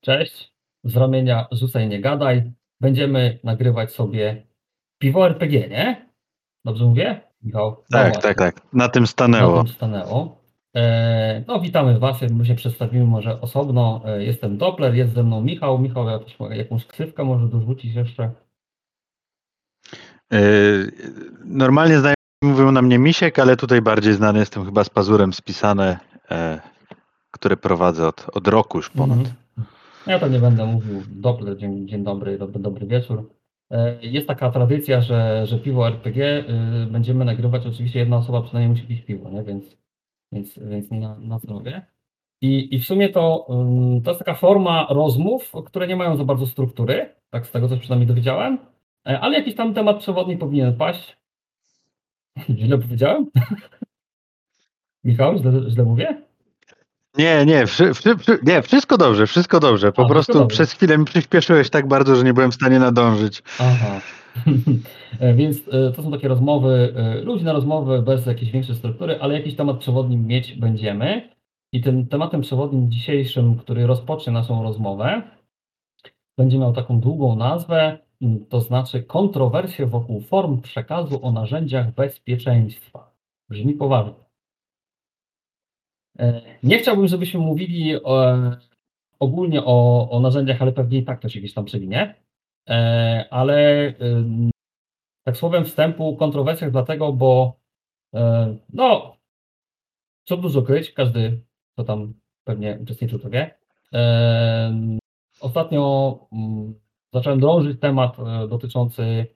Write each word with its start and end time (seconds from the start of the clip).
Cześć, 0.00 0.52
z 0.84 0.96
ramienia 0.96 1.46
Rzucaj 1.52 1.88
Nie 1.88 2.00
Gadaj. 2.00 2.52
Będziemy 2.80 3.38
nagrywać 3.44 3.92
sobie 3.92 4.46
piwo 4.98 5.26
RPG, 5.26 5.68
nie? 5.68 6.08
Dobrze 6.64 6.84
mówię? 6.84 7.20
Michał? 7.42 7.70
No 7.70 7.98
Tak, 7.98 8.06
właśnie, 8.12 8.22
tak, 8.22 8.38
tak. 8.38 8.72
Na 8.72 8.88
tym 8.88 9.02
Na 9.02 9.06
stanęło. 9.06 9.64
tym 9.64 9.72
stanęło. 9.72 10.38
E, 10.76 11.44
no 11.46 11.60
witamy 11.60 11.98
Was, 11.98 12.20
my 12.30 12.46
się 12.46 12.54
przedstawimy 12.54 13.04
może 13.04 13.40
osobno. 13.40 14.02
E, 14.04 14.24
jestem 14.24 14.58
Doppler, 14.58 14.94
jest 14.94 15.14
ze 15.14 15.22
mną 15.22 15.40
Michał. 15.42 15.78
Michał, 15.78 16.08
jakąś, 16.08 16.36
jakąś 16.50 16.86
ksywkę 16.86 17.24
może 17.24 17.48
dorzucić 17.48 17.94
jeszcze? 17.94 18.30
Yy, 20.30 20.92
Normalnie 21.44 21.98
znajomi 21.98 22.14
mówią 22.42 22.72
na 22.72 22.82
mnie 22.82 22.98
Misiek, 22.98 23.38
ale 23.38 23.56
tutaj 23.56 23.82
bardziej 23.82 24.14
znany 24.14 24.38
jestem 24.38 24.64
chyba 24.64 24.84
z 24.84 24.90
pazurem 24.90 25.32
spisane, 25.32 25.98
e, 26.30 26.60
które 27.30 27.56
prowadzę 27.56 28.06
od, 28.08 28.26
od 28.32 28.48
roku 28.48 28.78
już 28.78 28.90
ponad. 28.90 29.18
Mhm. 29.18 29.36
Ja 30.08 30.18
to 30.18 30.28
nie 30.28 30.38
będę 30.38 30.66
mówił. 30.66 31.02
Doppler, 31.10 31.56
dzień, 31.56 31.88
dzień 31.88 32.04
dobry, 32.04 32.38
dobry, 32.38 32.60
dobry 32.60 32.86
wieczór. 32.86 33.30
E, 33.70 33.98
Jest 34.02 34.28
taka 34.28 34.50
tradycja, 34.50 35.00
że, 35.00 35.46
że 35.46 35.58
piwo 35.58 35.88
RPG 35.88 36.44
y, 36.84 36.86
będziemy 36.86 37.24
nagrywać. 37.24 37.66
Oczywiście 37.66 37.98
jedna 37.98 38.16
osoba 38.16 38.42
przynajmniej 38.42 38.70
musi 38.70 38.86
pić 38.88 39.04
piwo, 39.04 39.30
nie? 39.30 39.42
Więc, 39.42 39.76
więc, 40.32 40.58
więc 40.58 40.90
na, 40.90 41.18
na 41.18 41.38
zdrowie. 41.38 41.86
I, 42.40 42.74
I 42.74 42.78
w 42.78 42.84
sumie 42.86 43.08
to, 43.08 43.46
ym, 43.50 44.02
to 44.02 44.10
jest 44.10 44.18
taka 44.18 44.34
forma 44.34 44.86
rozmów, 44.90 45.52
które 45.66 45.86
nie 45.86 45.96
mają 45.96 46.16
za 46.16 46.24
bardzo 46.24 46.46
struktury, 46.46 47.14
tak 47.30 47.46
z 47.46 47.50
tego 47.52 47.68
co 47.68 47.76
przynajmniej 47.76 48.06
dowiedziałem, 48.08 48.58
E, 49.08 49.20
ale 49.20 49.38
jakiś 49.38 49.54
tam 49.54 49.74
temat 49.74 49.98
przewodni 49.98 50.36
powinien 50.36 50.76
paść. 50.76 51.18
Źle 52.58 52.78
powiedziałem? 52.78 53.26
Michał, 55.04 55.38
źle, 55.38 55.52
źle 55.70 55.84
mówię? 55.84 56.22
Nie, 57.18 57.46
nie, 57.46 57.66
wszy, 57.66 57.94
wszy, 57.94 58.16
wszy, 58.16 58.38
nie, 58.42 58.62
wszystko 58.62 58.98
dobrze, 58.98 59.26
wszystko 59.26 59.60
dobrze. 59.60 59.92
Po 59.92 60.04
A, 60.04 60.08
prostu 60.08 60.46
przez 60.46 60.72
chwilę 60.72 60.98
mi 60.98 61.04
przyspieszyłeś 61.04 61.70
tak 61.70 61.88
bardzo, 61.88 62.16
że 62.16 62.24
nie 62.24 62.34
byłem 62.34 62.50
w 62.50 62.54
stanie 62.54 62.78
nadążyć. 62.78 63.42
Aha. 63.58 64.00
E, 65.20 65.34
Więc 65.34 65.58
e, 65.72 65.92
to 65.92 66.02
są 66.02 66.10
takie 66.10 66.28
rozmowy, 66.28 66.94
e, 66.96 67.20
luźne 67.20 67.52
rozmowy 67.52 68.02
bez 68.02 68.26
jakiejś 68.26 68.50
większej 68.50 68.76
struktury, 68.76 69.18
ale 69.20 69.34
jakiś 69.34 69.56
temat 69.56 69.78
przewodni 69.78 70.16
mieć 70.16 70.54
będziemy. 70.54 71.30
I 71.72 71.80
tym 71.80 72.06
tematem 72.06 72.40
przewodnim 72.40 72.90
dzisiejszym, 72.90 73.56
który 73.58 73.86
rozpocznie 73.86 74.32
naszą 74.32 74.62
rozmowę, 74.62 75.22
będzie 76.38 76.58
miał 76.58 76.72
taką 76.72 77.00
długą 77.00 77.36
nazwę, 77.36 77.98
to 78.48 78.60
znaczy 78.60 79.02
kontrowersje 79.02 79.86
wokół 79.86 80.20
form 80.20 80.60
przekazu 80.60 81.26
o 81.26 81.32
narzędziach 81.32 81.94
bezpieczeństwa. 81.94 83.10
Brzmi 83.48 83.74
poważnie. 83.74 84.27
E, 86.18 86.42
Nie 86.62 86.78
chciałbym, 86.78 87.08
żebyśmy 87.08 87.40
mówili 87.40 88.04
o, 88.04 88.34
ogólnie 89.18 89.64
o, 89.64 90.08
o 90.10 90.20
narzędziach, 90.20 90.62
ale 90.62 90.72
pewnie 90.72 90.98
i 90.98 91.04
tak 91.04 91.20
to 91.20 91.28
się 91.28 91.40
gdzieś 91.40 91.54
tam 91.54 91.64
przewinie. 91.64 92.14
E, 92.68 93.28
ale 93.30 93.94
tak 95.24 95.36
słowem 95.36 95.64
wstępu 95.64 96.16
kontrowersjach 96.16 96.70
dlatego, 96.70 97.12
bo 97.12 97.60
e, 98.14 98.56
no, 98.72 99.16
co 100.24 100.36
dużo 100.36 100.62
kryć, 100.62 100.92
każdy, 100.92 101.40
kto 101.72 101.84
tam 101.84 102.14
pewnie 102.44 102.78
uczestniczył, 102.82 103.18
to 103.18 103.30
wie. 103.30 103.58
Ostatnio 105.40 106.18
mm, 106.32 106.74
zacząłem 107.12 107.40
drążyć 107.40 107.80
temat 107.80 108.16
dotyczący 108.48 109.26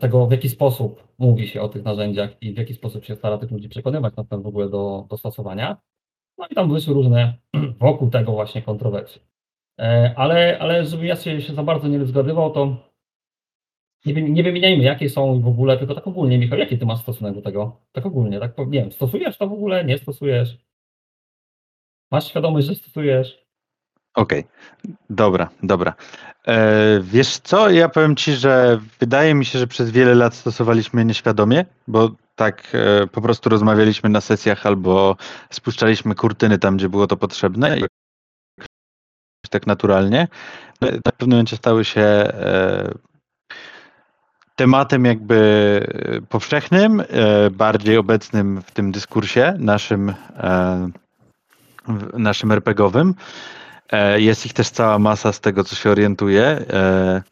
tego, 0.00 0.26
w 0.26 0.30
jaki 0.30 0.48
sposób 0.48 1.08
mówi 1.18 1.48
się 1.48 1.62
o 1.62 1.68
tych 1.68 1.84
narzędziach 1.84 2.30
i 2.42 2.54
w 2.54 2.58
jaki 2.58 2.74
sposób 2.74 3.04
się 3.04 3.16
stara 3.16 3.38
tych 3.38 3.50
ludzi 3.50 3.68
przekonywać 3.68 4.16
na 4.16 4.24
ten 4.24 4.42
w 4.42 4.46
ogóle 4.46 4.68
do, 4.68 5.06
do 5.10 5.16
stosowania. 5.16 5.76
No 6.38 6.46
i 6.50 6.54
tam 6.54 6.72
wyszły 6.72 6.94
różne 6.94 7.34
wokół 7.80 8.10
tego 8.10 8.32
właśnie 8.32 8.62
kontrowersje. 8.62 9.22
E, 9.80 10.14
Ale, 10.16 10.58
ale 10.58 10.84
żebym 10.86 11.06
ja 11.06 11.16
się, 11.16 11.40
się 11.40 11.54
za 11.54 11.62
bardzo 11.62 11.88
nie 11.88 12.06
zgadywał, 12.06 12.50
to 12.50 12.76
nie, 14.06 14.22
nie 14.22 14.42
wymieniajmy, 14.42 14.84
jakie 14.84 15.10
są 15.10 15.40
w 15.40 15.48
ogóle, 15.48 15.78
tylko 15.78 15.94
tak 15.94 16.06
ogólnie, 16.06 16.38
Michał, 16.38 16.58
jaki 16.58 16.78
ty 16.78 16.86
masz 16.86 17.00
stosunek 17.00 17.34
do 17.34 17.42
tego? 17.42 17.80
Tak 17.92 18.06
ogólnie, 18.06 18.40
tak 18.40 18.58
nie 18.58 18.66
wiem, 18.66 18.92
stosujesz 18.92 19.38
to 19.38 19.48
w 19.48 19.52
ogóle, 19.52 19.84
nie 19.84 19.98
stosujesz? 19.98 20.58
Masz 22.10 22.28
świadomość, 22.28 22.66
że 22.66 22.74
stosujesz? 22.74 23.43
Okej, 24.14 24.44
dobra, 25.10 25.48
dobra. 25.62 25.94
E, 26.46 27.00
wiesz 27.00 27.38
co, 27.38 27.70
ja 27.70 27.88
powiem 27.88 28.16
ci, 28.16 28.32
że 28.32 28.80
wydaje 29.00 29.34
mi 29.34 29.44
się, 29.44 29.58
że 29.58 29.66
przez 29.66 29.90
wiele 29.90 30.14
lat 30.14 30.34
stosowaliśmy 30.34 31.04
nieświadomie, 31.04 31.64
bo 31.88 32.10
tak 32.34 32.68
e, 32.72 33.06
po 33.06 33.22
prostu 33.22 33.48
rozmawialiśmy 33.50 34.10
na 34.10 34.20
sesjach 34.20 34.66
albo 34.66 35.16
spuszczaliśmy 35.50 36.14
kurtyny 36.14 36.58
tam, 36.58 36.76
gdzie 36.76 36.88
było 36.88 37.06
to 37.06 37.16
potrzebne. 37.16 37.78
I 37.78 37.84
tak 39.50 39.66
naturalnie. 39.66 40.28
Na 40.80 41.12
pewnym 41.12 41.30
momencie 41.30 41.56
stały 41.56 41.84
się 41.84 42.00
e, 42.00 42.94
tematem 44.56 45.04
jakby 45.04 45.36
e, 45.88 46.20
powszechnym, 46.20 47.00
e, 47.00 47.04
bardziej 47.50 47.96
obecnym 47.96 48.62
w 48.62 48.70
tym 48.70 48.92
dyskursie 48.92 49.54
naszym, 49.58 50.14
e, 50.36 50.88
naszym 52.12 52.52
RPGowym. 52.52 53.14
E, 53.92 54.20
Jest 54.20 54.46
ich 54.46 54.52
też 54.52 54.70
cała 54.70 54.98
masa 54.98 55.32
z 55.32 55.40
tego, 55.40 55.64
co 55.64 55.76
się 55.76 55.90
orientuje. 55.90 56.44
E, 56.46 57.22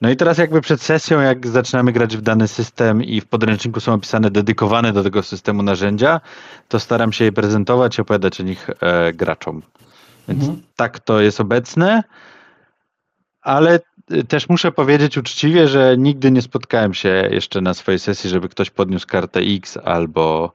No 0.00 0.10
i 0.10 0.16
teraz 0.16 0.38
jakby 0.38 0.60
przed 0.60 0.82
sesją, 0.82 1.20
jak 1.20 1.46
zaczynamy 1.46 1.92
grać 1.92 2.16
w 2.16 2.20
dany 2.20 2.48
system 2.48 3.02
i 3.02 3.20
w 3.20 3.26
podręczniku 3.26 3.80
są 3.80 3.92
opisane 3.94 4.30
dedykowane 4.30 4.92
do 4.92 5.02
tego 5.02 5.22
systemu 5.22 5.62
narzędzia, 5.62 6.20
to 6.68 6.80
staram 6.80 7.12
się 7.12 7.24
je 7.24 7.32
prezentować 7.32 7.98
i 7.98 8.00
opowiadać 8.00 8.40
o 8.40 8.42
nich 8.44 8.70
e, 8.80 9.12
graczom. 9.12 9.62
Więc 10.28 10.40
Mhm. 10.42 10.62
tak 10.76 10.98
to 10.98 11.20
jest 11.20 11.40
obecne, 11.40 12.04
ale 13.42 13.80
też 14.28 14.48
muszę 14.48 14.72
powiedzieć 14.72 15.18
uczciwie, 15.18 15.68
że 15.68 15.94
nigdy 15.98 16.30
nie 16.30 16.42
spotkałem 16.42 16.94
się 16.94 17.28
jeszcze 17.30 17.60
na 17.60 17.74
swojej 17.74 17.98
sesji, 17.98 18.30
żeby 18.30 18.48
ktoś 18.48 18.70
podniósł 18.70 19.06
kartę 19.06 19.40
X 19.40 19.78
albo, 19.84 20.52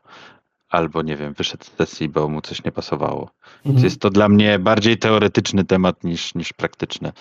albo 0.70 1.02
nie 1.02 1.16
wiem, 1.18 1.34
wyszedł 1.34 1.64
z 1.64 1.72
sesji, 1.78 2.10
bo 2.10 2.30
mu 2.30 2.42
coś 2.42 2.64
nie 2.64 2.72
pasowało. 2.72 3.30
Więc 3.66 3.76
Mhm. 3.76 3.84
jest 3.86 4.02
to 4.02 4.10
dla 4.10 4.30
mnie 4.30 4.60
bardziej 4.60 4.98
teoretyczny 4.98 5.66
temat 5.66 6.04
niż, 6.04 6.36
niż 6.36 6.54
praktyczny. 6.54 7.12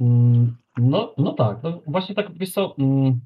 Mm, 0.00 0.56
No, 0.78 1.14
no 1.18 1.32
tak, 1.32 1.62
no 1.62 1.80
właśnie 1.86 2.14
tak, 2.14 2.38
wiesz 2.38 2.52
co, 2.52 2.74
mm, 2.78 3.20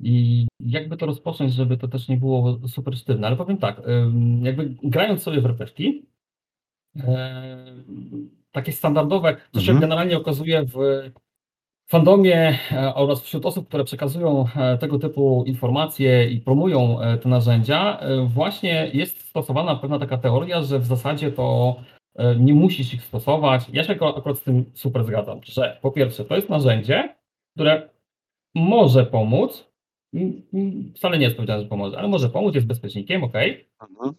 i 0.00 0.46
jakby 0.60 0.96
to 0.96 1.06
rozpocząć, 1.06 1.52
żeby 1.54 1.76
to 1.76 1.88
też 1.88 2.08
nie 2.08 2.16
było 2.16 2.58
super 2.68 2.96
sztywne, 2.96 3.26
ale 3.26 3.36
powiem 3.36 3.58
tak, 3.58 3.80
jakby 4.42 4.74
grając 4.82 5.22
sobie 5.22 5.40
w 5.40 5.46
RPG, 5.46 5.92
em, 6.96 8.30
takie 8.52 8.72
standardowe, 8.72 9.36
co 9.52 9.60
się 9.60 9.72
Mhm. 9.72 9.80
generalnie 9.80 10.16
okazuje 10.16 10.64
w 10.66 10.76
fandomie 11.92 12.58
e, 12.72 12.94
oraz 12.94 13.22
wśród 13.22 13.46
osób, 13.46 13.68
które 13.68 13.84
przekazują 13.84 14.44
e, 14.56 14.78
tego 14.78 14.98
typu 14.98 15.44
informacje 15.46 16.30
i 16.30 16.40
promują 16.40 17.00
e, 17.00 17.18
te 17.18 17.28
narzędzia, 17.28 18.00
właśnie 18.26 18.90
jest 18.94 19.28
stosowana 19.28 19.76
pewna 19.76 19.98
taka 19.98 20.18
teoria, 20.18 20.62
że 20.62 20.78
w 20.78 20.86
zasadzie 20.86 21.32
to 21.32 21.76
nie 22.38 22.54
musisz 22.54 22.94
ich 22.94 23.02
stosować. 23.02 23.62
Ja 23.72 23.84
się 23.84 23.92
akurat 23.92 24.38
z 24.38 24.42
tym 24.42 24.64
super 24.74 25.04
zgadzam, 25.04 25.40
że 25.44 25.78
po 25.82 25.90
pierwsze 25.90 26.24
to 26.24 26.36
jest 26.36 26.48
narzędzie, 26.48 27.14
które 27.54 27.88
może 28.54 29.06
pomóc, 29.06 29.72
m, 30.14 30.42
m, 30.54 30.92
wcale 30.96 31.18
nie 31.18 31.24
jest 31.24 31.36
powiedziane, 31.36 31.62
że 31.62 31.68
pomoże, 31.68 31.98
ale 31.98 32.08
może 32.08 32.28
pomóc, 32.28 32.54
jest 32.54 32.66
bezpiecznikiem, 32.66 33.24
ok, 33.24 33.32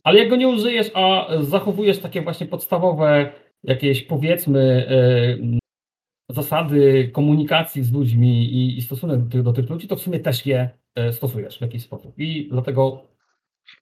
ale 0.03 0.19
jak 0.19 0.29
go 0.29 0.35
nie 0.35 0.47
użyjesz, 0.47 0.91
a 0.93 1.27
zachowujesz 1.41 1.99
takie 1.99 2.21
właśnie 2.21 2.47
podstawowe 2.47 3.31
jakieś 3.63 4.01
powiedzmy 4.01 4.87
zasady 6.33 7.09
komunikacji 7.13 7.83
z 7.83 7.93
ludźmi 7.93 8.43
i, 8.43 8.77
i 8.77 8.81
stosunek 8.81 9.19
do, 9.21 9.29
tych- 9.29 9.43
do 9.43 9.53
tych 9.53 9.69
ludzi, 9.69 9.87
to 9.87 9.95
w 9.95 10.01
sumie 10.01 10.19
też 10.19 10.45
je 10.45 10.69
e, 10.95 11.13
stosujesz 11.13 11.57
w 11.57 11.61
jakiś 11.61 11.83
sposób. 11.83 12.19
I 12.19 12.47
dlatego 12.51 13.01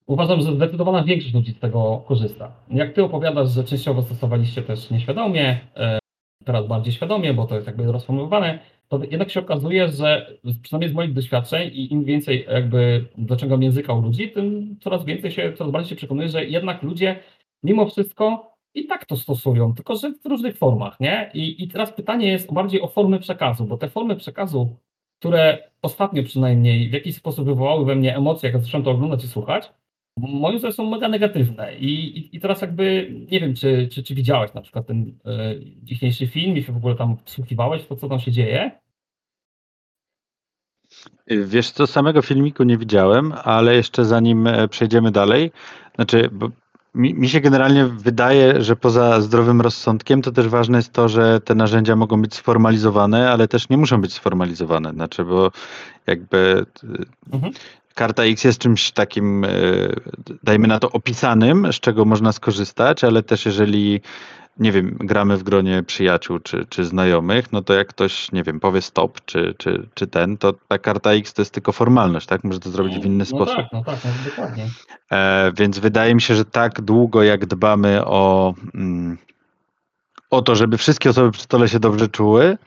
uważam, 0.07 0.41
że 0.41 0.56
zdecydowana 0.56 1.03
większość 1.03 1.34
ludzi 1.34 1.51
z 1.51 1.59
tego 1.59 2.03
korzysta. 2.07 2.51
Jak 2.72 2.94
ty 2.94 3.03
opowiadasz, 3.03 3.50
że 3.51 3.63
częściowo 3.63 4.01
stosowaliście 4.01 4.61
też 4.61 4.90
nieświadomie, 4.91 5.59
e, 5.75 6.00
teraz 6.45 6.67
bardziej 6.67 6.93
świadomie, 6.93 7.34
bo 7.34 7.46
to 7.46 7.55
jest 7.55 7.67
jakby 7.67 7.91
rozformułowane, 7.91 8.59
to 8.87 8.99
jednak 9.11 9.29
się 9.31 9.40
okazuje, 9.40 9.87
że 9.87 10.37
przynajmniej 10.64 10.90
z 10.91 10.93
moich 10.93 11.14
doświadczeń 11.14 11.70
i 11.73 11.93
im 11.93 12.03
więcej 12.03 12.46
jakby 12.53 13.05
dociągam 13.17 13.64
języka 13.64 13.93
u 13.93 14.02
ludzi, 14.02 14.29
tym 14.29 14.78
coraz 14.81 15.05
więcej 15.05 15.31
się, 15.31 15.53
coraz 15.53 15.72
bardziej 15.72 15.90
się 15.90 15.96
przekonuję, 15.96 16.29
że 16.29 16.46
jednak 16.46 16.84
ludzie 16.84 17.16
mimo 17.64 17.85
wszystko 17.85 18.51
i 18.73 18.85
tak 18.85 19.06
to 19.06 19.18
stosują, 19.18 19.73
tylko 19.73 19.96
że 19.96 20.12
w 20.12 20.26
różnych 20.26 20.58
formach, 20.58 21.00
nie? 21.00 21.32
I, 21.34 21.64
I 21.64 21.68
teraz 21.68 21.94
pytanie 21.94 22.28
jest 22.28 22.53
bardziej 22.53 22.82
o 22.82 22.88
formy 22.88 23.20
przekazu, 23.20 23.66
bo 23.66 23.78
te 23.78 23.90
formy 23.90 24.16
przekazu, 24.16 24.76
które 25.20 25.70
ostatnio 25.82 26.23
przynajmniej 26.23 26.90
w 26.90 26.94
jakiś 26.94 27.16
sposób 27.16 27.46
wywołały 27.46 27.85
we 27.85 27.96
mnie 27.96 28.16
emocje, 28.16 28.50
jak 28.50 28.62
zacząłem 28.62 28.85
to 28.85 28.91
oglądać 28.91 29.23
i 29.23 29.28
słuchać, 29.28 29.72
moim 30.18 30.59
zdaniem 30.59 30.73
są 30.73 30.90
mega 30.90 31.08
negatywne. 31.08 31.76
I, 31.76 32.18
i, 32.18 32.35
i 32.35 32.40
teraz 32.40 32.62
jakby 32.62 33.12
nie 33.32 33.40
wiem, 33.40 33.56
czy, 33.56 33.88
czy, 33.91 34.03
czy 34.03 34.16
widziałeś 34.16 34.53
na 34.53 34.62
przykład 34.62 34.88
ten 34.88 35.20
e, 35.26 35.56
dzisiejszy 35.84 36.28
film 36.28 36.58
i 36.58 36.64
się 36.64 36.74
w 36.74 36.78
ogóle 36.78 36.96
tam 36.96 37.17
wsłuchiwałeś 37.26 37.85
to, 37.85 37.96
co 37.96 38.09
tam 38.09 38.20
się 38.20 38.32
dzieje. 38.32 38.72
Wiesz 41.28 41.72
co, 41.72 41.88
samego 41.88 42.22
filmiku 42.22 42.64
nie 42.64 42.78
widziałem, 42.78 43.34
ale 43.44 43.76
jeszcze 43.76 44.06
zanim 44.06 44.47
e, 44.47 44.67
przejdziemy 44.67 45.12
dalej, 45.12 45.52
znaczy, 45.96 46.29
bo 46.32 46.50
mi, 46.96 47.14
mi 47.14 47.29
się 47.29 47.41
generalnie 47.41 47.85
wydaje, 47.85 48.64
że 48.64 48.76
poza 48.76 49.22
zdrowym 49.22 49.61
rozsądkiem 49.61 50.22
to 50.22 50.32
też 50.32 50.47
ważne 50.47 50.78
jest 50.78 50.93
to, 50.93 51.09
że 51.09 51.41
te 51.41 51.55
narzędzia 51.55 51.96
mogą 51.96 52.22
być 52.22 52.35
sformalizowane, 52.35 53.32
ale 53.32 53.47
też 53.47 53.70
nie 53.70 53.78
muszą 53.78 54.02
być 54.02 54.14
sformalizowane. 54.14 54.91
Znaczy, 54.93 55.26
bo 55.26 55.52
jakby 56.08 56.66
mhm. 57.34 57.53
karta 57.96 58.23
X 58.23 58.43
jest 58.43 58.59
czymś 58.59 58.91
takim, 58.91 59.46
dajmy 60.43 60.67
na 60.67 60.79
to, 60.79 60.91
opisanym, 60.91 61.73
z 61.73 61.79
czego 61.79 62.05
można 62.05 62.32
skorzystać, 62.32 63.03
ale 63.03 63.23
też 63.23 63.46
jeżeli 63.46 64.02
nie 64.59 64.72
wiem, 64.72 64.98
gramy 65.00 65.38
w 65.38 65.44
gronie 65.44 65.84
przyjaciół 65.84 66.40
czy, 66.40 66.66
czy 66.70 66.86
znajomych, 66.86 67.52
no 67.52 67.62
to 67.62 67.74
jak 67.74 67.88
ktoś, 67.88 68.32
nie 68.32 68.44
wiem, 68.44 68.59
powie 68.59 68.82
stop 68.82 69.26
czy, 69.26 69.56
czy, 69.58 69.88
czy 69.94 70.08
ten, 70.08 70.38
to 70.38 70.53
ta 70.68 70.78
karta 70.78 71.12
X 71.12 71.34
to 71.34 71.42
jest 71.42 71.53
tylko 71.53 71.72
formalność, 71.72 72.28
tak? 72.28 72.44
Może 72.44 72.59
to 72.59 72.70
zrobić 72.70 73.00
w 73.00 73.06
inny 73.06 73.18
no 73.18 73.26
sposób. 73.26 73.56
Tak, 73.56 73.68
no 73.74 73.84
tak, 73.84 74.00
no 74.06 74.12
dokładnie. 74.30 74.66
E, 75.12 75.52
więc 75.58 75.80
wydaje 75.80 76.16
mi 76.16 76.22
się, 76.22 76.36
że 76.36 76.46
tak 76.46 76.82
długo 76.82 77.24
jak 77.24 77.46
dbamy 77.46 78.06
o, 78.06 78.53
mm, 78.76 79.18
o 80.30 80.42
to, 80.42 80.56
żeby 80.56 80.78
wszystkie 80.78 81.09
osoby 81.09 81.32
przy 81.32 81.42
stole 81.42 81.70
się 81.70 81.80
dobrze 81.80 82.08
czuły, 82.08 82.58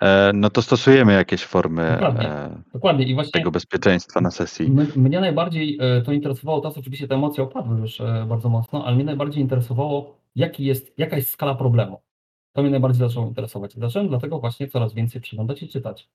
e, 0.00 0.30
no 0.34 0.50
to 0.50 0.62
stosujemy 0.62 1.12
jakieś 1.12 1.44
formy 1.44 1.92
dokładnie, 1.92 2.28
e, 2.28 2.50
dokładnie. 2.72 3.16
Tego 3.32 3.50
bezpieczeństwa 3.50 4.20
na 4.20 4.30
sesji. 4.30 4.70
Mnie 4.96 5.20
najbardziej 5.20 5.78
e, 5.80 6.02
to 6.02 6.12
interesowało, 6.12 6.60
teraz 6.60 6.78
oczywiście 6.78 7.08
te 7.08 7.14
emocje 7.14 7.44
opadły 7.44 7.80
już 7.80 8.00
e, 8.00 8.26
bardzo 8.28 8.48
mocno, 8.48 8.84
ale 8.86 8.94
mnie 8.94 9.04
najbardziej 9.04 9.42
interesowało 9.42 10.23
jaki 10.36 10.64
jest, 10.64 10.98
jaka 10.98 11.16
jest 11.16 11.30
skala 11.30 11.54
problemu. 11.54 12.00
To 12.52 12.62
mnie 12.62 12.70
najbardziej 12.70 13.08
zaczęło 13.08 13.26
interesować. 13.26 13.72
Zacząłem 13.72 14.08
dlatego 14.08 14.40
właśnie 14.40 14.68
coraz 14.68 14.94
więcej 14.94 15.20
przyglądać 15.20 15.62
i 15.62 15.68
czytać 15.68 16.08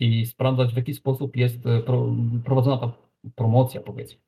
i 0.00 0.26
sprawdzać, 0.26 0.72
w 0.72 0.76
jaki 0.76 0.94
sposób 0.94 1.36
jest 1.36 1.66
e, 1.66 1.82
prowadzona 2.44 2.78
ta 2.78 2.92
promocja, 3.34 3.80
powiedzmy. 3.80 4.20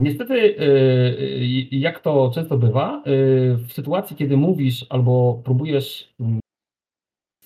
Niestety, 0.00 0.34
e, 0.34 0.62
e, 0.62 1.44
jak 1.70 2.00
to 2.00 2.30
często 2.34 2.58
bywa, 2.58 3.02
w 3.56 3.72
sytuacji, 3.72 4.16
kiedy 4.16 4.36
mówisz 4.36 4.86
albo 4.88 5.42
próbujesz 5.44 6.14
mm, 6.20 6.40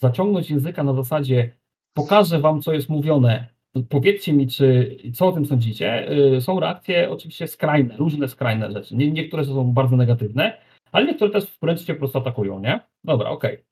zaciągnąć 0.01 0.51
języka 0.51 0.85
na 0.85 0.95
zasadzie 0.95 1.57
pokażę 1.95 2.41
wam, 2.41 2.63
co 2.63 2.73
jest 2.73 2.89
mówione, 2.89 3.49
powiedzcie 3.89 4.33
mi, 4.33 4.47
czy 4.47 4.97
co 5.15 5.27
o 5.27 5.33
tym 5.33 5.47
sądzicie, 5.47 6.09
są 6.41 6.61
reakcje 6.61 7.11
oczywiście 7.11 7.47
skrajne, 7.47 7.97
różne 7.97 8.29
skrajne 8.29 8.73
rzeczy. 8.73 8.97
Niektóre 8.97 9.45
są 9.45 9.73
bardzo 9.73 9.97
negatywne, 9.97 10.59
ale 10.93 11.07
niektóre 11.07 11.31
też 11.31 11.59
wręcz 11.63 11.85
cię 11.85 11.95
po 11.95 11.99
prostu 11.99 12.19
atakują, 12.19 12.61
nie? 12.61 12.81
Dobra, 13.05 13.31
okej. 13.31 13.55
Okay. 13.55 13.67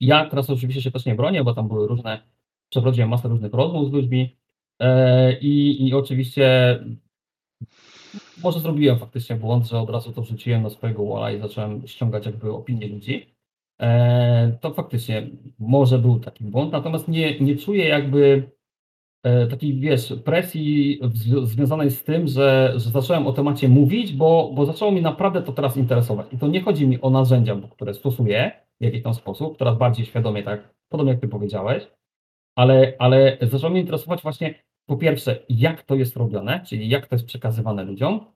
Ja 0.00 0.26
teraz 0.30 0.50
oczywiście 0.50 0.82
się 0.82 0.90
też 0.90 1.06
nie 1.06 1.14
bronię, 1.14 1.44
bo 1.44 1.54
tam 1.54 1.68
były 1.68 1.88
różne, 1.88 2.22
przeprowadziłem 2.68 3.10
masę 3.10 3.28
różnych 3.28 3.52
rozmów 3.52 3.88
z 3.88 3.92
ludźmi 3.92 4.36
e, 4.80 5.38
i, 5.38 5.86
i 5.88 5.94
oczywiście 5.94 6.78
może 8.42 8.60
zrobiłem 8.60 8.98
faktycznie 8.98 9.36
błąd, 9.36 9.66
że 9.66 9.80
od 9.80 9.90
razu 9.90 10.12
to 10.12 10.22
wrzuciłem 10.22 10.62
na 10.62 10.70
swojego 10.70 11.06
walla 11.06 11.32
i 11.32 11.40
zacząłem 11.40 11.86
ściągać 11.86 12.26
jakby 12.26 12.52
opinie 12.52 12.88
ludzi. 12.88 13.34
E, 13.80 14.58
to 14.60 14.74
faktycznie 14.74 15.30
może 15.58 15.98
był 15.98 16.20
taki 16.20 16.44
błąd, 16.44 16.72
natomiast 16.72 17.08
nie, 17.08 17.40
nie 17.40 17.56
czuję 17.56 17.88
jakby 17.88 18.50
takiej, 19.50 19.80
wiesz, 19.80 20.14
presji 20.24 21.00
związanej 21.42 21.90
z 21.90 22.04
tym, 22.04 22.28
że, 22.28 22.72
że 22.76 22.90
zacząłem 22.90 23.26
o 23.26 23.32
temacie 23.32 23.68
mówić, 23.68 24.12
bo, 24.12 24.52
bo 24.54 24.66
zaczęło 24.66 24.92
mi 24.92 25.02
naprawdę 25.02 25.42
to 25.42 25.52
teraz 25.52 25.76
interesować. 25.76 26.26
I 26.32 26.38
to 26.38 26.48
nie 26.48 26.60
chodzi 26.60 26.86
mi 26.86 27.00
o 27.00 27.10
narzędzia, 27.10 27.56
które 27.70 27.94
stosuję 27.94 28.52
w 28.80 28.84
jakiś 28.84 29.02
tam 29.02 29.14
sposób, 29.14 29.58
teraz 29.58 29.78
bardziej 29.78 30.06
świadomie, 30.06 30.42
tak, 30.42 30.74
podobnie 30.88 31.12
jak 31.12 31.20
ty 31.20 31.28
powiedziałeś, 31.28 31.86
ale, 32.56 32.92
ale 32.98 33.38
zaczęło 33.42 33.70
mnie 33.70 33.80
interesować 33.80 34.22
właśnie 34.22 34.54
po 34.86 34.96
pierwsze, 34.96 35.38
jak 35.48 35.82
to 35.82 35.94
jest 35.94 36.16
robione, 36.16 36.64
czyli 36.66 36.88
jak 36.88 37.06
to 37.06 37.14
jest 37.14 37.26
przekazywane 37.26 37.84
ludziom, 37.84 38.26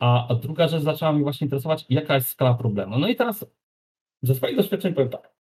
a, 0.00 0.28
a 0.28 0.34
druga 0.34 0.68
rzecz 0.68 0.82
zaczęła 0.82 1.12
mi 1.12 1.22
właśnie 1.22 1.44
interesować, 1.44 1.86
jaka 1.88 2.14
jest 2.14 2.28
skala 2.28 2.54
problemu. 2.54 2.98
No 2.98 3.08
i 3.08 3.16
teraz 3.16 3.46
ze 4.22 4.34
swoich 4.34 4.56
doświadczeń 4.56 4.94
powiem 4.94 5.10
tak 5.10 5.35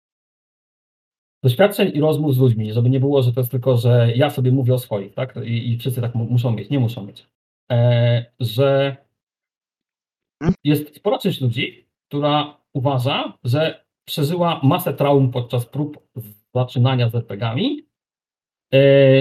doświadczeń 1.45 1.91
i 1.93 2.01
rozmów 2.01 2.35
z 2.35 2.37
ludźmi, 2.37 2.73
żeby 2.73 2.89
nie 2.89 2.99
było, 2.99 3.23
że 3.23 3.33
to 3.33 3.39
jest 3.39 3.51
tylko, 3.51 3.77
że 3.77 4.11
ja 4.15 4.29
sobie 4.29 4.51
mówię 4.51 4.73
o 4.73 4.79
swoich, 4.79 5.13
tak? 5.13 5.35
I, 5.45 5.71
i 5.71 5.77
wszyscy 5.77 6.01
tak 6.01 6.15
muszą 6.15 6.51
mieć, 6.51 6.69
nie 6.69 6.79
muszą 6.79 7.05
mieć. 7.05 7.27
E, 7.71 8.25
że 8.39 8.97
jest 10.63 10.95
spora 10.95 11.17
część 11.17 11.41
ludzi, 11.41 11.87
która 12.07 12.57
uważa, 12.73 13.37
że 13.43 13.85
przeżyła 14.05 14.59
masę 14.63 14.93
traum 14.93 15.31
podczas 15.31 15.65
prób 15.65 16.07
zaczynania 16.55 17.09
z 17.09 17.15
RPGami, 17.15 17.87
e, 18.73 18.79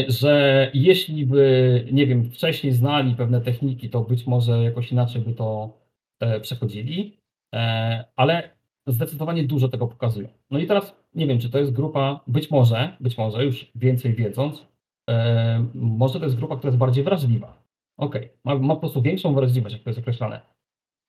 że 0.09 0.71
jeśli 0.75 1.27
by, 1.27 1.89
nie 1.93 2.07
wiem, 2.07 2.31
wcześniej 2.31 2.73
znali 2.73 3.15
pewne 3.15 3.41
techniki, 3.41 3.91
to 3.91 4.01
być 4.01 4.27
może 4.27 4.63
jakoś 4.63 4.93
inaczej 4.93 5.23
by 5.23 5.33
to 5.33 5.79
e, 6.21 6.41
przechodzili, 6.41 7.17
e, 7.55 8.05
ale 8.17 8.51
zdecydowanie 8.87 9.45
dużo 9.45 9.69
tego 9.69 9.87
pokazują. 9.89 10.29
No 10.51 10.59
i 10.59 10.67
teraz 10.67 11.04
nie 11.15 11.27
wiem, 11.27 11.39
czy 11.39 11.51
to 11.51 11.59
jest 11.59 11.73
grupa, 11.73 12.21
być 12.27 12.51
może, 12.51 12.97
być 13.01 13.19
może 13.19 13.45
już 13.45 13.71
więcej 13.75 14.15
wiedząc, 14.15 14.67
e, 15.11 15.67
może 15.75 16.19
to 16.19 16.25
jest 16.25 16.37
grupa, 16.37 16.57
która 16.57 16.69
jest 16.69 16.79
bardziej 16.79 17.05
wrażliwa. 17.05 17.63
Okej, 17.99 18.21
okay. 18.21 18.39
ma, 18.45 18.55
ma 18.55 18.75
po 18.75 18.81
prostu 18.81 19.03
większą 19.03 19.35
wrażliwość, 19.35 19.75
jak 19.75 19.83
to 19.85 19.91
jest 19.91 20.01
określane. 20.01 20.41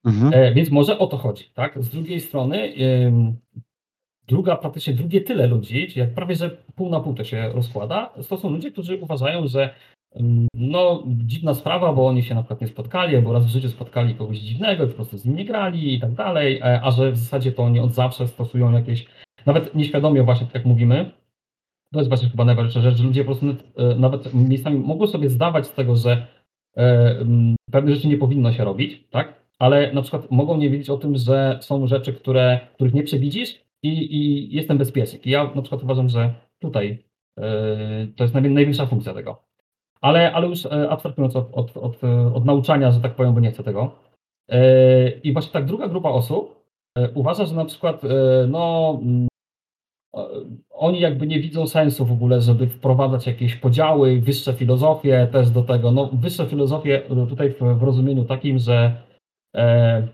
Mhm. 0.04 0.32
E, 0.34 0.54
więc 0.54 0.70
może 0.70 0.98
o 0.98 1.06
to 1.06 1.16
chodzi, 1.16 1.44
tak? 1.54 1.82
Z 1.82 1.88
drugiej 1.88 2.20
strony, 2.20 2.72
druga, 4.28 4.56
praktycznie 4.56 4.94
drugie 4.94 5.20
tyle 5.20 5.46
ludzi, 5.46 5.86
czyli 5.88 6.00
jak 6.00 6.14
prawie, 6.14 6.34
że 6.34 6.50
pół 6.50 6.90
na 6.90 7.00
pół 7.00 7.14
to 7.14 7.24
się 7.24 7.48
rozkłada, 7.48 8.06
to 8.28 8.36
są 8.36 8.50
ludzie, 8.50 8.70
którzy 8.70 8.96
uważają, 8.96 9.46
że 9.46 9.74
no, 10.54 11.02
dziwna 11.06 11.54
sprawa, 11.54 11.92
bo 11.92 12.06
oni 12.06 12.22
się 12.22 12.34
na 12.34 12.42
przykład 12.42 12.60
nie 12.60 12.68
spotkali, 12.68 13.16
albo 13.16 13.32
raz 13.32 13.46
w 13.46 13.48
życiu 13.48 13.68
spotkali 13.68 14.14
kogoś 14.14 14.38
dziwnego 14.38 14.86
po 14.86 14.94
prostu 14.94 15.18
z 15.18 15.24
nim 15.24 15.36
nie 15.36 15.44
grali 15.44 15.94
i 15.94 16.00
tak 16.00 16.12
dalej, 16.12 16.58
e, 16.58 16.80
a 16.82 16.90
że 16.90 17.12
w 17.12 17.16
zasadzie 17.16 17.52
to 17.52 17.62
oni 17.62 17.80
od 17.80 17.94
zawsze 17.94 18.28
stosują 18.28 18.72
jakieś, 18.72 19.06
nawet 19.46 19.74
nieświadomie 19.74 20.22
właśnie 20.22 20.46
tak 20.46 20.54
jak 20.54 20.64
mówimy, 20.64 21.10
to 21.92 21.98
jest 21.98 22.08
właśnie 22.08 22.28
chyba 22.28 22.44
najważniejsza 22.44 22.80
rzecz, 22.80 22.96
że 22.96 23.04
ludzie 23.04 23.24
po 23.24 23.36
prostu 23.36 23.46
e, 23.76 23.94
nawet 23.94 24.34
miejscami 24.34 24.78
mogą 24.78 25.06
sobie 25.06 25.30
zdawać 25.30 25.66
z 25.66 25.74
tego, 25.74 25.96
że 25.96 26.26
e, 26.76 27.14
pewne 27.70 27.94
rzeczy 27.94 28.08
nie 28.08 28.18
powinno 28.18 28.52
się 28.52 28.64
robić, 28.64 29.04
tak? 29.10 29.46
Ale 29.58 29.92
na 29.92 30.02
przykład 30.02 30.30
mogą 30.30 30.56
nie 30.56 30.70
wiedzieć 30.70 30.90
o 30.90 30.96
tym, 30.96 31.16
że 31.16 31.58
są 31.62 31.86
rzeczy, 31.86 32.12
które, 32.12 32.60
których 32.74 32.94
nie 32.94 33.02
przewidzisz 33.02 33.60
i, 33.82 34.16
i 34.16 34.54
jestem 34.54 34.78
bezpiecznik. 34.78 35.26
I 35.26 35.30
ja 35.30 35.50
na 35.54 35.62
przykład 35.62 35.82
uważam, 35.82 36.08
że 36.08 36.34
tutaj 36.58 37.06
to 38.16 38.24
jest 38.24 38.34
największa 38.34 38.86
funkcja 38.86 39.14
tego. 39.14 39.42
Ale, 40.00 40.32
ale 40.32 40.46
już 40.46 40.66
e, 40.66 40.90
abstrahując 40.90 41.36
od, 41.36 41.48
od, 41.52 41.76
od, 41.76 42.04
od 42.34 42.44
nauczania, 42.44 42.90
że 42.92 43.00
tak 43.00 43.14
powiem, 43.14 43.34
bo 43.34 43.40
nie 43.40 43.50
chcę 43.50 43.62
tego. 43.62 43.90
E, 44.48 45.08
I 45.10 45.32
właśnie 45.32 45.52
tak 45.52 45.64
druga 45.64 45.88
grupa 45.88 46.08
osób 46.08 46.64
e, 46.98 47.10
uważa, 47.10 47.46
że 47.46 47.54
na 47.54 47.64
przykład 47.64 48.02
no, 48.48 49.00
oni 50.70 51.00
jakby 51.00 51.26
nie 51.26 51.40
widzą 51.40 51.66
sensu 51.66 52.06
w 52.06 52.12
ogóle, 52.12 52.40
żeby 52.40 52.66
wprowadzać 52.66 53.26
jakieś 53.26 53.56
podziały, 53.56 54.20
wyższe 54.20 54.52
filozofie 54.52 55.28
też 55.32 55.50
do 55.50 55.62
tego. 55.62 55.92
No, 55.92 56.10
wyższe 56.12 56.46
filozofie 56.46 57.02
tutaj 57.28 57.50
w, 57.50 57.78
w 57.78 57.82
rozumieniu 57.82 58.24
takim, 58.24 58.58
że 58.58 59.02
e, 59.56 60.08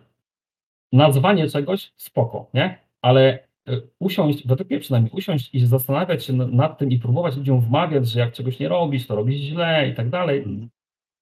nazwanie 0.92 1.48
czegoś 1.48 1.92
spoko, 1.96 2.46
nie? 2.54 2.78
Ale 3.02 3.38
E, 3.68 3.80
usiąść, 3.98 4.46
według 4.46 4.70
mnie 4.70 4.80
przynajmniej, 4.80 5.12
usiąść 5.14 5.54
i 5.54 5.66
zastanawiać 5.66 6.24
się 6.24 6.32
nad 6.32 6.78
tym 6.78 6.90
i 6.90 6.98
próbować 6.98 7.36
ludziom 7.36 7.60
wmawiać, 7.60 8.08
że 8.08 8.20
jak 8.20 8.32
czegoś 8.32 8.58
nie 8.58 8.68
robisz, 8.68 9.06
to 9.06 9.16
robisz 9.16 9.36
źle 9.36 9.88
i 9.88 9.94
tak 9.94 10.10
dalej, 10.10 10.38
mhm. 10.38 10.68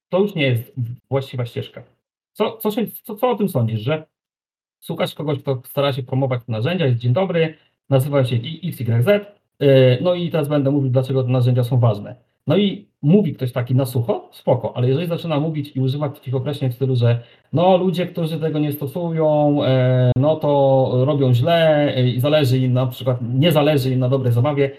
to 0.08 0.18
już 0.18 0.34
nie 0.34 0.42
jest 0.42 0.72
właściwa 1.10 1.46
ścieżka. 1.46 1.82
Co, 2.32 2.56
co, 2.56 2.70
co, 3.02 3.16
co 3.16 3.30
o 3.30 3.36
tym 3.36 3.48
sądzisz, 3.48 3.80
że 3.80 4.06
słuchasz 4.80 5.14
kogoś, 5.14 5.38
kto 5.38 5.62
stara 5.64 5.92
się 5.92 6.02
promować 6.02 6.42
narzędzia, 6.48 6.86
jest 6.86 6.98
dzień 6.98 7.12
dobry, 7.12 7.54
nazywa 7.90 8.24
się 8.24 8.36
XYZ, 8.64 9.08
e, 9.08 9.22
no 10.02 10.14
i 10.14 10.30
teraz 10.30 10.48
będę 10.48 10.70
mówił, 10.70 10.90
dlaczego 10.90 11.22
te 11.22 11.28
narzędzia 11.28 11.64
są 11.64 11.78
ważne. 11.78 12.16
No 12.46 12.56
i 12.56 12.88
mówi 13.02 13.34
ktoś 13.34 13.52
taki 13.52 13.74
na 13.74 13.86
sucho, 13.86 14.28
spoko, 14.32 14.76
ale 14.76 14.88
jeżeli 14.88 15.06
zaczyna 15.06 15.40
mówić 15.40 15.76
i 15.76 15.80
używać 15.80 16.14
takich 16.14 16.34
określeń 16.34 16.70
w 16.70 16.74
stylu, 16.74 16.96
że 16.96 17.22
no 17.52 17.76
ludzie, 17.76 18.06
którzy 18.06 18.40
tego 18.40 18.58
nie 18.58 18.72
stosują, 18.72 19.58
e, 19.64 20.12
no 20.16 20.36
to 20.36 20.90
robią 21.04 21.34
źle 21.34 21.88
e, 21.96 22.08
i 22.08 22.20
zależy 22.20 22.58
im 22.58 22.72
na 22.72 22.86
przykład, 22.86 23.18
nie 23.34 23.52
zależy 23.52 23.90
im 23.90 23.98
na 23.98 24.08
dobrej 24.08 24.32
zabawie. 24.32 24.70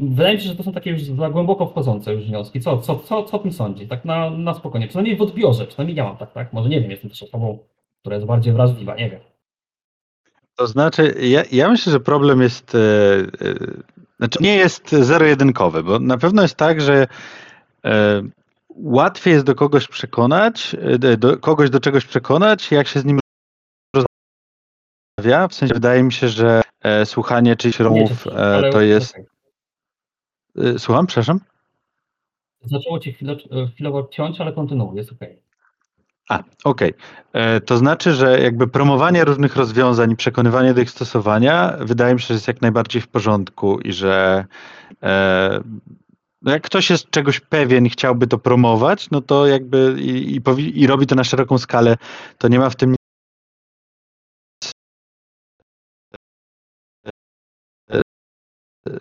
Wydaje 0.00 0.34
mi 0.34 0.40
się, 0.40 0.48
że 0.48 0.56
to 0.56 0.62
są 0.62 0.72
takie 0.72 0.90
już 0.90 1.02
za 1.02 1.30
głęboko 1.30 1.66
wchodzące 1.66 2.14
już 2.14 2.24
wnioski. 2.24 2.60
Co, 2.60 2.78
co, 2.78 2.96
co, 2.96 3.22
co 3.22 3.36
o 3.36 3.38
tym 3.38 3.52
sądzi? 3.52 3.88
Tak 3.88 4.04
na, 4.04 4.30
na 4.30 4.54
spokojnie, 4.54 4.88
przynajmniej 4.88 5.16
w 5.16 5.22
odbiorze, 5.22 5.66
przynajmniej 5.66 5.96
ja 5.96 6.04
mam 6.04 6.16
tak, 6.16 6.32
tak? 6.32 6.52
Może 6.52 6.68
nie 6.68 6.80
wiem, 6.80 6.90
jestem 6.90 7.10
też 7.10 7.22
osobą, 7.22 7.58
która 8.00 8.16
jest 8.16 8.26
bardziej 8.26 8.52
wrażliwa, 8.52 8.96
nie 8.96 9.10
wiem. 9.10 9.35
To 10.56 10.66
znaczy, 10.66 11.14
ja, 11.20 11.42
ja 11.52 11.68
myślę, 11.68 11.92
że 11.92 12.00
problem 12.00 12.42
jest, 12.42 12.74
e, 12.74 12.78
e, 12.78 13.54
znaczy 14.18 14.38
nie 14.42 14.56
jest 14.56 14.90
zero-jedynkowy, 14.90 15.82
bo 15.82 15.98
na 15.98 16.18
pewno 16.18 16.42
jest 16.42 16.54
tak, 16.54 16.80
że 16.80 17.06
e, 17.84 18.22
łatwiej 18.70 19.34
jest 19.34 19.46
do 19.46 19.54
kogoś 19.54 19.88
przekonać, 19.88 20.76
e, 20.80 21.16
do, 21.16 21.38
kogoś 21.38 21.70
do 21.70 21.80
czegoś 21.80 22.04
przekonać, 22.04 22.70
jak 22.70 22.88
się 22.88 23.00
z 23.00 23.04
nim 23.04 23.20
rozmawia. 23.94 25.48
W 25.48 25.54
sensie 25.54 25.74
wydaje 25.74 26.02
mi 26.02 26.12
się, 26.12 26.28
że 26.28 26.62
e, 26.80 27.06
słuchanie 27.06 27.56
czyichś 27.56 27.80
rozmów 27.80 28.26
e, 28.26 28.70
to 28.72 28.80
jest. 28.80 29.16
Słucham, 30.78 31.06
przepraszam? 31.06 31.40
Zaczęło 32.64 32.98
cię 32.98 33.12
chwilę, 33.12 33.36
chwilowo 33.74 34.08
ciąć, 34.08 34.40
ale 34.40 34.52
kontynuuj, 34.52 34.96
jest 34.96 35.12
okej. 35.12 35.28
Okay. 35.28 35.45
A, 36.28 36.42
okej. 36.64 36.94
Okay. 36.94 37.60
To 37.60 37.78
znaczy, 37.78 38.12
że 38.12 38.40
jakby 38.40 38.68
promowanie 38.68 39.24
różnych 39.24 39.56
rozwiązań 39.56 40.16
przekonywanie 40.16 40.74
do 40.74 40.80
ich 40.80 40.90
stosowania 40.90 41.76
wydaje 41.80 42.14
mi 42.14 42.20
się, 42.20 42.26
że 42.26 42.34
jest 42.34 42.48
jak 42.48 42.62
najbardziej 42.62 43.02
w 43.02 43.08
porządku 43.08 43.80
i 43.80 43.92
że 43.92 44.44
e, 45.02 45.60
no 46.42 46.52
jak 46.52 46.62
ktoś 46.62 46.90
jest 46.90 47.10
czegoś 47.10 47.40
pewien 47.40 47.86
i 47.86 47.90
chciałby 47.90 48.26
to 48.26 48.38
promować, 48.38 49.10
no 49.10 49.20
to 49.20 49.46
jakby 49.46 49.96
i, 49.98 50.36
i, 50.36 50.82
i 50.82 50.86
robi 50.86 51.06
to 51.06 51.14
na 51.14 51.24
szeroką 51.24 51.58
skalę, 51.58 51.96
to 52.38 52.48
nie 52.48 52.58
ma 52.58 52.70
w 52.70 52.76
tym 52.76 52.94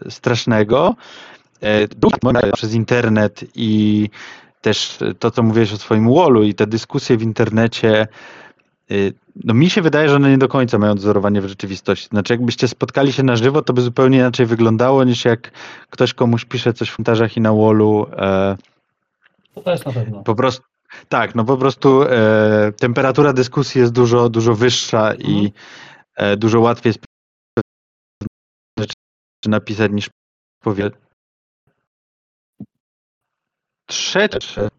strasznego. 0.10 0.96
E, 1.62 2.51
przez 2.53 2.74
internet 2.74 3.46
i 3.55 4.10
też 4.65 4.98
to, 5.19 5.31
co 5.31 5.43
mówiłeś 5.43 5.74
o 5.74 5.77
swoim 5.77 6.13
wallu 6.13 6.43
i 6.43 6.53
te 6.53 6.67
dyskusje 6.67 7.17
w 7.17 7.22
internecie, 7.22 8.07
y, 8.91 9.13
no 9.43 9.53
mi 9.53 9.69
się 9.69 9.81
wydaje, 9.81 10.10
że 10.10 10.15
one 10.15 10.29
nie 10.29 10.38
do 10.38 10.48
końca 10.48 10.77
mają 10.77 10.95
wzorowanie 10.95 11.41
w 11.41 11.48
rzeczywistości. 11.48 12.07
Znaczy, 12.07 12.34
jakbyście 12.34 12.67
spotkali 12.67 13.13
się 13.13 13.24
na 13.24 13.36
żywo, 13.36 13.62
to 13.62 13.74
by 13.74 13.81
zupełnie 13.81 14.17
inaczej 14.17 14.45
wyglądało, 14.45 15.03
niż 15.03 15.25
jak 15.25 15.51
ktoś 15.89 16.13
komuś 16.13 16.45
pisze 16.45 16.74
coś 16.74 16.89
w 16.89 16.95
komentarzach 16.95 17.38
i 17.38 17.41
na 17.41 17.53
wallu. 17.53 18.07
E, 18.17 18.57
to 19.55 19.62
też 19.62 19.86
na 19.86 19.91
pewno. 19.91 20.24
Po 20.24 20.36
prostu, 20.36 20.63
tak, 21.10 21.36
no 21.36 21.45
po 21.45 21.57
prostu 21.57 22.03
e, 22.03 22.72
temperatura 22.79 23.34
dyskusji 23.34 23.81
jest 23.81 23.93
dużo, 23.93 24.29
dużo 24.29 24.55
wyższa 24.55 25.12
mhm. 25.12 25.31
i 25.31 25.53
e, 26.15 26.38
dużo 26.38 26.60
łatwiej 26.60 26.89
jest 26.89 27.00
rzeczy 28.79 28.95
napisać 29.48 29.91
niż 29.91 30.10
powiedzieć 30.63 31.05
Trzecia 33.86 34.70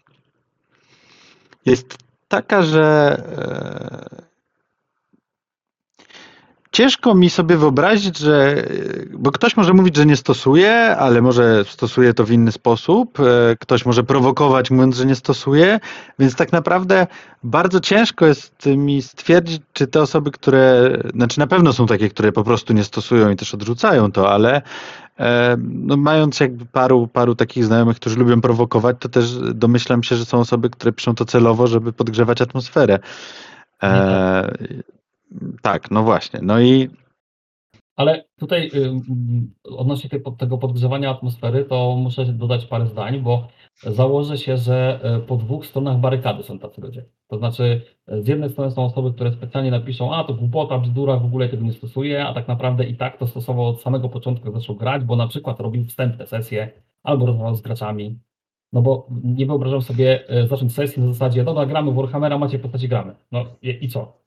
jest 1.67 1.99
taka, 2.29 2.63
że 2.63 3.17
e, 3.39 4.27
ciężko 6.73 7.15
mi 7.15 7.31
sobie 7.31 7.57
wyobrazić, 7.57 8.19
że 8.19 8.65
bo 9.11 9.31
ktoś 9.31 9.57
może 9.57 9.73
mówić, 9.73 9.97
że 9.97 10.07
nie 10.07 10.17
stosuje, 10.17 10.97
ale 10.97 11.23
może 11.23 11.65
stosuje 11.65 12.15
to 12.15 12.25
w 12.25 12.31
inny 12.31 12.53
sposób. 12.53 13.21
E, 13.21 13.57
ktoś 13.61 13.87
może 13.87 14.05
prowokować, 14.05 14.71
mówiąc, 14.71 14.97
że 14.97 15.07
nie 15.07 15.15
stosuje, 15.15 15.81
więc 16.19 16.35
tak 16.37 16.53
naprawdę 16.53 17.07
bardzo 17.43 17.81
ciężko 17.81 18.27
jest 18.27 18.67
mi 18.67 19.03
stwierdzić, 19.03 19.63
czy 19.73 19.87
te 19.87 20.01
osoby, 20.03 20.31
które, 20.31 20.97
znaczy 21.15 21.39
na 21.39 21.47
pewno 21.47 21.73
są 21.73 21.87
takie, 21.87 22.09
które 22.09 22.33
po 22.33 22.45
prostu 22.45 22.73
nie 22.73 22.85
stosują 22.85 23.31
i 23.31 23.37
też 23.37 23.55
odrzucają 23.55 24.13
to, 24.13 24.33
ale 24.33 24.63
E, 24.63 25.06
no, 25.59 25.97
mając 25.97 26.41
jakby 26.41 26.67
paru, 26.67 27.09
paru 27.09 27.35
takich 27.35 27.65
znajomych, 27.65 27.97
którzy 27.97 28.19
lubią 28.19 28.41
prowokować, 28.41 28.97
to 29.01 29.09
też 29.09 29.39
domyślam 29.55 30.03
się, 30.03 30.17
że 30.17 30.25
są 30.25 30.39
osoby, 30.39 30.71
które 30.71 30.93
piszą 30.93 31.15
to 31.15 31.25
celowo, 31.25 31.67
żeby 31.67 31.93
podgrzewać 31.93 32.43
atmosferę. 32.43 32.99
E, 33.83 34.53
tak, 35.63 35.91
no 35.91 36.03
właśnie. 36.03 36.41
No 36.43 36.61
i 36.61 36.91
ale 37.97 38.25
tutaj 38.39 38.71
odnośnie 39.65 40.11
tego 40.39 40.59
podgrzewania 40.59 41.11
atmosfery, 41.11 41.65
to 41.65 41.97
muszę 41.97 42.25
dodać 42.25 42.67
parę 42.67 42.87
zdań, 42.87 43.21
bo 43.21 43.49
założę 43.83 44.39
się, 44.39 44.57
że 44.57 45.01
e, 45.03 45.21
po 45.21 45.37
dwóch 45.37 45.67
stronach 45.67 45.99
barykady 45.99 46.43
są 46.43 46.59
tacy 46.59 46.81
ludzie. 46.81 47.05
To 47.29 47.39
znaczy, 47.39 47.83
e, 48.09 48.23
z 48.23 48.29
jednej 48.29 48.51
strony 48.51 48.71
są 48.71 48.85
osoby, 48.85 49.13
które 49.13 49.33
specjalnie 49.33 49.71
napiszą, 49.71 50.15
a 50.15 50.25
to 50.25 50.35
głupota, 50.35 50.79
bzdura, 50.79 51.17
w 51.17 51.25
ogóle 51.25 51.49
tego 51.49 51.63
nie 51.65 51.73
stosuje, 51.73 52.27
a 52.27 52.35
tak 52.35 52.49
naprawdę 52.49 52.85
i 52.85 52.97
tak 52.97 53.19
to 53.19 53.27
stosował 53.27 53.67
od 53.67 53.83
samego 53.83 54.09
początku, 54.09 54.53
zaczął 54.53 54.77
grać, 54.77 55.05
bo 55.05 55.17
na 55.17 55.29
przykład 55.29 55.61
robił 55.61 55.85
wstępne 55.85 56.27
sesje 56.27 56.71
albo 57.03 57.27
rozmawiał 57.27 57.55
z 57.55 57.63
graczami. 57.63 58.19
No 58.73 58.83
bo 58.83 59.09
nie 59.25 59.47
wyobrażam 59.47 59.83
sobie 59.83 60.29
e, 60.29 60.47
zacząć 60.47 60.75
sesję 60.75 61.03
na 61.03 61.09
zasadzie, 61.13 61.45
dobra, 61.45 61.67
gramy 61.67 61.93
w 61.93 61.95
Warhammera, 61.95 62.39
macie 62.39 62.59
postaci, 62.59 62.89
gramy. 62.89 63.15
No 63.33 63.47
i, 63.63 63.79
i 63.85 63.89
co? 63.89 64.19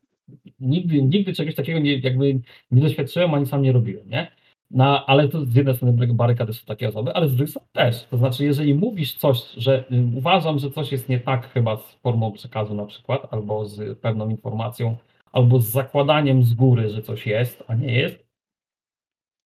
Nigdy, 0.59 1.03
nigdy 1.03 1.33
czegoś 1.33 1.55
takiego 1.55 1.79
nie, 1.79 1.97
jakby 1.97 2.39
nie 2.71 2.81
doświadczyłem, 2.81 3.33
ani 3.33 3.45
sam 3.45 3.61
nie 3.61 3.71
robiłem, 3.71 4.09
nie? 4.09 4.31
No, 4.71 5.05
ale 5.05 5.27
to 5.29 5.45
z 5.45 5.55
jednej 5.55 5.75
strony 5.75 6.13
barykady 6.13 6.53
są 6.53 6.65
takie 6.65 6.87
osoby, 6.87 7.13
ale 7.13 7.27
z 7.27 7.35
drugiej 7.35 7.47
strony 7.47 7.67
też. 7.73 8.05
To 8.05 8.17
znaczy, 8.17 8.45
jeżeli 8.45 8.75
mówisz 8.75 9.13
coś, 9.15 9.51
że 9.57 9.83
y, 9.91 10.17
uważam, 10.17 10.59
że 10.59 10.71
coś 10.71 10.91
jest 10.91 11.09
nie 11.09 11.19
tak 11.19 11.49
chyba 11.49 11.77
z 11.77 11.93
formą 11.93 12.31
przekazu 12.31 12.73
na 12.73 12.85
przykład, 12.85 13.33
albo 13.33 13.65
z 13.65 13.99
pewną 13.99 14.29
informacją, 14.29 14.97
albo 15.31 15.59
z 15.59 15.65
zakładaniem 15.67 16.43
z 16.43 16.53
góry, 16.53 16.89
że 16.89 17.01
coś 17.01 17.27
jest, 17.27 17.63
a 17.67 17.75
nie 17.75 17.93
jest, 17.93 18.29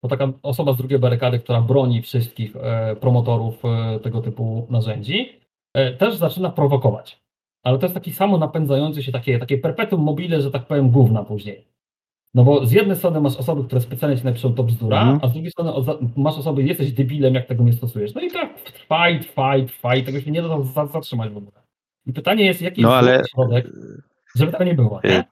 to 0.03 0.09
taka 0.09 0.33
osoba 0.43 0.73
z 0.73 0.77
drugiej 0.77 0.99
barykady, 0.99 1.39
która 1.39 1.61
broni 1.61 2.01
wszystkich 2.01 2.55
e, 2.55 2.95
promotorów 2.95 3.65
e, 3.65 3.99
tego 3.99 4.21
typu 4.21 4.67
narzędzi, 4.69 5.39
e, 5.73 5.93
też 5.93 6.15
zaczyna 6.15 6.49
prowokować. 6.49 7.23
Ale 7.63 7.79
to 7.79 7.85
jest 7.85 7.93
taki 7.93 8.11
samo 8.11 8.37
napędzający 8.37 9.03
się, 9.03 9.11
takie, 9.11 9.39
takie 9.39 9.57
perpetuum 9.57 10.01
mobile, 10.01 10.41
że 10.41 10.51
tak 10.51 10.65
powiem, 10.65 10.89
gówna 10.89 11.23
później. 11.23 11.72
No 12.33 12.43
bo 12.43 12.65
z 12.65 12.71
jednej 12.71 12.97
strony 12.97 13.21
masz 13.21 13.35
osoby, 13.35 13.63
które 13.63 13.81
specjalnie 13.81 14.17
ci 14.17 14.25
napiszą 14.25 14.53
to 14.53 14.63
bzdura, 14.63 15.01
mm. 15.01 15.19
a 15.21 15.27
z 15.27 15.33
drugiej 15.33 15.51
strony 15.51 15.71
masz 16.17 16.37
osoby, 16.37 16.63
jesteś 16.63 16.91
debilem, 16.91 17.33
jak 17.33 17.47
tego 17.47 17.63
nie 17.63 17.73
stosujesz. 17.73 18.13
No 18.13 18.21
i 18.21 18.31
tak 18.31 18.61
trwaj, 18.61 19.19
trwaj, 19.19 19.65
trwaj, 19.65 20.03
tego 20.03 20.21
się 20.21 20.31
nie 20.31 20.41
da 20.41 20.63
zatrzymać 20.93 21.31
w 21.31 21.37
ogóle. 21.37 21.61
I 22.05 22.13
pytanie 22.13 22.45
jest, 22.45 22.61
jaki 22.61 22.81
no, 22.81 22.95
jest 22.95 23.07
ale... 23.07 23.23
środek, 23.33 23.67
żeby 24.35 24.51
tego 24.51 24.63
nie 24.63 24.75
było, 24.75 24.99
nie? 25.03 25.23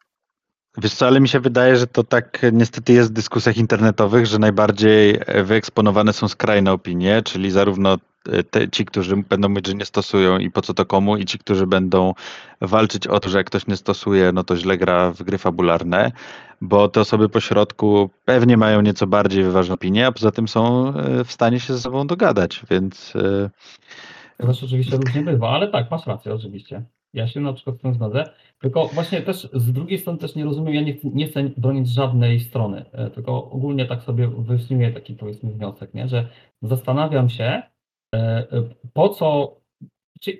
Wiesz 0.77 0.93
co, 0.93 1.07
ale 1.07 1.19
mi 1.19 1.27
się 1.27 1.39
wydaje, 1.39 1.75
że 1.75 1.87
to 1.87 2.03
tak 2.03 2.45
niestety 2.53 2.93
jest 2.93 3.09
w 3.09 3.13
dyskusjach 3.13 3.57
internetowych, 3.57 4.25
że 4.25 4.39
najbardziej 4.39 5.19
wyeksponowane 5.43 6.13
są 6.13 6.27
skrajne 6.27 6.71
opinie, 6.71 7.21
czyli 7.25 7.51
zarówno 7.51 7.97
te, 8.51 8.69
ci, 8.69 8.85
którzy 8.85 9.17
będą 9.17 9.49
mówić, 9.49 9.67
że 9.67 9.73
nie 9.73 9.85
stosują 9.85 10.37
i 10.37 10.51
po 10.51 10.61
co 10.61 10.73
to 10.73 10.85
komu, 10.85 11.17
i 11.17 11.25
ci, 11.25 11.39
którzy 11.39 11.67
będą 11.67 12.13
walczyć 12.61 13.07
o 13.07 13.19
to, 13.19 13.29
że 13.29 13.37
jak 13.37 13.47
ktoś 13.47 13.67
nie 13.67 13.75
stosuje, 13.75 14.31
no 14.31 14.43
to 14.43 14.55
źle 14.55 14.77
gra 14.77 15.11
w 15.11 15.23
gry 15.23 15.37
fabularne, 15.37 16.11
bo 16.61 16.89
te 16.89 17.01
osoby 17.01 17.29
po 17.29 17.39
środku 17.39 18.09
pewnie 18.25 18.57
mają 18.57 18.81
nieco 18.81 19.07
bardziej 19.07 19.43
wyważone 19.43 19.73
opinie, 19.73 20.07
a 20.07 20.11
poza 20.11 20.31
tym 20.31 20.47
są 20.47 20.93
e, 20.93 21.23
w 21.23 21.31
stanie 21.31 21.59
się 21.59 21.73
ze 21.73 21.79
sobą 21.79 22.07
dogadać, 22.07 22.63
więc... 22.69 23.15
E, 23.15 23.49
to 24.37 24.45
znaczy 24.45 24.65
oczywiście 24.65 24.97
różnie 24.97 25.21
bywa, 25.21 25.49
ale 25.49 25.67
tak, 25.67 25.91
masz 25.91 26.07
rację, 26.07 26.33
oczywiście. 26.33 26.83
Ja 27.13 27.27
się 27.27 27.39
na 27.39 27.53
przykład 27.53 27.77
z 27.77 27.81
tym 27.81 27.93
zgodzę. 27.93 28.29
Tylko 28.59 28.87
właśnie 28.87 29.21
też 29.21 29.49
z 29.53 29.73
drugiej 29.73 29.99
strony 29.99 30.19
też 30.19 30.35
nie 30.35 30.45
rozumiem, 30.45 30.73
ja 30.73 30.81
nie, 30.81 30.97
nie 31.03 31.27
chcę 31.27 31.43
bronić 31.57 31.87
żadnej 31.87 32.39
strony, 32.39 32.85
e, 32.91 33.09
tylko 33.09 33.51
ogólnie 33.51 33.85
tak 33.85 34.03
sobie 34.03 34.27
wysnuję 34.27 34.91
taki 34.91 35.13
powiedzmy 35.13 35.51
wniosek, 35.51 35.93
nie? 35.93 36.07
że 36.07 36.27
zastanawiam 36.61 37.29
się, 37.29 37.61
po 38.93 39.09
co, 39.09 39.55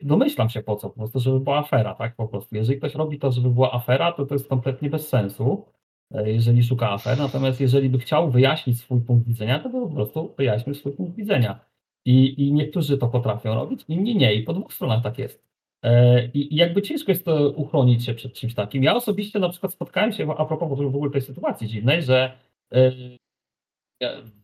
domyślam 0.02 0.50
się 0.50 0.64
po 0.64 0.76
co, 0.76 0.90
po 0.90 0.96
prostu, 0.96 1.20
żeby 1.20 1.40
była 1.40 1.58
afera, 1.58 1.96
tak, 1.96 2.16
po 2.16 2.28
prostu. 2.28 2.56
Jeżeli 2.56 2.78
ktoś 2.78 2.96
robi 2.96 3.20
to, 3.20 3.32
żeby 3.32 3.50
była 3.50 3.74
afera, 3.74 4.12
to 4.12 4.26
to 4.26 4.36
jest 4.36 4.50
kompletnie 4.50 4.90
bez 4.90 5.08
sensu, 5.08 5.66
e, 5.66 5.81
jeżeli 6.26 6.64
szuka 6.64 6.90
afer, 6.90 7.18
natomiast 7.18 7.62
jeżeli 7.62 7.90
by 7.90 8.00
chciał 8.00 8.32
wyjaśnić 8.32 8.80
swój 8.80 9.02
punkt 9.02 9.28
widzenia, 9.28 9.60
to 9.60 9.70
by 9.70 9.82
po 9.82 9.90
prostu 9.90 10.34
wyjaśnił 10.38 10.76
swój 10.76 10.92
punkt 10.92 11.16
widzenia. 11.16 11.60
I, 12.06 12.48
I 12.48 12.54
niektórzy 12.54 12.98
to 12.98 13.08
potrafią 13.08 13.56
robić, 13.56 13.86
inni 13.88 14.16
nie, 14.16 14.34
i 14.34 14.44
po 14.44 14.54
dwóch 14.54 14.74
stronach 14.74 15.04
tak 15.04 15.20
jest. 15.20 15.44
E, 15.84 16.26
I, 16.26 16.56
jakby 16.56 16.82
ciężko 16.82 17.12
jest 17.12 17.26
to 17.26 17.50
uchronić 17.50 18.06
się 18.06 18.14
przed 18.14 18.34
czymś 18.34 18.54
takim. 18.54 18.84
Ja 18.84 18.96
osobiście 18.96 19.40
na 19.40 19.50
przykład 19.50 19.74
spotkałem 19.74 20.12
się, 20.12 20.36
a 20.38 20.46
propos 20.46 20.80
w 20.80 20.96
ogóle 20.96 21.12
tej 21.12 21.22
sytuacji 21.22 21.68
dziwnej, 21.68 22.02
że 22.02 22.38
e, 22.74 22.92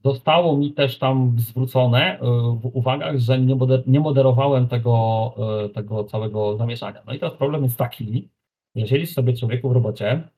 Zostało 0.03 0.57
mi 0.57 0.73
też 0.73 0.99
tam 0.99 1.35
zwrócone 1.39 2.19
e, 2.19 2.25
w 2.61 2.65
uwagach, 2.73 3.17
że 3.17 3.39
nie, 3.39 3.55
moder 3.55 3.83
nie 3.87 3.99
moderowałem 3.99 4.67
tego, 4.67 5.33
e, 5.65 5.69
tego 5.69 6.03
całego 6.03 6.57
zamieszania. 6.57 7.01
No 7.07 7.13
i 7.13 7.19
teraz 7.19 7.35
problem 7.35 7.63
jest 7.63 7.77
taki, 7.77 8.29
że 8.75 8.87
siedzisz 8.87 9.13
sobie 9.13 9.33
człowieku 9.33 9.69
w 9.69 9.71
robocie 9.71 10.29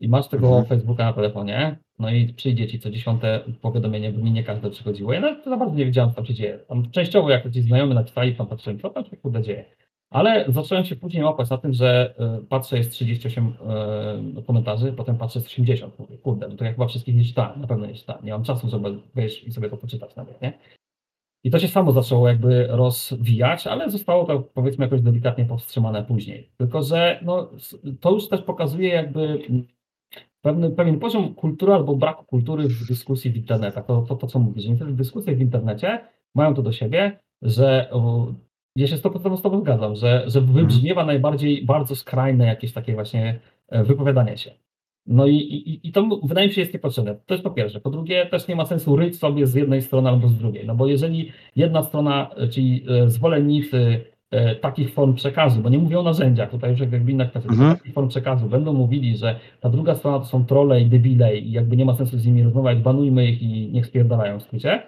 i 0.00 0.08
masz 0.08 0.28
tego 0.28 0.46
mhm. 0.46 0.66
Facebooka 0.66 1.04
na 1.04 1.12
telefonie, 1.12 1.78
no 1.98 2.10
i 2.10 2.34
przyjdzie 2.34 2.68
ci 2.68 2.80
co 2.80 2.90
dziesiąte 2.90 3.40
powiadomienie, 3.60 4.12
bo 4.12 4.24
mi 4.24 4.32
nie 4.32 4.44
każde 4.44 4.70
przychodziło. 4.70 5.12
Ja 5.12 5.20
nawet 5.20 5.44
za 5.44 5.56
bardzo 5.56 5.74
nie 5.74 5.84
wiedziałem, 5.84 6.10
co 6.10 6.16
tam 6.16 6.26
się 6.26 6.34
dzieje. 6.34 6.58
Tam 6.58 6.90
częściowo 6.90 7.30
jak 7.30 7.52
ci 7.52 7.62
znajomy 7.62 7.94
napisali, 7.94 8.34
tam 8.34 8.46
patrzyłem, 8.46 8.78
co 8.78 8.90
tam 8.90 9.04
się 9.04 9.16
kurde 9.16 9.42
dzieje. 9.42 9.64
Ale 10.10 10.44
zacząłem 10.48 10.84
się 10.84 10.96
później 10.96 11.24
łapać 11.24 11.50
na 11.50 11.58
tym, 11.58 11.72
że 11.72 12.14
e, 12.18 12.40
patrzę, 12.48 12.78
jest 12.78 12.90
38 12.90 13.52
e, 14.38 14.42
komentarzy, 14.42 14.92
potem 14.92 15.18
patrzę, 15.18 15.38
jest 15.38 15.50
80. 15.50 15.98
Mówię, 15.98 16.18
kurde, 16.18 16.48
no 16.48 16.56
to 16.56 16.64
ja 16.64 16.72
chyba 16.72 16.86
wszystkich 16.86 17.16
nie 17.16 17.24
czytałem, 17.24 17.60
na 17.60 17.66
pewno 17.66 17.86
nie 17.86 17.94
czytałem. 17.94 18.24
Nie 18.24 18.32
mam 18.32 18.44
czasu, 18.44 18.68
żeby 18.68 18.98
wejść 19.14 19.44
i 19.44 19.52
sobie 19.52 19.70
to 19.70 19.76
poczytać 19.76 20.16
nawet, 20.16 20.42
nie? 20.42 20.58
I 21.44 21.50
to 21.50 21.58
się 21.58 21.68
samo 21.68 21.92
zaczęło 21.92 22.28
jakby 22.28 22.66
rozwijać, 22.66 23.66
ale 23.66 23.90
zostało 23.90 24.24
to 24.24 24.40
powiedzmy 24.40 24.84
jakoś 24.84 25.00
delikatnie 25.00 25.44
powstrzymane 25.44 26.04
później. 26.04 26.50
Tylko, 26.56 26.82
że 26.82 27.20
no, 27.22 27.50
to 28.00 28.10
już 28.10 28.28
też 28.28 28.42
pokazuje 28.42 28.88
jakby 28.88 29.38
pewny, 30.42 30.70
pewien 30.70 30.98
poziom 30.98 31.34
kultury 31.34 31.72
albo 31.72 31.96
braku 31.96 32.24
kultury 32.24 32.68
w 32.68 32.86
dyskusji 32.86 33.30
w 33.30 33.36
internetach. 33.36 33.86
To, 33.86 34.02
to, 34.02 34.16
to 34.16 34.26
co 34.26 34.38
mówisz, 34.38 34.66
niektóre 34.66 34.92
dyskusje 34.92 35.36
w 35.36 35.40
internecie 35.40 36.00
mają 36.34 36.54
to 36.54 36.62
do 36.62 36.72
siebie, 36.72 37.18
że 37.42 37.90
ja 38.76 38.86
się 38.86 38.96
z 38.96 39.02
tobą, 39.02 39.36
z 39.36 39.42
tobą 39.42 39.60
zgadzam, 39.60 39.96
że, 39.96 40.24
że 40.26 40.40
wybrzmiewa 40.40 41.04
najbardziej 41.04 41.64
bardzo 41.64 41.96
skrajne 41.96 42.46
jakieś 42.46 42.72
takie 42.72 42.94
właśnie 42.94 43.40
e, 43.68 43.84
wypowiadanie 43.84 44.38
się. 44.38 44.50
No 45.06 45.26
i, 45.26 45.36
i, 45.36 45.88
i 45.88 45.92
to 45.92 46.20
wydaje 46.22 46.48
mi 46.48 46.54
się 46.54 46.60
jest 46.60 46.72
niepotrzebne. 46.72 47.16
To 47.26 47.34
jest 47.34 47.44
po 47.44 47.50
pierwsze. 47.50 47.80
Po 47.80 47.90
drugie, 47.90 48.26
też 48.26 48.48
nie 48.48 48.56
ma 48.56 48.66
sensu 48.66 48.96
ryć 48.96 49.18
sobie 49.18 49.46
z 49.46 49.54
jednej 49.54 49.82
strony 49.82 50.08
albo 50.08 50.28
z 50.28 50.38
drugiej. 50.38 50.66
No 50.66 50.74
bo 50.74 50.86
jeżeli 50.86 51.32
jedna 51.56 51.82
strona, 51.82 52.30
e, 52.36 52.48
czyli 52.48 52.84
e, 52.88 53.10
zwolennicy 53.10 54.04
takich 54.60 54.94
form 54.94 55.14
przekazu, 55.14 55.60
bo 55.60 55.68
nie 55.68 55.78
mówię 55.78 55.98
o 56.00 56.02
narzędziach, 56.02 56.50
tutaj 56.50 56.70
już 56.70 56.80
jakby 56.80 57.12
inna 57.12 57.24
kwestia, 57.26 57.50
Mhm. 57.50 57.76
takich 57.76 57.94
form 57.94 58.08
przekazu, 58.08 58.48
będą 58.48 58.72
mówili, 58.72 59.16
że 59.16 59.40
ta 59.60 59.68
druga 59.68 59.94
strona 59.94 60.18
to 60.18 60.24
są 60.24 60.46
trolle 60.46 60.80
i 60.80 60.86
debile 60.86 61.36
i 61.38 61.52
jakby 61.52 61.76
nie 61.76 61.84
ma 61.84 61.94
sensu 61.94 62.18
z 62.18 62.26
nimi 62.26 62.42
rozmawiać, 62.42 62.78
banujmy 62.78 63.26
ich 63.26 63.42
i 63.42 63.70
niech 63.72 63.86
spierdalają 63.86 64.38
w 64.38 64.42
skrócie, 64.42 64.82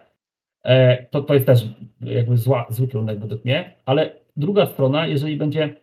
e, 0.65 1.07
to, 1.11 1.23
to 1.23 1.35
jest 1.35 1.47
też 1.47 1.69
jakby 2.01 2.37
zła, 2.37 2.67
zły 2.71 2.89
kierunek 2.89 3.19
według 3.19 3.45
mnie, 3.45 3.75
ale 3.87 4.13
druga 4.37 4.67
strona, 4.67 5.07
jeżeli 5.07 5.37
będzie 5.37 5.77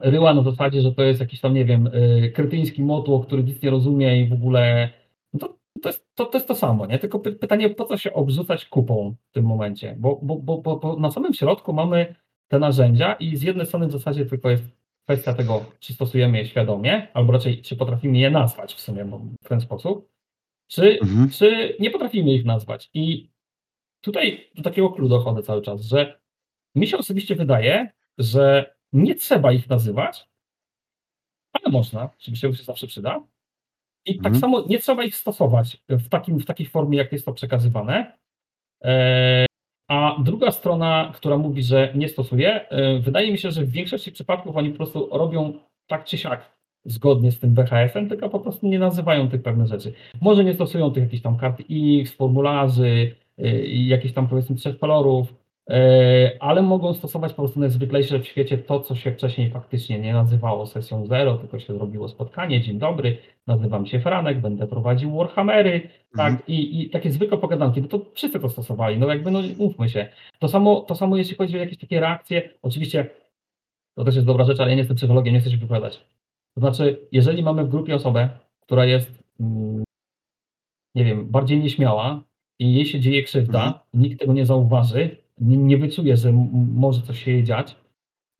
ryła 0.00 0.34
na 0.34 0.42
zasadzie, 0.42 0.80
że 0.80 0.92
to 0.92 1.02
jest 1.02 1.20
jakiś 1.20 1.40
tam, 1.40 1.54
nie 1.54 1.64
wiem, 1.64 1.86
y, 1.86 2.32
kretyński 2.34 2.82
motłoch, 2.82 3.26
który 3.26 3.44
nic 3.44 3.62
nie 3.62 3.70
rozumie 3.70 4.22
i 4.22 4.28
w 4.28 4.32
ogóle, 4.32 4.88
no 5.32 5.38
to, 5.40 5.56
to, 5.82 5.88
jest, 5.88 6.06
to, 6.14 6.26
to 6.26 6.38
jest 6.38 6.48
to 6.48 6.54
samo, 6.54 6.86
nie? 6.86 6.98
Tylko 6.98 7.18
py, 7.18 7.32
pytanie, 7.32 7.70
po 7.70 7.84
co 7.84 7.96
się 7.96 8.12
obrzucać 8.12 8.66
kupą 8.66 9.14
w 9.30 9.32
tym 9.32 9.44
momencie? 9.44 9.96
Bo, 9.98 10.20
bo, 10.22 10.36
bo, 10.36 10.76
bo 10.76 10.96
na 10.96 11.10
samym 11.10 11.34
środku 11.34 11.72
mamy 11.72 12.14
te 12.52 12.58
narzędzia 12.58 13.12
i 13.14 13.36
z 13.36 13.42
jednej 13.42 13.66
strony 13.66 13.86
w 13.86 13.92
zasadzie 13.92 14.26
tylko 14.26 14.50
jest 14.50 14.64
kwestia 15.04 15.34
tego, 15.34 15.64
czy 15.80 15.94
stosujemy 15.94 16.38
je 16.38 16.46
świadomie, 16.46 17.08
albo 17.14 17.32
raczej, 17.32 17.62
czy 17.62 17.76
potrafimy 17.76 18.18
je 18.18 18.30
nazwać 18.30 18.74
w 18.74 18.80
sumie 18.80 19.04
w 19.44 19.48
ten 19.48 19.60
sposób, 19.60 20.08
czy, 20.68 20.98
Mhm. 21.02 21.30
czy 21.30 21.76
nie 21.80 21.90
potrafimy 21.90 22.30
ich 22.34 22.44
nazwać. 22.44 22.90
I 22.94 23.30
tutaj 24.00 24.50
do 24.54 24.62
takiego 24.62 24.90
kluczu 24.90 25.08
dochodzę 25.08 25.42
cały 25.42 25.62
czas, 25.62 25.82
że 25.82 26.20
mi 26.74 26.86
się 26.86 26.98
osobiście 26.98 27.34
wydaje, 27.36 27.90
że 28.18 28.74
nie 28.92 29.14
trzeba 29.14 29.52
ich 29.52 29.68
nazywać, 29.68 30.28
ale 31.52 31.72
można, 31.72 32.10
oczywiście 32.18 32.46
już 32.48 32.58
się 32.58 32.64
zawsze 32.64 32.86
przyda. 32.86 33.26
I 34.06 34.16
tak 34.16 34.26
Mhm. 34.26 34.40
samo 34.40 34.64
nie 34.68 34.78
trzeba 34.78 35.04
ich 35.04 35.16
stosować 35.16 35.82
w, 35.88 36.08
takim, 36.08 36.38
w 36.40 36.44
takiej 36.44 36.66
formie, 36.66 36.98
jak 36.98 37.12
jest 37.12 37.24
to 37.24 37.32
przekazywane. 37.32 38.18
E, 38.84 39.46
a 39.92 40.16
druga 40.18 40.50
strona, 40.50 41.12
która 41.14 41.38
mówi, 41.38 41.62
że 41.62 41.92
nie 41.94 42.08
stosuje, 42.08 42.68
e, 42.68 42.98
wydaje 42.98 43.32
mi 43.32 43.38
się, 43.38 43.50
że 43.50 43.64
w 43.64 43.70
większości 43.70 44.12
przypadków 44.12 44.56
oni 44.56 44.70
po 44.70 44.76
prostu 44.76 45.08
robią 45.12 45.52
tak 45.86 46.04
czy 46.04 46.18
siak 46.18 46.52
zgodnie 46.84 47.32
z 47.32 47.38
tym 47.38 47.54
BHF-em, 47.54 48.08
tylko 48.08 48.28
po 48.28 48.40
prostu 48.40 48.66
nie 48.66 48.78
nazywają 48.78 49.28
tych 49.28 49.42
pewnych 49.42 49.66
rzeczy. 49.66 49.92
Może 50.20 50.44
nie 50.44 50.54
stosują 50.54 50.90
tych 50.90 51.02
jakichś 51.02 51.22
tam 51.22 51.36
kart 51.36 51.62
X, 52.00 52.12
formularzy, 52.12 53.14
i 53.64 53.86
jakichś 53.86 54.14
tam 54.14 54.28
powiedzmy 54.28 54.56
trzech 54.56 54.78
kolorów, 54.78 55.28
e, 55.30 55.34
ale 56.40 56.62
mogą 56.62 56.94
stosować 56.94 57.32
po 57.32 57.42
prostu 57.42 57.60
najzwyklejsze 57.60 58.18
w 58.18 58.26
świecie 58.26 58.58
to, 58.58 58.80
co 58.80 58.94
się 58.94 59.12
wcześniej 59.12 59.50
faktycznie 59.50 59.98
nie 59.98 60.12
nazywało 60.12 60.66
sesją 60.66 61.06
zero, 61.06 61.38
tylko 61.38 61.58
się 61.58 61.72
zrobiło 61.74 62.08
spotkanie, 62.08 62.60
dzień 62.60 62.78
dobry, 62.78 63.18
nazywam 63.46 63.86
się 63.86 64.00
Franek, 64.00 64.40
będę 64.40 64.66
prowadził 64.66 65.16
Warhammery, 65.16 65.80
tak, 66.16 66.30
Mhm. 66.32 66.38
i, 66.46 66.80
i 66.82 66.90
takie 66.90 67.10
zwykłe 67.10 67.38
pogadanki, 67.38 67.82
no 67.82 67.88
to 67.88 68.00
wszyscy 68.14 68.40
to 68.40 68.48
stosowali, 68.48 68.98
no 68.98 69.08
jakby, 69.08 69.30
no 69.30 69.40
mówmy 69.58 69.88
się. 69.88 70.08
To 70.38 70.48
samo, 70.48 70.80
to 70.80 70.94
samo 70.94 71.16
jeśli 71.16 71.36
chodzi 71.36 71.56
o 71.56 71.60
jakieś 71.60 71.78
takie 71.78 72.00
reakcje, 72.00 72.50
oczywiście 72.62 73.06
to 73.96 74.04
też 74.04 74.14
jest 74.14 74.26
dobra 74.26 74.44
rzecz, 74.44 74.60
ale 74.60 74.68
ja 74.70 74.74
nie 74.74 74.80
jestem 74.80 74.96
psychologiem, 74.96 75.34
nie 75.34 75.40
chcę 75.40 75.50
się 75.50 75.56
wypowiadać. 75.56 76.04
To 76.54 76.60
znaczy, 76.60 77.00
jeżeli 77.12 77.42
mamy 77.42 77.64
w 77.64 77.68
grupie 77.68 77.94
osobę, 77.94 78.28
która 78.60 78.84
jest, 78.84 79.22
mm, 79.40 79.84
nie 80.94 81.04
wiem, 81.04 81.26
bardziej 81.30 81.60
nieśmiała 81.60 82.22
i 82.60 82.74
jej 82.74 82.86
się 82.86 83.00
dzieje 83.00 83.22
krzywda, 83.22 83.64
Mhm. 83.64 83.80
nikt 83.94 84.20
tego 84.20 84.32
nie 84.32 84.46
zauważy, 84.46 85.16
nie, 85.38 85.56
nie 85.56 85.78
wyczuje, 85.78 86.16
że 86.16 86.32
może 86.74 87.02
coś 87.02 87.24
się 87.24 87.30
jej 87.30 87.44
dziać 87.44 87.76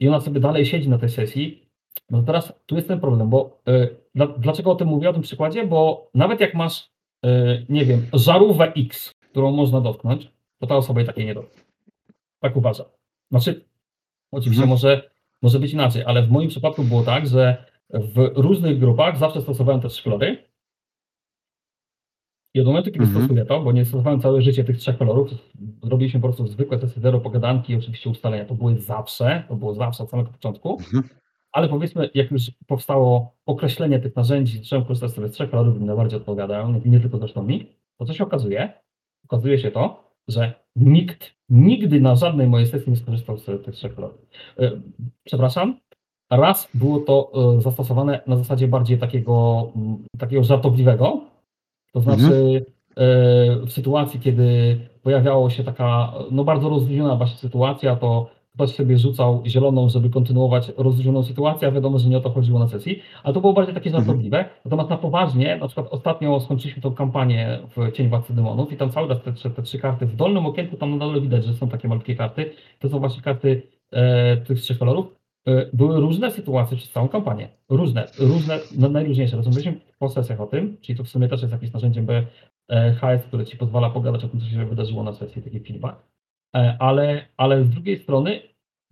i 0.01 0.09
ona 0.09 0.21
sobie 0.21 0.41
dalej 0.41 0.67
siedzi 0.67 0.89
na 0.89 0.99
tej 0.99 1.09
sesji, 1.09 1.63
no 2.11 2.23
teraz 2.23 2.53
tu 2.67 2.77
jest 2.77 2.89
ten 2.89 3.01
problem, 3.01 3.31
bo 3.31 3.61
y, 3.69 3.97
dla, 4.15 4.27
dlaczego 4.27 4.71
o 4.71 4.75
tym 4.75 4.89
mówię, 4.89 5.11
o 5.11 5.13
tym 5.13 5.23
przykładzie? 5.23 5.67
Bo 5.67 6.11
nawet 6.15 6.41
jak 6.41 6.55
masz, 6.55 6.91
y, 7.27 7.67
nie 7.69 7.85
wiem, 7.85 8.07
żarówkę 8.13 8.73
X, 8.77 9.15
którą 9.31 9.53
można 9.53 9.81
dotknąć, 9.81 10.33
to 10.59 10.67
ta 10.67 10.77
osoba 10.77 11.01
i 11.01 11.05
takiej 11.07 11.27
nie 11.27 11.35
dotknie. 11.35 11.63
Tak 12.41 12.57
uważam. 12.57 12.87
Znaczy, 13.31 13.65
oczywiście 14.33 14.63
Mhm. 14.63 14.69
może, 14.69 15.11
może 15.43 15.61
być 15.61 15.73
inaczej, 15.73 16.05
ale 16.07 16.23
w 16.23 16.31
moim 16.31 16.49
przypadku 16.49 16.85
było 16.85 17.03
tak, 17.03 17.27
że 17.27 17.65
w 17.91 18.31
różnych 18.35 18.79
grupach 18.79 19.19
zawsze 19.19 19.41
stosowałem 19.41 19.81
te 19.81 19.89
trzy 19.89 20.05
kolory. 20.05 20.45
I 22.55 22.61
od 22.61 22.67
momentu, 22.67 22.91
kiedy 22.91 23.05
Mhm. 23.05 23.25
stosuję 23.25 23.45
to, 23.47 23.61
bo 23.61 23.73
nie 23.73 23.85
stosowałem 23.85 24.21
całe 24.21 24.43
życie 24.43 24.65
tych 24.65 24.77
trzech 24.79 24.99
kolorów, 24.99 25.31
robiliśmy 25.83 26.21
po 26.21 26.27
prostu 26.27 26.47
zwykłe 26.47 26.79
testy 26.79 27.01
zero 27.01 27.21
pogadanki, 27.21 27.77
oczywiście 27.77 28.11
ustalenia. 28.11 28.45
To 28.45 28.55
były 28.55 28.79
zawsze, 28.79 29.43
to 29.49 29.57
było 29.57 29.75
zawsze 29.75 30.03
od 30.05 30.11
samego 30.11 30.31
początku. 30.31 30.73
Mhm. 30.79 31.05
Ale 31.53 31.69
powiedzmy, 31.69 32.11
jak 32.15 32.31
już 32.31 32.51
powstało 32.67 33.35
określenie 33.47 33.99
tych 33.99 34.17
narzędzi, 34.17 34.59
zacząłem 34.59 34.85
korzystać 34.85 35.13
sobie 35.13 35.29
z 35.29 35.33
trzech 35.33 35.51
kolorów, 35.51 35.75
które 35.75 35.87
najbardziej 35.87 36.17
odpowiadają, 36.19 36.73
nie, 36.73 36.81
nie 36.91 37.01
tylko 37.01 37.19
zresztą 37.19 37.43
mi, 37.43 37.67
to 37.99 38.05
co 38.05 38.13
się 38.15 38.25
okazuje? 38.25 38.73
Okazuje 39.25 39.59
się 39.59 39.71
to, 39.71 40.11
że 40.29 40.53
nikt 40.77 41.31
nigdy 41.49 42.01
na 42.01 42.15
żadnej 42.17 42.47
mojej 42.47 42.67
sesji 42.67 42.91
nie 42.91 42.97
skorzystał 42.97 43.39
z 43.39 43.45
tych 43.45 43.75
trzech 43.75 43.95
kolorów. 43.95 44.19
E, 44.59 44.71
Przepraszam, 45.25 45.77
raz 46.31 46.69
było 46.75 47.01
to 47.01 47.33
e, 47.57 47.61
zastosowane 47.61 48.21
na 48.27 48.37
zasadzie 48.37 48.69
bardziej 48.69 48.99
takiego, 48.99 49.67
takiego 50.19 50.45
żartobliwego, 50.45 51.21
to 51.93 52.01
znaczy 52.01 52.65
e, 52.97 53.67
w 53.67 53.73
sytuacji, 53.73 54.21
kiedy 54.21 54.79
pojawiało 55.03 55.51
się 55.51 55.65
taka 55.65 56.13
no 56.31 56.45
bardzo 56.45 56.69
rozluźniona 56.69 57.17
właśnie 57.17 57.37
sytuacja, 57.39 57.97
to 57.97 58.31
ktoś 58.55 58.75
sobie 58.75 58.99
rzucał 58.99 59.43
zieloną, 59.47 59.89
żeby 59.89 60.11
kontynuować 60.11 60.73
rozluźnioną 60.77 61.23
sytuację, 61.23 61.69
a 61.69 61.71
wiadomo, 61.71 61.99
że 61.99 62.09
nie 62.09 62.17
o 62.19 62.21
to 62.21 62.31
chodziło 62.31 62.59
na 62.59 62.69
sesji, 62.69 63.03
ale 63.23 63.35
to 63.35 63.41
było 63.41 63.53
bardziej 63.53 63.75
takie 63.75 63.91
żartobliwe. 63.91 64.45
Natomiast 64.65 64.91
na 64.91 64.97
poważnie, 64.99 65.57
na 65.57 65.67
przykład 65.67 65.87
ostatnio 65.91 66.41
skończyliśmy 66.41 66.83
tą 66.83 66.95
kampanię 66.95 67.59
w 67.77 67.93
Cień 67.93 68.09
Władcy 68.09 68.35
Demonów 68.35 68.73
i 68.73 68.77
tam 68.77 68.91
cały 68.91 69.09
czas 69.09 69.23
te, 69.23 69.33
trzy- 69.33 69.51
te 69.51 69.63
trzy 69.63 69.79
karty 69.79 70.07
w 70.07 70.17
dolnym 70.17 70.47
okienku, 70.47 70.77
tam 70.77 70.91
na 70.91 70.99
dole 71.07 71.21
widać, 71.21 71.45
że 71.45 71.55
są 71.55 71.69
takie 71.69 71.89
malutkie 71.89 72.17
karty. 72.17 72.51
To 72.79 72.89
są 72.89 72.99
właśnie 72.99 73.23
karty 73.23 73.63
e, 73.93 74.37
tych 74.37 74.61
trzech 74.61 74.79
kolorów. 74.79 75.22
E, 75.47 75.67
były 75.73 76.01
różne 76.01 76.31
sytuacje 76.31 76.77
przez 76.77 76.91
całą 76.91 77.09
kampanię. 77.09 77.49
Różne, 77.69 78.07
różne, 78.19 78.59
no, 78.79 78.89
najróżniejsze. 78.89 79.37
Rozmawialiśmy 79.37 79.81
po 79.99 80.09
sesjach 80.09 80.41
o 80.41 80.47
tym, 80.47 80.77
czyli 80.81 80.99
to 80.99 81.05
w 81.05 81.09
sumie 81.09 81.29
też 81.29 81.43
jest 81.43 81.53
jakieś 81.53 81.73
narzędzie 81.73 82.03
B, 82.03 82.27
e, 82.69 83.19
które 83.19 83.47
ci 83.47 83.57
pozwala 83.57 83.91
pogadać 83.91 84.25
o 84.25 84.29
tym, 84.29 84.41
co 84.41 84.47
się 84.47 84.67
wydarzyło 84.67 85.03
na 85.03 85.13
sesji, 85.13 85.43
taki 85.43 85.61
feedback. 85.61 85.97
E, 86.57 86.77
ale, 86.79 87.27
ale 87.37 87.65
z 87.65 87.71
drugiej 87.71 88.03
strony 88.03 88.43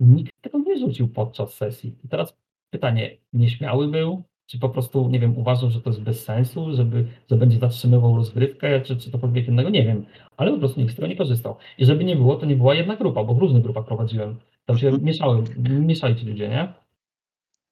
nikt 0.00 0.42
tego 0.42 0.58
nie 0.58 0.78
rzucił 0.78 1.08
podczas 1.08 1.54
sesji. 1.54 1.96
I 2.04 2.08
teraz 2.08 2.36
pytanie, 2.70 3.16
nieśmiały 3.32 3.88
był? 3.88 4.22
Czy 4.46 4.58
po 4.58 4.68
prostu, 4.68 5.08
nie 5.08 5.20
wiem, 5.20 5.38
uważał, 5.38 5.70
że 5.70 5.80
to 5.80 5.90
jest 5.90 6.02
bez 6.02 6.24
sensu, 6.24 6.74
żeby, 6.74 7.06
że 7.30 7.36
będzie 7.36 7.58
zatrzymywał 7.58 8.16
rozgrywkę, 8.16 8.80
czy, 8.80 8.96
czy 8.96 9.10
cokolwiek 9.10 9.48
innego, 9.48 9.70
nie 9.70 9.84
wiem. 9.84 10.06
Ale 10.36 10.52
po 10.52 10.58
prostu 10.58 10.80
nikt 10.80 10.92
z 10.92 10.96
tego 10.96 11.08
nie 11.08 11.16
korzystał. 11.16 11.56
I 11.78 11.84
żeby 11.84 12.04
nie 12.04 12.16
było, 12.16 12.36
to 12.36 12.46
nie 12.46 12.56
była 12.56 12.74
jedna 12.74 12.96
grupa, 12.96 13.24
bo 13.24 13.34
w 13.34 13.38
różnych 13.38 13.62
grupach 13.62 13.84
prowadziłem. 13.84 14.36
Tam 14.70 14.78
się 14.78 14.92
mieszały, 14.92 15.44
mieszali 15.68 16.16
ci 16.16 16.26
ludzie, 16.26 16.48
nie? 16.48 16.72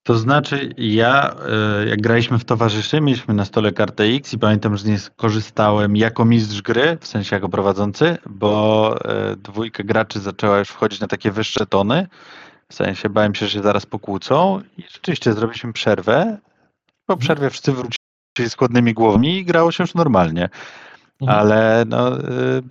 To 0.02 0.18
znaczy, 0.18 0.74
ja 0.78 1.36
e, 1.82 1.88
jak 1.88 2.00
graliśmy 2.00 2.38
w 2.38 2.44
towarzyszy, 2.44 3.00
mieliśmy 3.00 3.34
na 3.34 3.44
stole 3.44 3.72
kartę 3.72 4.04
X 4.04 4.34
i 4.34 4.38
pamiętam, 4.38 4.76
że 4.76 4.82
z 4.82 4.86
niej 4.86 4.98
skorzystałem 4.98 5.96
jako 5.96 6.24
mistrz 6.24 6.62
gry, 6.62 6.98
w 7.00 7.06
sensie 7.06 7.36
jako 7.36 7.48
prowadzący, 7.48 8.18
bo 8.26 8.94
e, 9.04 9.36
dwójka 9.36 9.82
graczy 9.82 10.20
zaczęła 10.20 10.58
już 10.58 10.68
wchodzić 10.68 11.00
na 11.00 11.06
takie 11.06 11.30
wyższe 11.30 11.66
tony. 11.66 12.06
W 12.68 12.74
sensie 12.74 13.08
bałem 13.08 13.34
się, 13.34 13.46
że 13.46 13.52
się 13.52 13.62
zaraz 13.62 13.86
pokłócą 13.86 14.60
i 14.78 14.82
rzeczywiście 14.82 15.32
zrobiliśmy 15.32 15.72
przerwę. 15.72 16.38
Po 17.06 17.14
Mhm. 17.14 17.18
przerwie 17.18 17.50
wszyscy 17.50 17.72
wrócili 17.72 18.50
z 18.50 18.56
chłodnymi 18.56 18.94
głowami 18.94 19.38
i 19.38 19.44
grało 19.44 19.72
się 19.72 19.84
już 19.84 19.94
normalnie. 19.94 20.48
Mhm. 21.20 21.38
Ale 21.38 21.84
no, 21.88 22.18
y, 22.18 22.62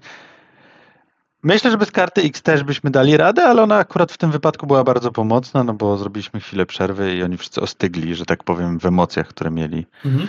myślę, 1.44 1.72
że 1.72 1.78
bez 1.78 1.92
karty 1.92 2.22
X 2.22 2.42
też 2.42 2.64
byśmy 2.64 2.92
dali 2.92 3.18
radę, 3.18 3.44
ale 3.44 3.64
ona 3.64 3.76
akurat 3.76 4.12
w 4.12 4.18
tym 4.18 4.32
wypadku 4.32 4.68
była 4.68 4.84
bardzo 4.84 5.12
pomocna, 5.12 5.64
no 5.64 5.74
bo 5.74 5.98
zrobiliśmy 5.98 6.40
chwilę 6.40 6.66
przerwy 6.66 7.16
i 7.16 7.24
oni 7.24 7.38
wszyscy 7.38 7.62
ostygli, 7.62 8.16
że 8.16 8.26
tak 8.26 8.44
powiem, 8.44 8.80
w 8.80 8.86
emocjach, 8.86 9.28
które 9.28 9.52
mieli. 9.52 9.86
Mhm. 10.06 10.28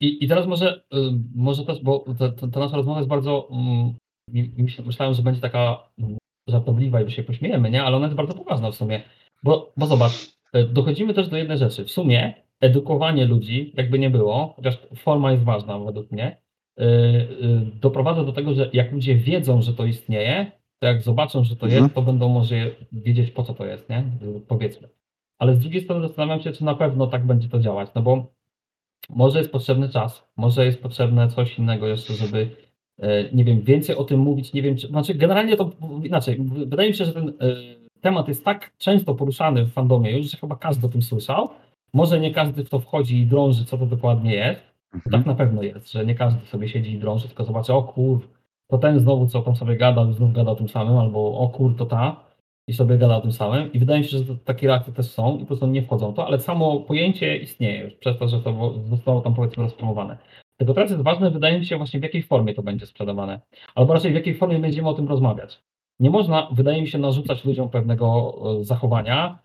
I, 0.00 0.24
I 0.24 0.28
teraz 0.28 0.46
może, 0.46 0.82
y, 0.94 0.98
może 1.34 1.64
też, 1.64 1.82
bo 1.82 2.04
ta, 2.18 2.48
ta, 2.50 2.60
nasza 2.60 2.76
rozmowa 2.76 2.98
jest 3.00 3.08
bardzo, 3.08 3.48
mm, 3.50 3.94
myślałem, 4.86 5.14
że 5.14 5.22
będzie 5.22 5.40
taka 5.40 5.78
mm, 5.98 6.18
żartobliwa 6.48 7.00
i 7.00 7.04
że 7.04 7.16
się 7.16 7.22
pośmiejemy, 7.22 7.70
nie? 7.70 7.84
Ale 7.84 7.96
ona 7.96 8.06
jest 8.06 8.16
bardzo 8.16 8.34
poważna 8.34 8.70
w 8.70 8.74
sumie. 8.74 9.02
Bo, 9.42 9.72
bo 9.76 9.86
zobacz, 9.86 10.36
y, 10.56 10.64
dochodzimy 10.64 11.14
też 11.14 11.28
do 11.28 11.36
jednej 11.36 11.58
rzeczy. 11.58 11.84
W 11.84 11.90
sumie 11.90 12.34
edukowanie 12.60 13.24
ludzi, 13.24 13.72
jakby 13.76 13.98
nie 13.98 14.10
było, 14.10 14.52
chociaż 14.56 14.78
forma 14.96 15.32
jest 15.32 15.44
ważna 15.44 15.78
według 15.78 16.10
mnie, 16.12 16.36
doprowadza 17.80 18.24
do 18.24 18.32
tego, 18.32 18.54
że 18.54 18.70
jak 18.72 18.92
ludzie 18.92 19.14
wiedzą, 19.14 19.62
że 19.62 19.72
to 19.74 19.84
istnieje, 19.86 20.52
to 20.78 20.86
jak 20.86 21.02
zobaczą, 21.02 21.44
że 21.44 21.56
to 21.56 21.66
Mhm. 21.66 21.82
jest, 21.84 21.94
to 21.94 22.02
będą 22.02 22.28
może 22.28 22.70
wiedzieć, 22.92 23.30
po 23.30 23.42
co 23.42 23.54
to 23.54 23.66
jest, 23.66 23.88
nie? 23.90 23.98
Y, 23.98 24.40
Powiedzmy. 24.48 24.88
Ale 25.38 25.54
z 25.54 25.58
drugiej 25.58 25.82
strony 25.82 26.06
zastanawiam 26.08 26.40
się, 26.42 26.52
czy 26.52 26.64
na 26.64 26.74
pewno 26.74 27.06
tak 27.06 27.26
będzie 27.26 27.48
to 27.48 27.58
działać, 27.58 27.90
no 27.94 28.02
bo 28.02 28.26
może 29.08 29.38
jest 29.38 29.52
potrzebny 29.52 29.88
czas, 29.88 30.28
może 30.36 30.66
jest 30.66 30.82
potrzebne 30.82 31.28
coś 31.28 31.58
innego 31.58 31.86
jeszcze, 31.86 32.12
żeby, 32.14 32.50
e, 32.98 33.24
nie 33.32 33.44
wiem, 33.44 33.60
więcej 33.60 33.96
o 33.96 34.04
tym 34.04 34.20
mówić, 34.20 34.52
nie 34.52 34.62
wiem, 34.62 34.76
czy, 34.76 34.86
znaczy 34.86 35.14
generalnie 35.14 35.56
to 35.56 35.70
inaczej, 36.04 36.38
wydaje 36.66 36.88
mi 36.90 36.94
się, 36.96 37.04
że 37.04 37.12
ten 37.12 37.28
e, 37.28 37.32
temat 38.00 38.28
jest 38.28 38.44
tak 38.44 38.70
często 38.78 39.14
poruszany 39.14 39.64
w 39.64 39.72
fandomie 39.72 40.18
już, 40.18 40.30
że 40.30 40.36
chyba 40.38 40.56
każdy 40.56 40.86
o 40.86 40.90
tym 40.90 41.02
słyszał, 41.02 41.48
może 41.92 42.20
nie 42.20 42.30
każdy 42.34 42.64
w 42.64 42.68
to 42.70 42.80
wchodzi 42.80 43.18
i 43.18 43.26
drąży, 43.26 43.64
co 43.64 43.78
to 43.78 43.86
dokładnie 43.86 44.34
jest, 44.34 44.60
Mhm. 44.96 45.12
tak 45.12 45.26
na 45.26 45.34
pewno 45.34 45.62
jest, 45.62 45.92
że 45.92 46.06
nie 46.06 46.14
każdy 46.14 46.46
sobie 46.46 46.68
siedzi 46.68 46.92
i 46.92 46.98
drąży, 46.98 47.28
tylko 47.28 47.44
zobaczy, 47.44 47.72
o 47.72 47.82
kur, 47.82 48.28
to 48.70 48.78
ten 48.78 49.00
znowu 49.00 49.26
co 49.26 49.42
tam 49.42 49.56
sobie 49.56 49.76
gadał, 49.76 50.12
znów 50.12 50.32
gadał 50.32 50.56
tym 50.56 50.68
samym, 50.68 50.98
albo 50.98 51.38
o 51.38 51.48
kur, 51.48 51.76
to 51.76 51.86
ta, 51.86 52.26
i 52.68 52.72
sobie 52.72 52.98
gada 52.98 53.16
o 53.16 53.20
tym 53.20 53.32
samym. 53.32 53.72
I 53.72 53.78
wydaje 53.78 54.00
mi 54.00 54.06
się, 54.06 54.18
że 54.18 54.36
takie 54.44 54.66
reakcje 54.66 54.92
też 54.92 55.10
są 55.10 55.36
i 55.36 55.40
po 55.40 55.46
prostu 55.46 55.66
nie 55.66 55.82
wchodzą 55.82 56.12
w 56.12 56.14
to, 56.14 56.26
ale 56.26 56.40
samo 56.40 56.80
pojęcie 56.80 57.36
istnieje 57.36 57.84
już 57.84 57.94
przez 57.94 58.18
to, 58.18 58.28
że 58.28 58.40
to 58.40 58.74
zostało 58.90 59.20
tam 59.20 59.34
powiedzmy 59.34 59.62
rozpromowane. 59.62 60.18
Tylko 60.56 60.74
teraz 60.74 60.90
jest 60.90 61.02
ważne, 61.02 61.30
wydaje 61.30 61.58
mi 61.58 61.66
się 61.66 61.76
właśnie 61.76 62.00
w 62.00 62.02
jakiej 62.02 62.22
formie 62.22 62.54
to 62.54 62.62
będzie 62.62 62.86
sprzedawane, 62.86 63.40
albo 63.74 63.94
raczej 63.94 64.12
w 64.12 64.14
jakiej 64.14 64.34
formie 64.34 64.58
będziemy 64.58 64.88
o 64.88 64.94
tym 64.94 65.08
rozmawiać. 65.08 65.62
Nie 66.00 66.10
można, 66.10 66.48
wydaje 66.52 66.80
mi 66.80 66.88
się, 66.88 66.98
narzucać 66.98 67.44
ludziom 67.44 67.70
pewnego 67.70 68.34
e, 68.60 68.64
zachowania, 68.64 69.38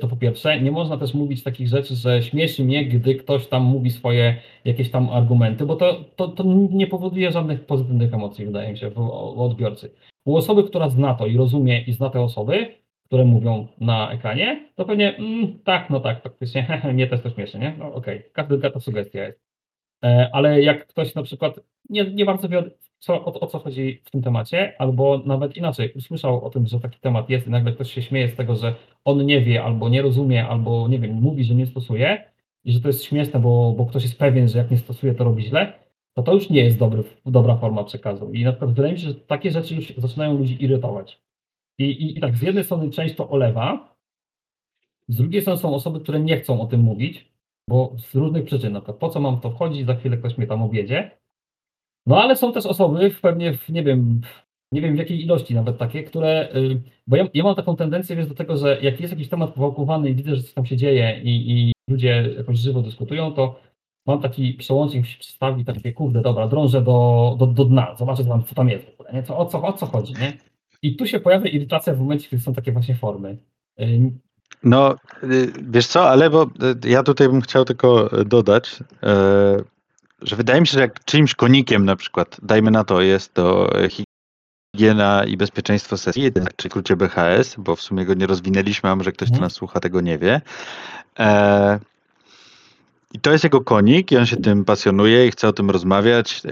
to 0.00 0.08
po 0.08 0.16
pierwsze. 0.16 0.60
Nie 0.60 0.70
można 0.70 0.96
też 0.96 1.14
mówić 1.14 1.42
takich 1.42 1.68
rzeczy, 1.68 1.94
że 1.94 2.22
śmieszy 2.22 2.64
mnie, 2.64 2.84
gdy 2.84 3.14
ktoś 3.14 3.46
tam 3.46 3.62
mówi 3.62 3.90
swoje 3.90 4.36
jakieś 4.64 4.90
tam 4.90 5.10
argumenty, 5.10 5.66
bo 5.66 5.76
to, 5.76 6.04
to, 6.16 6.28
to 6.28 6.44
nie 6.72 6.86
powoduje 6.86 7.32
żadnych 7.32 7.66
pozytywnych 7.66 8.14
emocji, 8.14 8.46
wydaje 8.46 8.72
mi 8.72 8.78
się, 8.78 8.90
u 8.90 9.42
odbiorcy. 9.42 9.90
U 10.24 10.36
osoby, 10.36 10.64
która 10.64 10.88
zna 10.88 11.14
to 11.14 11.26
i 11.26 11.36
rozumie 11.36 11.82
i 11.82 11.92
zna 11.92 12.10
te 12.10 12.20
osoby, 12.20 12.74
które 13.04 13.24
mówią 13.24 13.66
na 13.80 14.12
ekranie, 14.12 14.68
to 14.76 14.84
pewnie 14.84 15.16
mm, 15.16 15.58
tak, 15.64 15.90
no 15.90 16.00
tak, 16.00 16.22
faktycznie, 16.22 16.80
mnie 16.92 17.06
też 17.06 17.20
to 17.20 17.30
śmieszy, 17.30 17.58
nie? 17.58 17.74
No 17.78 17.94
okej, 17.94 18.18
okay. 18.18 18.30
każda 18.32 18.70
ta 18.70 18.80
sugestia 18.80 19.24
jest. 19.24 19.40
E, 20.04 20.30
ale 20.32 20.62
jak 20.62 20.86
ktoś 20.86 21.14
na 21.14 21.22
przykład 21.22 21.60
nie, 21.88 22.04
nie 22.04 22.24
bardzo 22.24 22.48
wie, 22.48 22.62
co, 23.00 23.24
o, 23.24 23.40
o, 23.40 23.46
co 23.46 23.58
chodzi 23.58 24.02
w 24.04 24.10
tym 24.10 24.22
temacie, 24.22 24.74
albo 24.78 25.18
nawet 25.26 25.56
inaczej, 25.56 25.92
usłyszał 25.92 26.44
o 26.44 26.50
tym, 26.50 26.66
że 26.66 26.80
taki 26.80 27.00
temat 27.00 27.30
jest 27.30 27.46
i 27.46 27.50
nagle 27.50 27.72
ktoś 27.72 27.92
się 27.92 28.02
śmieje 28.02 28.28
z 28.28 28.36
tego, 28.36 28.56
że 28.56 28.74
on 29.04 29.26
nie 29.26 29.40
wie, 29.40 29.64
albo 29.64 29.88
nie 29.88 30.02
rozumie, 30.02 30.48
albo 30.48 30.88
nie 30.88 30.98
wiem, 30.98 31.12
mówi, 31.12 31.44
że 31.44 31.54
nie 31.54 31.66
stosuje 31.66 32.24
i 32.64 32.72
że 32.72 32.80
to 32.80 32.88
jest 32.88 33.04
śmieszne, 33.04 33.40
bo, 33.40 33.74
bo 33.78 33.86
ktoś 33.86 34.02
jest 34.02 34.18
pewien, 34.18 34.48
że 34.48 34.58
jak 34.58 34.70
nie 34.70 34.76
stosuje, 34.78 35.14
to 35.14 35.24
robi 35.24 35.42
źle, 35.42 35.72
to 36.14 36.22
to 36.22 36.34
już 36.34 36.50
nie 36.50 36.64
jest 36.64 36.78
dobry, 36.78 37.04
dobra 37.26 37.56
forma 37.56 37.84
przekazu. 37.84 38.32
I 38.32 38.44
na 38.44 38.52
przykład 38.52 38.74
wydaje 38.74 38.92
mi 38.92 39.00
się, 39.00 39.08
że 39.08 39.14
takie 39.14 39.50
rzeczy 39.50 39.74
już 39.74 39.96
zaczynają 39.96 40.38
ludzi 40.38 40.64
irytować. 40.64 41.20
I, 41.78 41.84
i, 41.84 42.18
I 42.18 42.20
tak 42.20 42.36
z 42.36 42.42
jednej 42.42 42.64
strony 42.64 42.90
część 42.90 43.14
to 43.14 43.30
olewa, 43.30 43.96
z 45.08 45.16
drugiej 45.16 45.42
strony 45.42 45.58
są 45.58 45.74
osoby, 45.74 46.00
które 46.00 46.20
nie 46.20 46.40
chcą 46.40 46.60
o 46.60 46.66
tym 46.66 46.80
mówić, 46.80 47.32
bo 47.68 47.96
z 47.98 48.14
różnych 48.14 48.44
przyczyn, 48.44 48.72
na 48.72 48.80
przykład 48.80 48.98
po 48.98 49.08
co 49.08 49.20
mam 49.20 49.40
to 49.40 49.50
wchodzić, 49.50 49.86
za 49.86 49.94
chwilę 49.94 50.16
ktoś 50.16 50.38
mnie 50.38 50.46
tam 50.46 50.62
objedzie. 50.62 51.19
No 52.06 52.22
ale 52.22 52.36
są 52.36 52.52
też 52.52 52.66
osoby, 52.66 53.10
pewnie 53.22 53.52
w, 53.52 53.68
nie 53.68 53.82
wiem, 53.82 54.20
nie 54.72 54.80
wiem 54.80 54.94
w 54.94 54.98
jakiej 54.98 55.24
ilości 55.24 55.54
nawet 55.54 55.78
takie, 55.78 56.02
które, 56.02 56.48
y, 56.56 56.80
bo 57.06 57.16
ja, 57.16 57.28
ja 57.34 57.44
mam 57.44 57.54
taką 57.54 57.76
tendencję 57.76 58.16
wiesz, 58.16 58.26
do 58.26 58.34
tego, 58.34 58.56
że 58.56 58.78
jak 58.82 59.00
jest 59.00 59.12
jakiś 59.12 59.28
temat 59.28 59.54
powałkowany 59.54 60.10
i 60.10 60.14
widzę, 60.14 60.36
że 60.36 60.42
coś 60.42 60.52
tam 60.52 60.66
się 60.66 60.76
dzieje 60.76 61.20
i, 61.24 61.50
i 61.50 61.72
ludzie 61.90 62.34
jakoś 62.36 62.58
żywo 62.58 62.82
dyskutują, 62.82 63.32
to 63.32 63.60
mam 64.06 64.20
taki 64.20 64.54
przełącznik, 64.54 65.06
się 65.06 65.18
przedstawi, 65.18 65.64
takie 65.64 65.92
kurde, 65.92 66.20
dobra, 66.20 66.48
drążę 66.48 66.82
do, 66.82 67.36
do, 67.38 67.46
do 67.46 67.64
dna, 67.64 67.96
zobaczę 67.98 68.24
tam, 68.24 68.44
co 68.44 68.54
tam 68.54 68.68
jest 68.68 68.86
w 68.86 68.88
ogóle, 68.88 69.12
nie? 69.12 69.22
Co, 69.22 69.38
o, 69.38 69.46
co, 69.46 69.62
o 69.62 69.72
co 69.72 69.86
chodzi, 69.86 70.14
nie? 70.20 70.32
I 70.82 70.96
tu 70.96 71.06
się 71.06 71.20
pojawia 71.20 71.50
irytacja 71.50 71.94
w 71.94 72.00
momencie, 72.00 72.28
kiedy 72.28 72.42
są 72.42 72.54
takie 72.54 72.72
właśnie 72.72 72.94
formy. 72.94 73.38
Y, 73.80 74.12
no, 74.62 74.94
y, 75.22 75.52
wiesz 75.70 75.86
co, 75.86 76.10
ale 76.10 76.30
bo 76.30 76.46
ja 76.84 77.02
tutaj 77.02 77.28
bym 77.28 77.40
chciał 77.40 77.64
tylko 77.64 78.10
dodać, 78.26 78.76
że 80.22 80.36
wydaje 80.36 80.60
mi 80.60 80.66
się, 80.66 80.72
że 80.72 80.80
jak 80.80 81.04
czymś 81.04 81.34
konikiem 81.34 81.84
na 81.84 81.96
przykład, 81.96 82.36
dajmy 82.42 82.70
na 82.70 82.84
to, 82.84 83.00
jest 83.00 83.34
to 83.34 83.70
higiena 84.76 85.24
i 85.24 85.36
bezpieczeństwo 85.36 85.96
sesji, 85.96 86.32
czy 86.56 86.68
w 86.68 86.70
skrócie 86.70 86.96
BHS, 86.96 87.54
bo 87.58 87.76
w 87.76 87.82
sumie 87.82 88.04
go 88.04 88.14
nie 88.14 88.26
rozwinęliśmy, 88.26 88.90
a 88.90 88.96
może 88.96 89.12
ktoś, 89.12 89.28
kto 89.28 89.34
mhm. 89.34 89.42
nas 89.42 89.52
słucha, 89.52 89.80
tego 89.80 90.00
nie 90.00 90.18
wie. 90.18 90.40
E, 91.18 91.78
i 93.14 93.20
to 93.20 93.32
jest 93.32 93.44
jego 93.44 93.60
konik 93.60 94.12
i 94.12 94.16
on 94.16 94.26
się 94.26 94.36
tym 94.36 94.64
pasjonuje 94.64 95.26
i 95.26 95.30
chce 95.30 95.48
o 95.48 95.52
tym 95.52 95.70
rozmawiać, 95.70 96.42
e, 96.44 96.50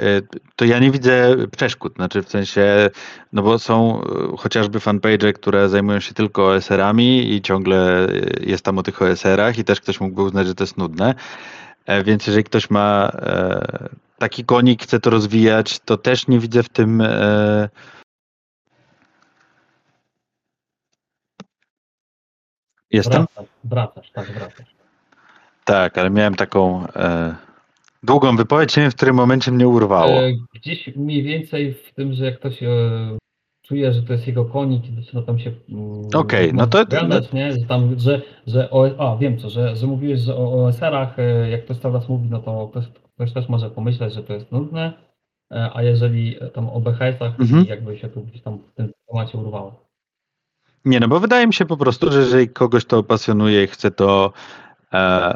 to 0.56 0.64
ja 0.64 0.78
nie 0.78 0.90
widzę 0.90 1.36
przeszkód. 1.56 1.94
Znaczy 1.94 2.22
w 2.22 2.28
sensie, 2.28 2.90
no 3.32 3.42
bo 3.42 3.58
są 3.58 4.02
e, 4.02 4.36
chociażby 4.36 4.80
fanpage, 4.80 5.32
które 5.32 5.68
zajmują 5.68 6.00
się 6.00 6.14
tylko 6.14 6.48
OSR-ami 6.48 7.34
i 7.34 7.42
ciągle 7.42 8.08
e, 8.08 8.10
jest 8.40 8.64
tam 8.64 8.78
o 8.78 8.82
tych 8.82 9.02
OSR-ach 9.02 9.58
i 9.58 9.64
też 9.64 9.80
ktoś 9.80 10.00
mógłby 10.00 10.22
uznać, 10.22 10.46
że 10.46 10.54
to 10.54 10.64
jest 10.64 10.76
nudne. 10.76 11.14
Więc 12.04 12.26
jeżeli 12.26 12.44
ktoś 12.44 12.70
ma 12.70 13.12
taki 14.18 14.44
konik, 14.44 14.82
chce 14.82 15.00
to 15.00 15.10
rozwijać, 15.10 15.78
to 15.78 15.96
też 15.96 16.28
nie 16.28 16.38
widzę 16.38 16.62
w 16.62 16.68
tym 16.68 17.02
Jestem? 22.90 23.26
Wracasz, 23.34 23.46
wracasz 23.64 24.10
tak, 24.10 24.32
wracasz. 24.32 24.66
Tak, 25.64 25.98
ale 25.98 26.10
miałem 26.10 26.34
taką 26.34 26.86
e, 26.86 27.36
długą 28.02 28.36
wypowiedź, 28.36 28.76
nie 28.76 28.82
wiem 28.82 28.92
w 28.92 28.96
którym 28.96 29.16
momencie 29.16 29.50
mnie 29.50 29.68
urwało. 29.68 30.22
E, 30.22 30.32
gdzieś 30.54 30.96
mniej 30.96 31.22
więcej 31.22 31.74
w 31.74 31.94
tym, 31.94 32.14
że 32.14 32.24
jak 32.24 32.38
ktoś 32.38 32.62
e, 32.62 32.68
czuje, 33.68 33.92
że 33.92 34.02
to 34.02 34.12
jest 34.12 34.26
jego 34.26 34.44
konik 34.44 34.86
i 34.90 34.94
zaczyna 34.94 35.22
tam 35.22 35.38
się 35.38 35.52
mm, 35.68 36.02
Okej, 36.14 36.54
no 36.54 36.66
to- 36.66 36.86
gadać, 36.86 37.32
nie? 37.32 37.52
Że 37.52 37.58
tam, 37.68 37.98
że, 37.98 38.22
że 38.46 38.70
o, 38.70 38.90
a 39.12 39.16
wiem 39.16 39.38
co, 39.38 39.50
że, 39.50 39.76
że 39.76 39.86
mówiłeś, 39.86 40.20
że 40.20 40.36
o 40.36 40.64
OSR-ach, 40.66 41.18
e, 41.18 41.50
jak 41.50 41.64
ktoś 41.64 41.76
cały 41.78 41.94
raz 41.94 42.08
mówi, 42.08 42.28
no 42.30 42.38
to 42.38 42.68
ktoś, 42.68 42.84
ktoś 43.14 43.32
też 43.32 43.48
może 43.48 43.70
pomyśleć, 43.70 44.14
że 44.14 44.22
to 44.22 44.32
jest 44.32 44.52
nudne, 44.52 44.92
e, 45.52 45.70
a 45.74 45.82
jeżeli 45.82 46.36
tam 46.54 46.68
o 46.70 46.80
BHS-ach 46.80 47.40
Mhm. 47.40 47.64
jakby 47.64 47.98
się 47.98 48.08
tu 48.08 48.20
gdzieś 48.22 48.42
tam 48.42 48.58
w 48.58 48.74
tym 48.74 48.92
temacie 49.08 49.38
urwało. 49.38 49.88
Nie, 50.84 51.00
no 51.00 51.08
bo 51.08 51.20
wydaje 51.20 51.46
mi 51.46 51.54
się 51.54 51.66
po 51.66 51.76
prostu, 51.76 52.12
że 52.12 52.18
jeżeli 52.18 52.48
kogoś 52.48 52.84
to 52.84 53.02
pasjonuje 53.02 53.64
i 53.64 53.66
chce 53.66 53.90
to 53.90 54.32
e, 54.92 55.34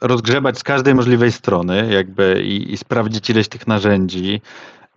rozgrzebać 0.00 0.58
z 0.58 0.62
każdej 0.62 0.94
możliwej 0.94 1.32
strony 1.32 1.92
jakby 1.92 2.42
i, 2.42 2.72
i 2.72 2.76
sprawdzić 2.76 3.30
ileś 3.30 3.48
tych 3.48 3.66
narzędzi, 3.66 4.40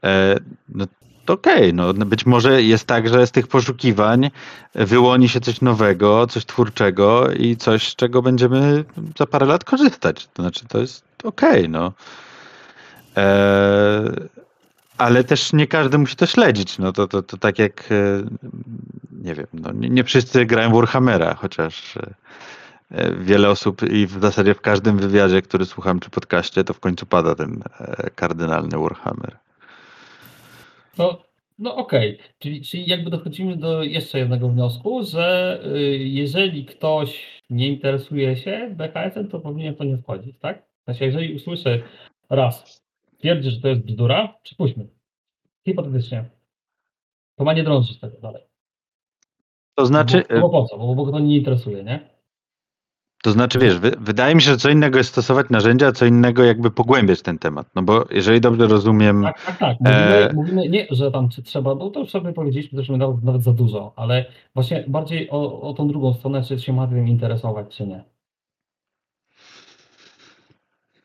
e, 0.04 0.36
no 0.70 0.86
to 1.30 1.34
okej, 1.34 1.74
okay, 1.74 1.74
no 1.74 2.06
być 2.06 2.26
może 2.26 2.64
jest 2.64 2.88
tak, 2.88 3.10
że 3.10 3.28
z 3.28 3.32
tych 3.32 3.48
poszukiwań 3.48 4.32
wyłoni 4.76 5.30
się 5.30 5.40
coś 5.40 5.62
nowego, 5.62 6.28
coś 6.28 6.46
twórczego 6.46 7.32
i 7.32 7.58
coś, 7.58 7.88
z 7.88 7.96
czego 7.96 8.22
będziemy 8.22 8.84
za 9.18 9.26
parę 9.26 9.46
lat 9.46 9.64
korzystać. 9.64 10.28
To 10.34 10.44
znaczy, 10.44 10.68
to 10.68 10.80
jest 10.80 11.04
okej, 11.24 11.50
okay, 11.50 11.68
no. 11.68 11.94
E, 13.18 14.12
ale 14.98 15.24
też 15.24 15.54
nie 15.54 15.68
każdy 15.68 15.98
musi 15.98 16.16
to 16.16 16.26
śledzić. 16.26 16.78
No 16.78 16.94
to, 16.94 17.08
to, 17.08 17.22
to 17.22 17.38
tak 17.38 17.60
jak, 17.60 17.92
e, 17.92 18.24
nie 19.24 19.36
wiem, 19.36 19.48
no 19.54 19.72
nie, 19.72 19.90
nie 19.90 20.04
wszyscy 20.04 20.46
grają 20.46 20.72
Warhammera, 20.72 21.36
chociaż 21.36 21.98
E, 22.92 23.14
wiele 23.16 23.50
osób 23.50 23.84
i 23.84 24.08
w 24.08 24.22
zasadzie 24.22 24.54
w 24.54 24.62
każdym 24.62 24.98
wywiadzie, 24.98 25.42
który 25.42 25.66
słucham 25.66 26.00
czy 26.00 26.10
podcaście, 26.10 26.64
to 26.64 26.74
w 26.74 26.80
końcu 26.80 27.06
pada 27.06 27.36
ten 27.36 27.64
kardynalny 28.16 28.78
Warhammer. 28.78 29.38
No, 31.00 31.18
no 31.60 31.76
okej, 31.76 32.16
okay. 32.16 32.30
czyli, 32.40 32.62
czyli 32.62 32.90
jakby 32.90 33.10
dochodzimy 33.10 33.58
do 33.58 33.84
jeszcze 33.84 34.20
jednego 34.20 34.50
wniosku, 34.50 35.04
że 35.04 35.60
y, 35.66 35.98
jeżeli 35.98 36.66
ktoś 36.66 37.42
nie 37.50 37.68
interesuje 37.68 38.38
się 38.38 38.76
BKS-em, 38.76 39.28
to 39.28 39.40
powinien 39.40 39.76
to 39.76 39.84
nie 39.84 39.98
wchodzić, 39.98 40.40
tak? 40.40 40.66
Znaczy, 40.84 41.06
jeżeli 41.06 41.36
usłyszę 41.36 41.82
raz, 42.30 42.84
twierdzi, 43.18 43.52
że 43.52 43.62
to 43.62 43.68
jest 43.68 43.82
bzdura, 43.82 44.40
przypuśćmy, 44.44 44.88
hipotetycznie, 45.66 46.26
to 47.36 47.44
ma 47.44 47.54
nie 47.54 47.64
drążyć 47.64 48.00
tego 48.00 48.18
dalej. 48.18 48.44
To 49.76 49.86
znaczy... 49.86 50.24
Bo, 50.30 50.40
bo 50.40 50.50
po 50.50 50.66
co? 50.66 50.78
Bo, 50.78 50.96
bo 50.96 51.06
go 51.06 51.12
to 51.12 51.20
nie 51.20 51.38
interesuje, 51.38 51.84
nie? 51.84 52.19
To 53.24 53.32
znaczy, 53.32 53.60
wiesz, 53.60 53.80
wydaje 53.80 54.36
mi 54.36 54.42
się, 54.42 54.52
że 54.52 54.58
co 54.58 54.70
innego 54.70 54.98
jest 54.98 55.10
stosować 55.10 55.50
narzędzia, 55.50 55.88
a 55.88 55.92
co 55.92 56.06
innego 56.06 56.44
jakby 56.44 56.72
pogłębiać 56.72 57.22
ten 57.22 57.40
temat. 57.40 57.68
No 57.76 57.82
bo 57.82 58.06
jeżeli 58.12 58.42
dobrze 58.42 58.68
rozumiem. 58.68 59.24
Tak, 59.24 59.46
tak, 59.46 59.58
tak. 59.60 59.78
Mówimy, 59.80 60.30
e... 60.30 60.34
mówimy 60.34 60.70
nie, 60.70 60.88
że 60.92 61.12
tam 61.12 61.30
czy 61.30 61.44
trzeba, 61.44 61.76
no 61.76 61.90
to 61.90 62.00
już 62.00 62.10
sobie 62.10 62.34
powiedzieliśmy, 62.34 62.84
że 62.84 62.98
nawet, 62.98 63.24
nawet 63.24 63.44
za 63.44 63.54
dużo, 63.54 63.94
ale 63.96 64.26
właśnie 64.54 64.84
bardziej 64.88 65.30
o, 65.30 65.62
o 65.62 65.74
tą 65.74 65.88
drugą 65.88 66.14
stronę, 66.14 66.44
czy 66.44 66.60
się 66.60 66.74
ma 66.74 66.88
tym 66.88 67.08
interesować, 67.08 67.76
czy 67.76 67.88
nie. 67.88 68.04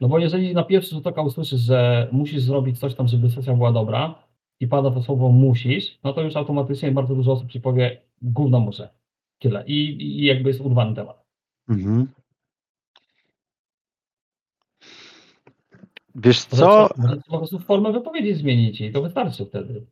No 0.01 0.09
bo 0.09 0.19
jeżeli 0.19 0.55
na 0.55 0.65
pierwszy 0.65 0.95
rzut 0.95 1.07
oka 1.07 1.23
usłyszysz, 1.23 1.61
że 1.61 2.09
musisz 2.13 2.43
zrobić 2.43 2.79
coś 2.79 2.95
tam, 2.95 3.09
żeby 3.09 3.31
sesja 3.31 3.55
była 3.55 3.73
dobra 3.73 4.15
i 4.61 4.67
pada 4.67 4.91
to 4.91 5.03
słowo 5.03 5.29
musisz, 5.29 5.99
no 6.05 6.13
to 6.13 6.23
już 6.23 6.37
automatycznie 6.37 6.93
bardzo 6.93 7.15
dużo 7.15 7.33
osób 7.33 7.51
ci 7.51 7.61
powie, 7.61 8.01
gówno 8.23 8.61
muszę. 8.61 8.89
Tyle. 9.39 9.65
I, 9.67 10.03
i 10.03 10.25
jakby 10.25 10.49
jest 10.49 10.61
urwany 10.61 10.95
temat. 10.95 11.24
Mhm. 11.69 12.09
Wiesz 16.15 16.45
co? 16.45 16.89
Po 17.29 17.39
prostu 17.39 17.59
formę 17.59 17.93
wypowiedzi 17.93 18.35
zmienić 18.35 18.81
i 18.81 18.93
to 18.93 19.03
wystarczy 19.03 19.47
wtedy. 19.47 19.87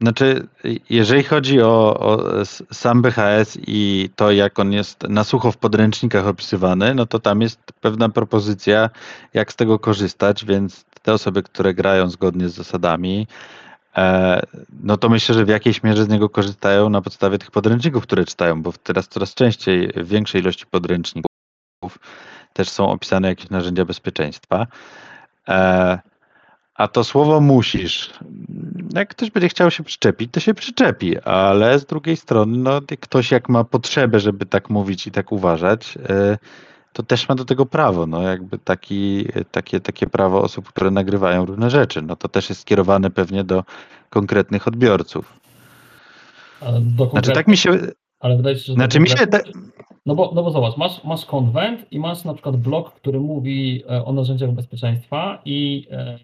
Znaczy, 0.00 0.48
jeżeli 0.90 1.22
chodzi 1.22 1.60
o, 1.60 2.00
o 2.00 2.44
sam 2.72 3.02
BHS 3.02 3.58
i 3.66 4.10
to, 4.16 4.32
jak 4.32 4.58
on 4.58 4.72
jest 4.72 5.02
na 5.08 5.24
sucho 5.24 5.52
w 5.52 5.56
podręcznikach 5.56 6.26
opisywany, 6.26 6.94
no 6.94 7.06
to 7.06 7.18
tam 7.18 7.40
jest 7.40 7.60
pewna 7.80 8.08
propozycja, 8.08 8.90
jak 9.34 9.52
z 9.52 9.56
tego 9.56 9.78
korzystać, 9.78 10.44
więc 10.44 10.84
te 11.02 11.12
osoby, 11.12 11.42
które 11.42 11.74
grają 11.74 12.10
zgodnie 12.10 12.48
z 12.48 12.54
zasadami, 12.54 13.26
no 14.82 14.96
to 14.96 15.08
myślę, 15.08 15.34
że 15.34 15.44
w 15.44 15.48
jakiejś 15.48 15.82
mierze 15.82 16.04
z 16.04 16.08
niego 16.08 16.28
korzystają 16.28 16.88
na 16.88 17.02
podstawie 17.02 17.38
tych 17.38 17.50
podręczników, 17.50 18.02
które 18.02 18.24
czytają, 18.24 18.62
bo 18.62 18.72
teraz 18.82 19.08
coraz 19.08 19.34
częściej 19.34 19.88
w 19.96 20.08
większej 20.08 20.40
ilości 20.40 20.66
podręczników 20.66 21.98
też 22.52 22.68
są 22.68 22.88
opisane 22.88 23.28
jakieś 23.28 23.50
narzędzia 23.50 23.84
bezpieczeństwa. 23.84 24.66
E, 25.48 25.98
A 26.74 26.88
to 26.88 27.04
słowo 27.04 27.40
musisz. 27.40 28.10
Jak 28.94 29.08
ktoś 29.08 29.30
będzie 29.30 29.48
chciał 29.48 29.70
się 29.70 29.82
przyczepić, 29.82 30.32
to 30.32 30.40
się 30.40 30.54
przyczepi, 30.54 31.20
ale 31.20 31.78
z 31.78 31.86
drugiej 31.86 32.16
strony, 32.16 32.58
no, 32.58 32.80
ktoś 33.00 33.30
jak 33.30 33.48
ma 33.48 33.64
potrzebę, 33.64 34.20
żeby 34.20 34.46
tak 34.46 34.70
mówić 34.70 35.06
i 35.06 35.10
tak 35.10 35.32
uważać, 35.32 35.96
y, 35.96 36.38
to 36.92 37.02
też 37.02 37.28
ma 37.28 37.34
do 37.34 37.44
tego 37.44 37.66
prawo. 37.66 38.06
No, 38.06 38.22
jakby 38.22 38.58
taki, 38.58 39.26
takie, 39.50 39.80
takie 39.80 40.06
prawo 40.06 40.42
osób, 40.42 40.68
które 40.68 40.90
nagrywają 40.90 41.44
różne 41.44 41.70
rzeczy. 41.70 42.02
No, 42.02 42.16
to 42.16 42.28
też 42.28 42.48
jest 42.48 42.60
skierowane 42.60 43.10
pewnie 43.10 43.44
do 43.44 43.64
konkretnych 44.10 44.68
odbiorców. 44.68 45.38
Ale 46.60 46.80
do 46.80 47.10
Znaczy, 47.10 47.32
tak 47.32 47.48
mi 47.48 47.56
się. 47.56 47.78
Ale 48.20 48.36
wydaje 48.36 48.56
się, 48.56 48.64
że. 48.64 48.72
Znaczy, 48.72 49.00
mi 49.00 49.08
się. 49.08 49.26
Te... 49.26 49.40
No 50.06 50.14
bo, 50.14 50.32
no 50.34 50.42
bo 50.42 50.50
zobacz, 50.50 50.76
masz, 50.76 51.04
masz 51.04 51.26
konwent 51.26 51.92
i 51.92 51.98
masz 51.98 52.24
na 52.24 52.34
przykład 52.34 52.56
blog, 52.56 52.94
który 52.94 53.20
mówi 53.20 53.84
e, 53.90 54.04
o 54.04 54.12
narzędziach 54.12 54.50
bezpieczeństwa 54.50 55.42
i 55.44 55.88
e, 55.90 56.18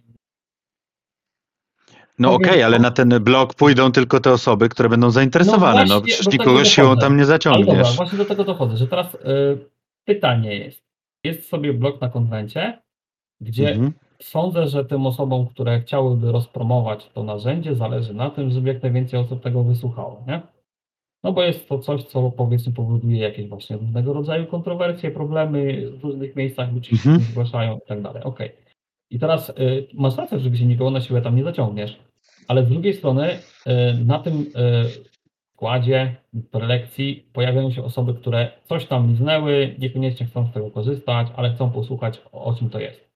no 2.19 2.35
okej, 2.35 2.51
okay, 2.51 2.65
ale 2.65 2.79
na 2.79 2.91
ten 2.91 3.09
blog 3.09 3.55
pójdą 3.55 3.93
tylko 3.93 4.21
te 4.21 4.33
osoby, 4.33 4.69
które 4.69 4.89
będą 4.89 5.11
zainteresowane. 5.11 5.85
No, 5.85 5.95
no 5.95 6.01
przecież 6.01 6.29
nikogo 6.29 6.65
siłą 6.65 6.97
tam 6.97 7.17
nie 7.17 7.25
zaciągniesz. 7.25 7.69
Ale 7.69 7.79
dobra, 7.79 7.93
właśnie 7.93 8.19
do 8.19 8.25
tego 8.25 8.45
dochodzę, 8.45 8.77
że 8.77 8.87
teraz 8.87 9.15
y, 9.15 9.19
pytanie 10.09 10.55
jest. 10.55 10.83
Jest 11.25 11.49
sobie 11.49 11.75
blog 11.75 12.01
na 12.01 12.09
konwencie, 12.09 12.79
gdzie 13.41 13.71
mhm. 13.71 13.93
sądzę, 14.23 14.67
że 14.67 14.85
tym 14.85 15.07
osobom, 15.07 15.47
które 15.47 15.81
chciałyby 15.81 16.33
rozpromować 16.33 17.11
to 17.15 17.23
narzędzie, 17.23 17.75
zależy 17.75 18.15
na 18.15 18.31
tym, 18.31 18.51
żeby 18.51 18.69
jak 18.69 18.83
najwięcej 18.83 19.21
osób 19.21 19.43
tego 19.43 19.65
wysłuchało, 19.65 20.25
nie? 20.27 20.41
No 21.25 21.33
bo 21.33 21.43
jest 21.43 21.69
to 21.69 21.79
coś, 21.79 22.05
co 22.05 22.31
powiedzmy 22.31 22.73
powoduje 22.73 23.19
jakieś 23.19 23.49
właśnie 23.49 23.77
różnego 23.77 24.13
rodzaju 24.13 24.47
kontrowersje, 24.47 25.11
problemy 25.11 25.91
w 25.91 26.05
różnych 26.05 26.37
miejscach, 26.37 26.73
ludzie 26.73 26.97
się 26.97 27.11
mhm. 27.11 27.21
zgłaszają 27.21 27.77
i 27.77 27.89
tak 27.89 28.03
dalej. 28.03 28.23
Okej. 28.23 28.49
Okay. 28.49 28.63
I 29.11 29.19
teraz 29.19 29.51
y, 29.51 29.87
masz 29.95 30.17
rację, 30.17 30.39
żeby 30.39 30.57
się 30.57 30.67
nikogo 30.67 30.91
na 30.91 31.01
siłę 31.01 31.23
tam 31.23 31.37
nie 31.37 31.45
zaciągniesz, 31.45 31.99
ale 32.49 32.65
z 32.65 32.69
drugiej 32.69 32.95
strony 32.95 33.31
y, 33.33 34.05
na 34.05 34.19
tym 34.19 34.41
y, 34.41 35.08
składzie 35.59 36.17
prelekcji 36.51 37.29
pojawiają 37.33 37.71
się 37.71 37.85
osoby, 37.85 38.15
które 38.15 38.51
coś 38.65 38.87
tam 38.87 39.11
liznęły, 39.11 39.75
niekoniecznie 39.79 40.27
chcą 40.27 40.47
z 40.47 40.53
tego 40.53 40.71
korzystać, 40.71 41.29
ale 41.37 41.55
chcą 41.55 41.71
posłuchać 41.71 42.23
o, 42.33 42.55
czym 42.55 42.71
to 42.71 42.81
jest. 42.81 43.11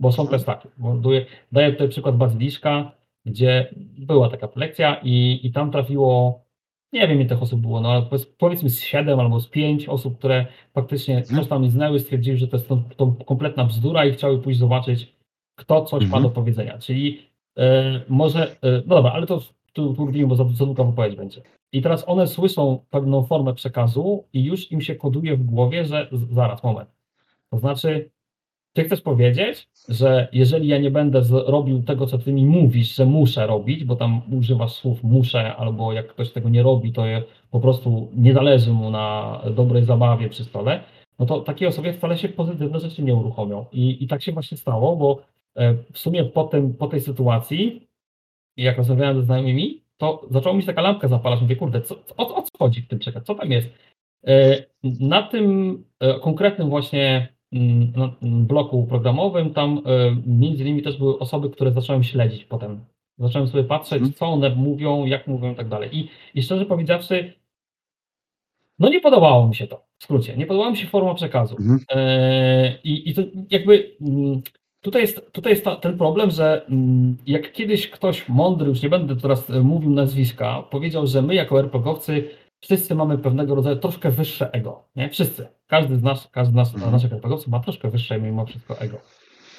Bo 0.00 0.12
są 0.12 0.26
też 0.26 0.44
takie. 0.44 0.68
Daję, 1.02 1.26
daję 1.52 1.72
tutaj 1.72 1.88
przykład 1.88 2.16
Bazyliszka, 2.16 2.92
gdzie 3.26 3.74
była 3.98 4.28
taka 4.28 4.48
prelekcja 4.48 5.00
i, 5.02 5.40
i 5.42 5.52
tam 5.52 5.70
trafiło 5.70 6.40
nie 6.92 7.08
wiem 7.08 7.20
ile 7.20 7.28
tych 7.28 7.42
osób 7.42 7.60
było, 7.60 7.80
no 7.80 7.92
ale 7.92 8.06
powiedzmy 8.38 8.70
z 8.70 8.80
7 8.80 9.20
albo 9.20 9.40
z 9.40 9.48
5 9.48 9.88
osób, 9.88 10.18
które 10.18 10.46
faktycznie 10.74 11.22
coś 11.22 11.48
tam 11.48 11.62
liznęły, 11.62 12.00
stwierdziły, 12.00 12.36
że 12.36 12.48
to 12.48 12.56
jest 12.56 12.68
to, 12.68 12.82
to 12.96 13.06
kompletna 13.26 13.64
bzdura 13.64 14.04
i 14.04 14.12
chciały 14.12 14.38
pójść 14.38 14.58
zobaczyć, 14.58 15.14
kto 15.58 15.84
coś 15.84 16.02
mhm. 16.02 16.22
ma 16.22 16.28
do 16.28 16.34
powiedzenia. 16.34 16.78
Czyli 16.78 17.30
e, 17.58 18.00
może, 18.08 18.50
e, 18.62 18.82
no 18.86 18.96
dobra, 18.96 19.12
ale 19.12 19.26
to 19.26 19.57
tu, 19.72 19.94
tu 19.94 20.26
bo 20.26 20.36
za, 20.36 20.44
za 20.44 20.64
długa 20.64 20.84
wypowiedź 20.84 21.16
będzie. 21.16 21.42
I 21.72 21.82
teraz 21.82 22.04
one 22.08 22.26
słyszą 22.26 22.84
pewną 22.90 23.24
formę 23.24 23.54
przekazu 23.54 24.24
i 24.32 24.44
już 24.44 24.72
im 24.72 24.80
się 24.80 24.94
koduje 24.94 25.36
w 25.36 25.44
głowie, 25.44 25.84
że 25.84 26.08
zaraz, 26.30 26.62
moment. 26.64 26.90
To 27.50 27.58
znaczy, 27.58 28.10
ty 28.72 28.84
chcesz 28.84 29.00
powiedzieć, 29.00 29.68
że 29.88 30.28
jeżeli 30.32 30.68
ja 30.68 30.78
nie 30.78 30.90
będę 30.90 31.22
robił 31.46 31.82
tego, 31.82 32.06
co 32.06 32.18
ty 32.18 32.32
mi 32.32 32.46
mówisz, 32.46 32.94
że 32.94 33.06
muszę 33.06 33.46
robić, 33.46 33.84
bo 33.84 33.96
tam 33.96 34.20
używasz 34.38 34.72
słów 34.72 35.04
muszę, 35.04 35.56
albo 35.56 35.92
jak 35.92 36.08
ktoś 36.08 36.32
tego 36.32 36.48
nie 36.48 36.62
robi, 36.62 36.92
to 36.92 37.04
po 37.50 37.60
prostu 37.60 38.08
nie 38.16 38.34
zależy 38.34 38.72
mu 38.72 38.90
na 38.90 39.40
dobrej 39.56 39.84
zabawie 39.84 40.28
przy 40.28 40.44
stole, 40.44 40.82
no 41.18 41.26
to 41.26 41.40
takiej 41.40 41.68
osobie 41.68 41.92
wcale 41.92 42.18
się 42.18 42.28
pozytywne 42.28 42.80
rzeczy 42.80 43.02
nie 43.02 43.14
uruchomią. 43.14 43.64
I, 43.72 44.04
i 44.04 44.08
tak 44.08 44.22
się 44.22 44.32
właśnie 44.32 44.56
stało, 44.56 44.96
bo 44.96 45.22
e, 45.56 45.74
w 45.92 45.98
sumie 45.98 46.24
po, 46.24 46.44
tym, 46.44 46.74
po 46.74 46.86
tej 46.86 47.00
sytuacji, 47.00 47.87
jak 48.62 48.78
rozmawiałem 48.78 49.16
ze 49.16 49.22
znajomymi, 49.22 49.82
to 49.96 50.26
zaczęło 50.30 50.54
mi 50.54 50.62
się 50.62 50.66
taka 50.66 50.82
lampka 50.82 51.08
zapalać. 51.08 51.40
Mówię, 51.40 51.56
kurde, 51.56 51.82
co, 51.82 51.96
o, 52.16 52.36
o 52.36 52.42
co 52.42 52.58
chodzi 52.58 52.82
w 52.82 52.88
tym 52.88 52.98
czekać? 52.98 53.26
Co 53.26 53.34
tam 53.34 53.52
jest? 53.52 53.68
E, 54.26 54.64
na 55.00 55.22
tym 55.22 55.84
e, 56.00 56.20
konkretnym 56.20 56.68
właśnie 56.68 57.28
Mm, 57.52 57.92
mm, 58.22 58.46
bloku 58.46 58.86
programowym, 58.86 59.54
tam 59.54 59.82
e, 59.86 60.16
między 60.26 60.62
innymi 60.62 60.82
też 60.82 60.96
były 60.96 61.18
osoby, 61.18 61.50
które 61.50 61.72
zacząłem 61.72 62.04
śledzić 62.04 62.44
potem. 62.44 62.84
Zacząłem 63.18 63.48
sobie 63.48 63.64
patrzeć, 63.64 63.98
mhm. 63.98 64.12
co 64.12 64.26
one 64.26 64.50
mówią, 64.50 65.04
jak 65.04 65.26
mówią 65.26 65.52
i 65.52 65.56
tak 65.56 65.68
dalej. 65.68 65.96
I, 65.96 66.08
I 66.34 66.42
szczerze 66.42 66.66
powiedziawszy, 66.66 67.32
no 68.78 68.88
nie 68.88 69.00
podobało 69.00 69.48
mi 69.48 69.54
się 69.54 69.66
to, 69.66 69.84
w 69.98 70.04
skrócie. 70.04 70.36
Nie 70.36 70.46
podobała 70.46 70.70
mi 70.70 70.76
się 70.76 70.86
forma 70.86 71.14
przekazu. 71.14 71.56
Mhm. 71.56 71.78
I, 72.84 73.10
I 73.10 73.14
to 73.14 73.22
jakby 73.50 73.96
mm, 74.00 74.42
tutaj 74.80 75.02
jest, 75.02 75.32
tutaj 75.32 75.52
jest 75.52 75.64
ta, 75.64 75.76
ten 75.76 75.98
problem, 75.98 76.30
że 76.30 76.66
jak 77.26 77.52
kiedyś 77.52 77.90
ktoś 77.90 78.28
mądry, 78.28 78.68
już 78.68 78.82
nie 78.82 78.88
będę 78.88 79.16
teraz 79.16 79.50
e, 79.50 79.60
mówił 79.60 79.90
nazwiska, 79.90 80.62
powiedział, 80.62 81.06
że 81.06 81.22
my 81.22 81.34
jako 81.34 81.60
RPGowcy 81.60 82.30
wszyscy 82.60 82.94
mamy 82.94 83.18
pewnego 83.18 83.54
rodzaju 83.54 83.76
troszkę 83.76 84.10
wyższe 84.10 84.52
ego. 84.52 84.84
Nie? 84.96 85.08
Wszyscy. 85.08 85.46
Każdy 85.66 85.96
z 85.96 86.02
nas, 86.02 86.28
każdy 86.32 86.52
z 86.52 86.56
nas, 86.56 86.74
mhm. 86.74 86.92
naszych 86.92 87.12
RPGowców 87.12 87.48
ma 87.48 87.60
troszkę 87.60 87.90
wyższe 87.90 88.20
mimo 88.20 88.46
wszystko 88.46 88.80
ego. 88.80 89.00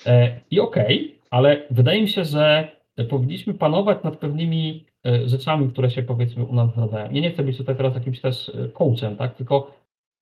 E, 0.06 0.40
I 0.52 0.60
okej, 0.60 1.06
okay, 1.06 1.20
ale 1.30 1.68
wydaje 1.72 2.02
mi 2.02 2.08
się, 2.08 2.26
że 2.26 2.72
powinniśmy 3.10 3.54
panować 3.54 4.04
nad 4.04 4.18
pewnymi 4.18 4.86
e, 5.06 5.28
rzeczami, 5.28 5.70
które 5.70 5.90
się 5.90 6.04
powiedzmy 6.04 6.46
u 6.46 6.56
nas 6.56 6.72
zdradzają. 6.72 7.12
Ja 7.12 7.22
nie 7.22 7.32
chcę 7.32 7.44
być 7.44 7.58
tutaj 7.58 7.76
teraz 7.76 7.96
jakimś 7.96 8.22
też 8.22 8.50
e, 8.50 8.70
coachem, 8.70 9.16
tak? 9.18 9.36
Tylko 9.36 9.72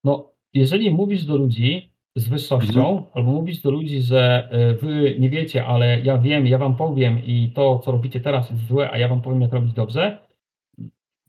no, 0.03 0.31
jeżeli 0.53 0.91
mówisz 0.91 1.25
do 1.25 1.37
ludzi 1.37 1.91
z 2.19 2.27
wyższością, 2.27 2.89
mhm. 2.89 3.03
albo 3.13 3.31
mówisz 3.31 3.61
do 3.61 3.71
ludzi, 3.71 4.01
że 4.01 4.49
wy 4.81 5.15
nie 5.19 5.29
wiecie, 5.29 5.65
ale 5.65 6.01
ja 6.01 6.17
wiem, 6.17 6.47
ja 6.47 6.57
wam 6.57 6.75
powiem 6.75 7.25
i 7.25 7.51
to, 7.55 7.79
co 7.79 7.91
robicie 7.91 8.19
teraz 8.19 8.49
jest 8.49 8.67
złe, 8.67 8.91
a 8.91 8.97
ja 8.97 9.07
wam 9.07 9.21
powiem, 9.21 9.41
jak 9.41 9.53
robić 9.53 9.73
dobrze, 9.73 10.17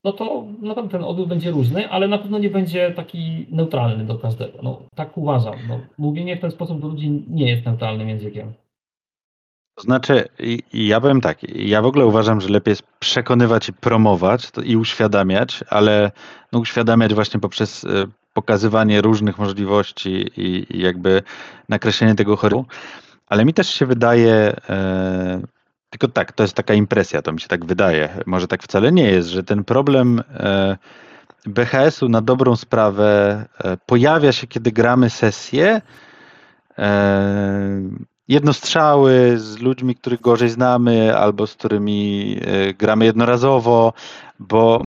no 0.04 0.12
to 0.12 0.46
na 0.62 0.74
pewno 0.74 0.90
ten 0.90 1.04
odbiór 1.04 1.28
będzie 1.28 1.50
różny, 1.50 1.88
ale 1.88 2.08
na 2.08 2.18
pewno 2.18 2.38
nie 2.38 2.50
będzie 2.50 2.90
taki 2.90 3.46
neutralny 3.50 4.04
do 4.04 4.18
każdego. 4.18 4.58
No, 4.62 4.82
tak 4.94 5.18
uważam. 5.18 5.54
No, 5.68 5.80
mówienie 5.98 6.36
w 6.36 6.40
ten 6.40 6.50
sposób 6.50 6.80
do 6.80 6.88
ludzi 6.88 7.24
nie 7.28 7.48
jest 7.48 7.66
neutralnym 7.66 8.08
językiem. 8.08 8.52
To 9.78 9.82
znaczy, 9.82 10.28
ja 10.72 11.00
powiem 11.00 11.20
tak, 11.20 11.38
ja 11.54 11.82
w 11.82 11.86
ogóle 11.86 12.06
uważam, 12.06 12.40
że 12.40 12.48
lepiej 12.48 12.72
jest 12.72 12.82
przekonywać 12.98 13.68
i 13.68 13.72
promować 13.72 14.50
i 14.64 14.76
uświadamiać, 14.76 15.64
ale 15.70 16.10
no, 16.52 16.58
uświadamiać 16.58 17.14
właśnie 17.14 17.40
poprzez 17.40 17.84
e, 17.84 17.88
pokazywanie 18.32 19.00
różnych 19.00 19.38
możliwości 19.38 20.10
i, 20.36 20.76
i 20.76 20.82
jakby 20.82 21.22
nakreślenie 21.68 22.14
tego 22.14 22.36
horyzontu. 22.36 22.70
Ale 23.26 23.44
mi 23.44 23.54
też 23.54 23.68
się 23.68 23.86
wydaje, 23.86 24.56
e, 24.68 25.40
tylko 25.90 26.08
tak, 26.08 26.32
to 26.32 26.42
jest 26.44 26.54
taka 26.54 26.74
impresja, 26.74 27.22
to 27.22 27.32
mi 27.32 27.40
się 27.40 27.48
tak 27.48 27.64
wydaje. 27.64 28.08
Może 28.26 28.48
tak 28.48 28.62
wcale 28.62 28.92
nie 28.92 29.10
jest, 29.10 29.28
że 29.28 29.42
ten 29.42 29.64
problem 29.64 30.22
e, 30.30 30.76
BHS-u 31.46 32.08
na 32.08 32.20
dobrą 32.22 32.56
sprawę 32.56 33.44
e, 33.64 33.76
pojawia 33.86 34.32
się, 34.32 34.46
kiedy 34.46 34.72
gramy 34.72 35.10
sesję 35.10 35.82
e, 36.78 37.80
jednostrzały 38.28 39.38
z 39.38 39.58
ludźmi, 39.58 39.94
których 39.94 40.20
gorzej 40.20 40.50
znamy, 40.50 41.16
albo 41.18 41.46
z 41.46 41.54
którymi 41.54 42.36
gramy 42.78 43.04
jednorazowo, 43.04 43.92
bo 44.38 44.84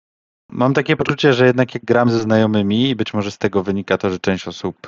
mam 0.50 0.74
takie 0.74 0.96
poczucie, 0.96 1.34
że 1.34 1.46
jednak 1.46 1.74
jak 1.74 1.86
gram 1.86 2.10
ze 2.10 2.20
znajomymi, 2.20 2.90
i 2.90 2.96
być 2.96 3.14
może 3.14 3.32
z 3.32 3.38
tego 3.38 3.64
wynika 3.64 3.98
to, 3.98 4.10
że 4.10 4.20
część 4.20 4.48
osób 4.48 4.88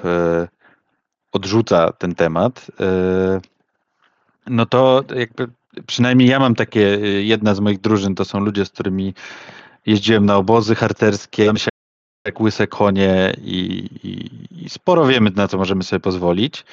odrzuca 1.32 1.92
ten 1.92 2.16
temat, 2.16 2.72
no 4.48 4.66
to 4.66 5.04
jakby 5.16 5.48
przynajmniej 5.88 6.30
ja 6.30 6.40
mam 6.40 6.56
takie, 6.56 6.82
jedna 7.22 7.56
z 7.56 7.60
moich 7.60 7.82
drużyn 7.82 8.16
to 8.16 8.26
są 8.26 8.40
ludzie, 8.40 8.66
z 8.66 8.70
którymi 8.70 9.14
jeździłem 9.86 10.26
na 10.26 10.36
obozy 10.36 10.76
harcerskie, 10.76 11.52
się 11.58 11.70
jak 12.26 12.42
łyse 12.42 12.68
konie 12.68 13.34
i, 13.42 13.90
i, 14.04 14.66
i 14.66 14.70
sporo 14.70 15.06
wiemy, 15.06 15.32
na 15.36 15.48
co 15.48 15.58
możemy 15.58 15.84
sobie 15.84 16.00
pozwolić. 16.00 16.66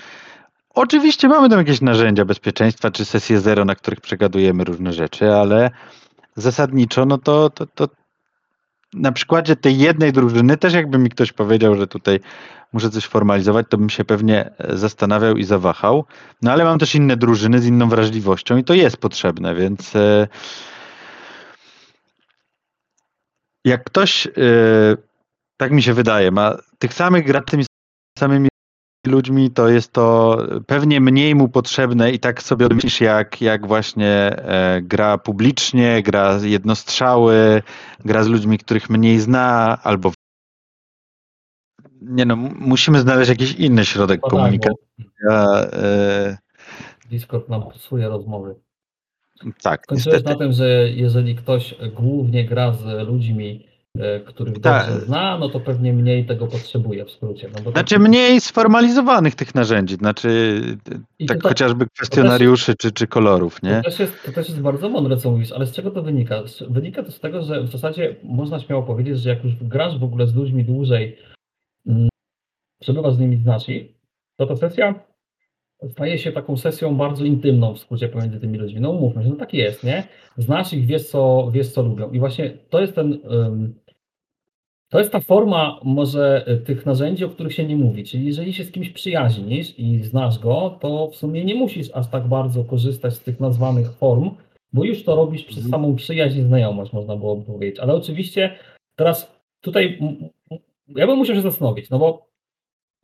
Oczywiście 0.80 1.28
mamy 1.28 1.48
tam 1.48 1.58
jakieś 1.58 1.80
narzędzia 1.80 2.24
bezpieczeństwa, 2.24 2.90
czy 2.90 3.04
sesje 3.04 3.40
zero, 3.40 3.64
na 3.64 3.74
których 3.74 4.00
przegadujemy 4.00 4.64
różne 4.64 4.92
rzeczy, 4.92 5.34
ale 5.34 5.70
zasadniczo, 6.36 7.06
no 7.06 7.18
to, 7.18 7.50
to, 7.50 7.66
to 7.66 7.88
na 8.94 9.12
przykładzie 9.12 9.56
tej 9.56 9.78
jednej 9.78 10.12
drużyny 10.12 10.56
też 10.56 10.74
jakby 10.74 10.98
mi 10.98 11.10
ktoś 11.10 11.32
powiedział, 11.32 11.74
że 11.74 11.86
tutaj 11.86 12.20
muszę 12.72 12.90
coś 12.90 13.04
formalizować, 13.04 13.66
to 13.68 13.78
bym 13.78 13.90
się 13.90 14.04
pewnie 14.04 14.50
zastanawiał 14.68 15.36
i 15.36 15.44
zawahał. 15.44 16.04
No 16.42 16.52
ale 16.52 16.64
mam 16.64 16.78
też 16.78 16.94
inne 16.94 17.16
drużyny 17.16 17.58
z 17.58 17.66
inną 17.66 17.88
wrażliwością 17.88 18.56
i 18.56 18.64
to 18.64 18.74
jest 18.74 18.96
potrzebne, 18.96 19.54
więc 19.54 19.96
e, 19.96 20.28
jak 23.64 23.84
ktoś, 23.84 24.26
e, 24.26 24.30
tak 25.56 25.72
mi 25.72 25.82
się 25.82 25.94
wydaje, 25.94 26.30
ma 26.30 26.56
tych 26.78 26.94
samych 26.94 27.26
gra 27.26 27.40
tymi 27.40 27.64
samymi 28.18 28.47
ludźmi, 29.08 29.50
to 29.50 29.68
jest 29.68 29.92
to 29.92 30.38
pewnie 30.66 31.00
mniej 31.00 31.34
mu 31.34 31.48
potrzebne 31.48 32.12
i 32.12 32.18
tak 32.18 32.42
sobie 32.42 32.68
myślisz, 32.72 33.00
jak, 33.00 33.40
jak 33.40 33.66
właśnie 33.66 34.36
gra 34.82 35.18
publicznie, 35.18 36.02
gra 36.02 36.38
jednostrzały, 36.42 37.62
gra 38.04 38.22
z 38.24 38.28
ludźmi, 38.28 38.58
których 38.58 38.90
mniej 38.90 39.18
zna, 39.20 39.78
albo 39.82 40.12
nie 42.02 42.24
no, 42.24 42.36
musimy 42.36 43.00
znaleźć 43.00 43.28
jakiś 43.28 43.52
inny 43.52 43.84
środek 43.84 44.20
no 44.22 44.28
komunikacji. 44.28 44.84
Tak, 45.28 45.70
e... 45.72 46.38
Discord 47.10 47.48
nam 47.48 47.68
psuje 47.70 48.08
rozmowy. 48.08 48.54
Tak, 49.62 49.82
Skończyłeś 49.82 50.16
niestety. 50.16 50.30
na 50.30 50.36
tym, 50.38 50.52
że 50.52 50.90
jeżeli 50.90 51.34
ktoś 51.34 51.74
głównie 51.94 52.44
gra 52.44 52.72
z 52.72 53.08
ludźmi, 53.08 53.64
e, 53.64 53.67
których 54.26 54.58
Tak. 54.58 54.86
dobrze 54.86 55.06
zna, 55.06 55.38
no 55.38 55.48
to 55.48 55.60
pewnie 55.60 55.92
mniej 55.92 56.26
tego 56.26 56.46
potrzebuje 56.46 57.04
w 57.04 57.10
skrócie. 57.10 57.48
No 57.56 57.62
bo 57.62 57.70
Znaczy 57.70 57.94
tak- 57.94 58.04
mniej 58.04 58.40
sformalizowanych 58.40 59.34
tych 59.34 59.54
narzędzi, 59.54 59.94
znaczy 59.94 60.60
I 61.18 61.26
tak 61.26 61.42
chociażby 61.42 61.86
kwestionariuszy 61.86 62.74
czy, 62.76 62.92
czy 62.92 63.06
kolorów, 63.06 63.62
nie? 63.62 63.76
To 63.76 63.82
też, 63.82 63.98
jest, 63.98 64.12
to 64.26 64.32
też 64.32 64.48
jest 64.48 64.60
bardzo 64.60 64.88
mądre, 64.88 65.16
co 65.16 65.30
mówisz, 65.30 65.52
ale 65.52 65.66
z 65.66 65.72
czego 65.72 65.90
to 65.90 66.02
wynika? 66.02 66.42
Wynika 66.70 67.02
to 67.02 67.12
z 67.12 67.20
tego, 67.20 67.42
że 67.42 67.62
w 67.62 67.68
zasadzie 67.70 68.16
można 68.22 68.60
śmiało 68.60 68.82
powiedzieć, 68.82 69.20
że 69.20 69.30
jak 69.30 69.44
już 69.44 69.54
grasz 69.56 69.98
w 69.98 70.04
ogóle 70.04 70.26
z 70.26 70.34
ludźmi 70.34 70.64
dłużej, 70.64 71.16
mm, 71.86 72.08
przebywasz 72.80 73.14
z 73.14 73.18
nimi 73.18 73.36
znacznie, 73.36 73.84
to 74.36 74.46
ta 74.46 74.56
sesja 74.56 74.94
staje 75.90 76.18
się 76.18 76.32
taką 76.32 76.56
sesją 76.56 76.96
bardzo 76.96 77.24
intymną 77.24 77.74
w 77.74 77.78
skrócie 77.78 78.08
pomiędzy 78.08 78.40
tymi 78.40 78.58
ludźmi. 78.58 78.80
No 78.80 78.90
umówmy 78.90 79.22
się, 79.22 79.28
no 79.28 79.36
tak 79.36 79.54
jest, 79.54 79.84
nie? 79.84 80.04
Znasz 80.36 80.72
ich, 80.72 80.86
wiesz 80.86 81.06
co, 81.08 81.50
wiesz 81.52 81.68
co 81.68 81.82
lubią. 81.82 82.10
I 82.10 82.18
właśnie 82.18 82.50
to 82.70 82.80
jest 82.80 82.94
ten... 82.94 83.12
ym, 83.12 83.74
to 84.88 84.98
jest 84.98 85.12
ta 85.12 85.20
forma 85.20 85.80
może 85.84 86.44
y, 86.48 86.56
tych 86.56 86.86
narzędzi, 86.86 87.24
o 87.24 87.28
których 87.28 87.54
się 87.54 87.64
nie 87.64 87.76
mówi. 87.76 88.04
Czyli 88.04 88.26
jeżeli 88.26 88.52
się 88.52 88.64
z 88.64 88.72
kimś 88.72 88.90
przyjaźnisz 88.90 89.78
i 89.78 90.02
znasz 90.04 90.38
go, 90.38 90.78
to 90.80 91.08
w 91.10 91.16
sumie 91.16 91.44
nie 91.44 91.54
musisz 91.54 91.90
aż 91.94 92.08
tak 92.08 92.28
bardzo 92.28 92.64
korzystać 92.64 93.14
z 93.14 93.20
tych 93.20 93.40
nazwanych 93.40 93.92
form, 93.92 94.30
bo 94.72 94.84
już 94.84 95.04
to 95.04 95.16
robisz 95.16 95.44
przez 95.44 95.64
Mhm. 95.64 95.70
samą 95.70 95.96
przyjaźń 95.96 96.38
i 96.38 96.42
znajomość, 96.42 96.92
można 96.92 97.16
byłoby 97.16 97.44
powiedzieć. 97.44 97.78
Ale 97.78 97.94
oczywiście 97.94 98.56
teraz 98.96 99.38
tutaj 99.60 99.98
ja 100.96 101.06
bym 101.06 101.16
musiał 101.18 101.36
się 101.36 101.42
zastanowić, 101.42 101.90
no 101.90 101.98
bo 101.98 102.26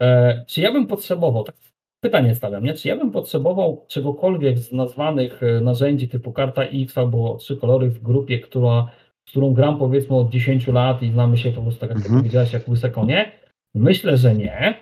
e, 0.01 0.44
czy 0.47 0.61
ja 0.61 0.73
bym 0.73 0.87
potrzebował, 0.87 1.44
tak 1.44 1.55
pytanie 2.01 2.35
stawiam, 2.35 2.64
nie? 2.64 2.75
Czy 2.75 2.88
ja 2.88 2.97
bym 2.97 3.11
potrzebował 3.11 3.85
czegokolwiek 3.88 4.59
z 4.59 4.73
nazwanych 4.73 5.42
e, 5.42 5.61
narzędzi 5.61 6.09
typu 6.09 6.33
karta 6.33 6.62
X 6.62 6.99
albo 6.99 7.37
trzy 7.37 7.57
kolory 7.57 7.90
w 7.90 8.03
grupie, 8.03 8.38
która 8.38 8.88
którą 9.27 9.55
gram 9.55 9.79
powiedzmy 9.79 10.17
od 10.17 10.31
10 10.31 10.67
lat 10.67 11.03
i 11.03 11.11
znamy 11.11 11.37
się 11.37 11.51
po 11.53 11.63
prostu 11.63 11.81
tak 11.81 11.91
jak 11.91 11.99
Mhm. 11.99 12.17
powiedziałeś, 12.19 12.53
jak 12.53 12.69
łyse 12.69 12.91
konie? 12.91 13.33
Myślę, 13.75 14.17
że 14.17 14.35
nie. 14.35 14.75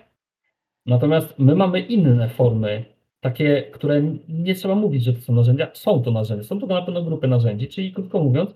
Natomiast 0.85 1.39
my 1.39 1.55
mamy 1.55 1.79
inne 1.79 2.29
formy, 2.29 2.85
takie, 3.19 3.61
które 3.71 4.01
nie 4.29 4.55
trzeba 4.55 4.75
mówić, 4.75 5.03
że 5.03 5.13
to 5.13 5.21
są 5.21 5.33
narzędzia. 5.35 5.67
Są 5.73 6.01
to 6.03 6.11
narzędzia, 6.11 6.43
są 6.43 6.59
to 6.59 6.67
na 6.67 6.81
pewno 6.81 7.03
grupy 7.03 7.27
narzędzi, 7.27 7.67
czyli 7.67 7.93
krótko 7.93 8.23
mówiąc, 8.23 8.49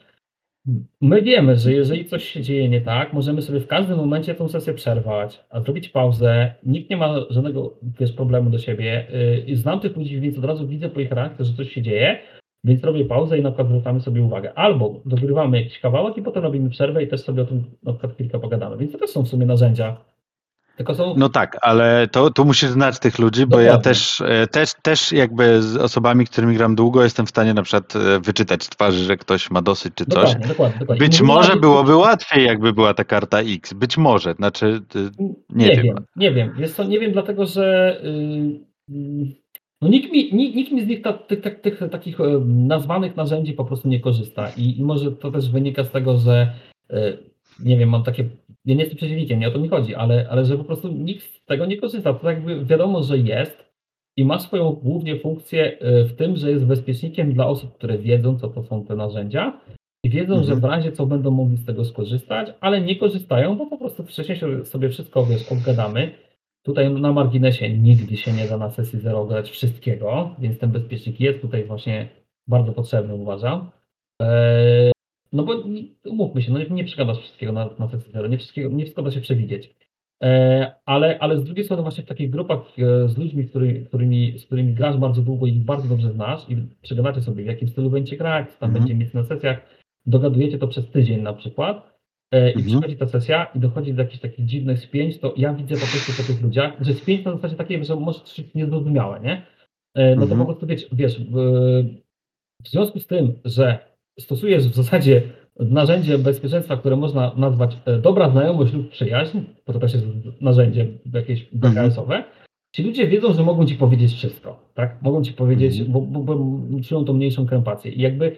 my 1.01 1.21
wiemy, 1.21 1.55
że 1.55 1.73
jeżeli 1.73 2.05
coś 2.05 2.23
się 2.23 2.41
dzieje 2.41 2.69
nie 2.69 2.81
tak, 2.81 3.13
możemy 3.13 3.41
sobie 3.41 3.59
w 3.59 3.67
każdym 3.67 3.97
momencie 3.97 4.35
tę 4.35 4.49
sesję 4.49 4.73
przerwać, 4.73 5.43
a 5.49 5.61
zrobić 5.61 5.89
pauzę. 5.89 6.53
Nikt 6.63 6.89
nie 6.89 6.97
ma 6.97 7.15
żadnego 7.29 7.73
wiesz, 7.99 8.11
problemu 8.13 8.49
do 8.49 8.59
siebie. 8.59 9.07
Yy, 9.47 9.55
Znam 9.55 9.79
tych 9.79 9.97
ludzi, 9.97 10.21
więc 10.21 10.37
od 10.37 10.45
razu 10.45 10.67
widzę 10.67 10.89
po 10.89 10.99
ich 10.99 11.11
reakcji, 11.11 11.45
że 11.45 11.53
coś 11.53 11.71
się 11.73 11.81
dzieje, 11.81 12.19
więc 12.63 12.83
robię 12.83 13.05
pauzę 13.05 13.37
i 13.37 13.41
na 13.41 13.49
przykład 13.51 13.67
zwracamy 13.67 14.01
sobie 14.01 14.21
uwagę. 14.23 14.53
Albo 14.53 15.01
dogrywamy 15.05 15.61
jakiś 15.61 15.79
kawałek 15.79 16.17
i 16.17 16.21
potem 16.21 16.43
robimy 16.43 16.69
przerwę 16.69 17.03
i 17.03 17.07
też 17.07 17.21
sobie 17.21 17.41
o 17.41 17.45
tym 17.45 17.63
na 17.83 17.91
przykład 17.93 18.13
chwilkę 18.13 18.39
pogadamy. 18.39 18.77
Więc 18.77 18.91
to 18.91 18.97
też 18.97 19.09
są 19.09 19.23
w 19.23 19.27
sumie 19.27 19.45
narzędzia. 19.45 19.97
Tylko 20.77 20.95
są. 20.95 21.13
No 21.17 21.29
tak, 21.29 21.57
ale 21.61 22.07
to, 22.11 22.29
tu 22.29 22.45
musisz 22.45 22.69
znać 22.69 22.99
tych 22.99 23.19
ludzi, 23.19 23.45
bo 23.45 23.59
ja 23.59 23.65
Dokładnie. 23.65 23.83
też, 23.83 24.21
e, 24.21 24.47
też, 24.47 24.71
też 24.81 25.11
jakby 25.11 25.61
z 25.61 25.77
osobami, 25.77 26.25
którymi 26.25 26.55
gram 26.55 26.75
długo, 26.75 27.03
jestem 27.03 27.25
w 27.25 27.29
stanie 27.29 27.53
na 27.53 27.63
przykład 27.63 27.95
e, 27.95 28.19
wyczytać 28.19 28.63
z 28.63 28.69
twarzy, 28.69 29.03
że 29.03 29.17
ktoś 29.17 29.51
ma 29.51 29.61
dosyć 29.61 29.93
czy 29.95 30.05
coś. 30.05 30.35
dokładnie, 30.35 30.79
dokładnie. 30.79 31.07
Być 31.07 31.21
może 31.21 31.55
byłoby 31.55 31.95
łatwiej, 31.95 32.45
jakby 32.45 32.73
była 32.73 32.93
ta 32.93 33.03
karta 33.03 33.39
X. 33.39 33.73
Być 33.73 33.97
może, 33.97 34.33
znaczy 34.33 34.81
e, 34.95 34.99
Nie, 35.49 35.65
Nie 35.67 35.75
wiem, 35.75 35.83
wiem. 35.83 36.05
nie 36.15 36.31
wiem. 36.31 36.53
Jest 36.57 36.77
to, 36.77 36.83
nie 36.83 36.99
wiem, 36.99 37.11
dlatego 37.11 37.45
że 37.45 37.97
yy, 38.89 39.25
no 39.81 39.87
nikt, 39.89 40.11
mi, 40.11 40.33
nikt, 40.33 40.55
nikt 40.55 40.71
mi 40.71 40.81
z 40.81 40.87
nich 40.87 41.01
ta, 41.01 41.13
tych, 41.13 41.41
tych, 41.41 41.61
tych 41.61 41.79
takich 41.91 42.19
yy, 42.19 42.41
nazwanych 42.45 43.15
narzędzi 43.15 43.53
po 43.53 43.65
prostu 43.65 43.87
nie 43.87 43.99
korzysta. 43.99 44.49
I, 44.57 44.79
I 44.79 44.83
może 44.83 45.11
to 45.11 45.31
też 45.31 45.49
wynika 45.51 45.83
z 45.83 45.91
tego, 45.91 46.17
że 46.17 46.53
yy, 46.89 47.17
nie 47.63 47.77
wiem, 47.77 47.89
mam 47.89 48.03
takie. 48.03 48.23
Ja 48.65 48.75
nie 48.75 48.81
jestem 48.81 48.97
przeciwnikiem, 48.97 49.39
nie 49.39 49.47
o 49.47 49.51
to 49.51 49.59
mi 49.59 49.67
chodzi, 49.69 49.95
ale, 49.95 50.27
ale 50.29 50.45
że 50.45 50.57
po 50.57 50.63
prostu 50.63 50.87
nikt 50.87 51.23
z 51.23 51.45
tego 51.45 51.65
nie 51.65 51.77
korzysta. 51.77 52.13
To 52.13 52.29
jakby 52.29 52.65
wiadomo, 52.65 53.03
że 53.03 53.17
jest 53.17 53.67
i 54.17 54.25
ma 54.25 54.39
swoją 54.39 54.71
głównie 54.71 55.19
funkcję 55.19 55.77
yy, 55.81 56.05
w 56.05 56.15
tym, 56.15 56.35
że 56.37 56.51
jest 56.51 56.65
bezpiecznikiem 56.65 57.33
dla 57.33 57.47
osób, 57.47 57.73
które 57.73 57.97
wiedzą, 57.97 58.39
co 58.39 58.47
to 58.47 58.63
są 58.63 58.85
te 58.85 58.95
narzędzia. 58.95 59.59
I 60.03 60.09
wiedzą, 60.09 60.33
Mhm. 60.33 60.43
że 60.43 60.55
w 60.55 60.63
razie 60.63 60.91
co 60.91 61.05
będą 61.05 61.31
mogli 61.31 61.57
z 61.57 61.65
tego 61.65 61.85
skorzystać, 61.85 62.47
ale 62.61 62.81
nie 62.81 62.95
korzystają, 62.95 63.57
bo 63.57 63.65
po 63.65 63.77
prostu 63.77 64.03
wcześniej 64.03 64.37
sobie 64.65 64.89
wszystko 64.89 65.25
wiesz, 65.25 65.51
obgadamy. 65.51 66.11
Tutaj 66.67 66.91
na 66.91 67.13
marginesie 67.13 67.69
nigdy 67.69 68.17
się 68.17 68.33
nie 68.33 68.47
da 68.47 68.57
na 68.57 68.69
sesji 68.71 68.99
zero 68.99 69.25
grać 69.25 69.49
wszystkiego, 69.49 70.35
więc 70.39 70.59
ten 70.59 70.71
bezpiecznik 70.71 71.19
jest 71.19 71.41
tutaj 71.41 71.65
właśnie 71.65 72.09
bardzo 72.47 72.73
potrzebny, 72.73 73.15
uważam. 73.15 73.71
Eee, 74.21 74.91
no 75.33 75.43
bo 75.43 75.53
umówmy 76.05 76.41
się, 76.41 76.51
no 76.53 76.59
nie, 76.59 76.65
nie 76.65 76.83
przegadasz 76.83 77.17
wszystkiego 77.19 77.51
na, 77.51 77.69
na 77.79 77.87
sesji 77.87 78.11
zero, 78.11 78.27
nie, 78.27 78.37
wszystkiego, 78.37 78.69
nie 78.69 78.83
wszystko 78.83 79.01
da 79.01 79.11
się 79.11 79.21
przewidzieć. 79.21 79.75
Eee, 80.21 80.67
ale, 80.85 81.19
ale 81.19 81.39
z 81.39 81.43
drugiej 81.43 81.65
strony 81.65 81.83
właśnie 81.83 82.03
w 82.03 82.07
takich 82.07 82.29
grupach 82.29 82.59
e, 82.59 83.09
z 83.09 83.17
ludźmi, 83.17 83.45
który, 83.45 83.85
którymi, 83.85 84.39
z 84.39 84.45
którymi 84.45 84.73
grasz 84.73 84.97
bardzo 84.97 85.21
długo 85.21 85.45
i 85.45 85.49
ich 85.49 85.65
bardzo 85.65 85.87
dobrze 85.87 86.11
znasz 86.11 86.49
i 86.49 86.57
przegadacie 86.81 87.21
sobie, 87.21 87.43
w 87.43 87.47
jakim 87.47 87.69
stylu 87.69 87.89
będzie 87.89 88.17
grać, 88.17 88.49
co 88.51 88.59
tam 88.59 88.69
Mhm. 88.69 88.73
będzie 88.85 88.95
mieć 89.05 89.13
na 89.13 89.23
sesjach, 89.23 89.61
dogadujecie 90.05 90.57
to 90.57 90.67
przez 90.67 90.89
tydzień 90.89 91.21
na 91.21 91.33
przykład 91.33 91.96
i 92.31 92.37
Mhm. 92.37 92.65
przychodzi 92.65 92.97
ta 92.97 93.07
sesja 93.07 93.47
i 93.55 93.59
dochodzi 93.59 93.93
do 93.93 94.01
jakichś 94.01 94.21
takich 94.21 94.45
dziwnych 94.45 94.79
spięć, 94.79 95.19
to 95.19 95.33
ja 95.37 95.53
widzę 95.53 95.75
po 95.75 95.79
prostu 95.87 96.21
po 96.21 96.27
tych 96.27 96.41
ludziach, 96.41 96.73
że 96.81 96.93
spięć 96.93 97.25
na 97.25 97.31
zasadzie 97.35 97.55
takiej, 97.55 97.85
że 97.85 97.95
może 97.95 98.19
coś 98.19 98.43
niezrozumiałe, 98.55 99.19
nie? 99.19 99.41
E, 99.95 100.15
No 100.15 100.21
to 100.27 100.31
Mhm. 100.31 100.39
po 100.39 100.45
prostu 100.45 100.67
wiesz, 100.67 100.87
wiesz 100.91 101.19
w, 101.19 101.35
w 102.63 102.69
związku 102.69 102.99
z 102.99 103.07
tym, 103.07 103.33
że 103.45 103.79
stosujesz 104.19 104.67
w 104.67 104.75
zasadzie 104.75 105.21
narzędzie 105.59 106.17
bezpieczeństwa, 106.17 106.77
które 106.77 106.95
można 106.95 107.31
nazwać 107.37 107.77
e, 107.85 107.97
dobra 107.99 108.29
znajomość 108.29 108.73
lub 108.73 108.89
przyjaźń, 108.89 109.37
bo 109.67 109.73
to 109.73 109.79
też 109.79 109.93
jest 109.93 110.05
narzędzie 110.41 110.87
jakieś 111.13 111.43
BKS-owe, 111.53 112.23
ci 112.75 112.83
ludzie 112.83 113.07
wiedzą, 113.07 113.33
że 113.33 113.43
mogą 113.43 113.65
ci 113.65 113.75
powiedzieć 113.75 114.13
wszystko, 114.13 114.59
tak? 114.73 115.01
Mogą 115.01 115.23
ci 115.23 115.33
powiedzieć, 115.33 115.79
Mhm. 115.79 115.91
bo, 115.91 116.01
bo, 116.01 116.35
bo 116.35 116.79
czują 116.83 117.05
tą 117.05 117.13
mniejszą 117.13 117.45
krępację. 117.47 117.91
I 117.91 118.01
jakby 118.01 118.35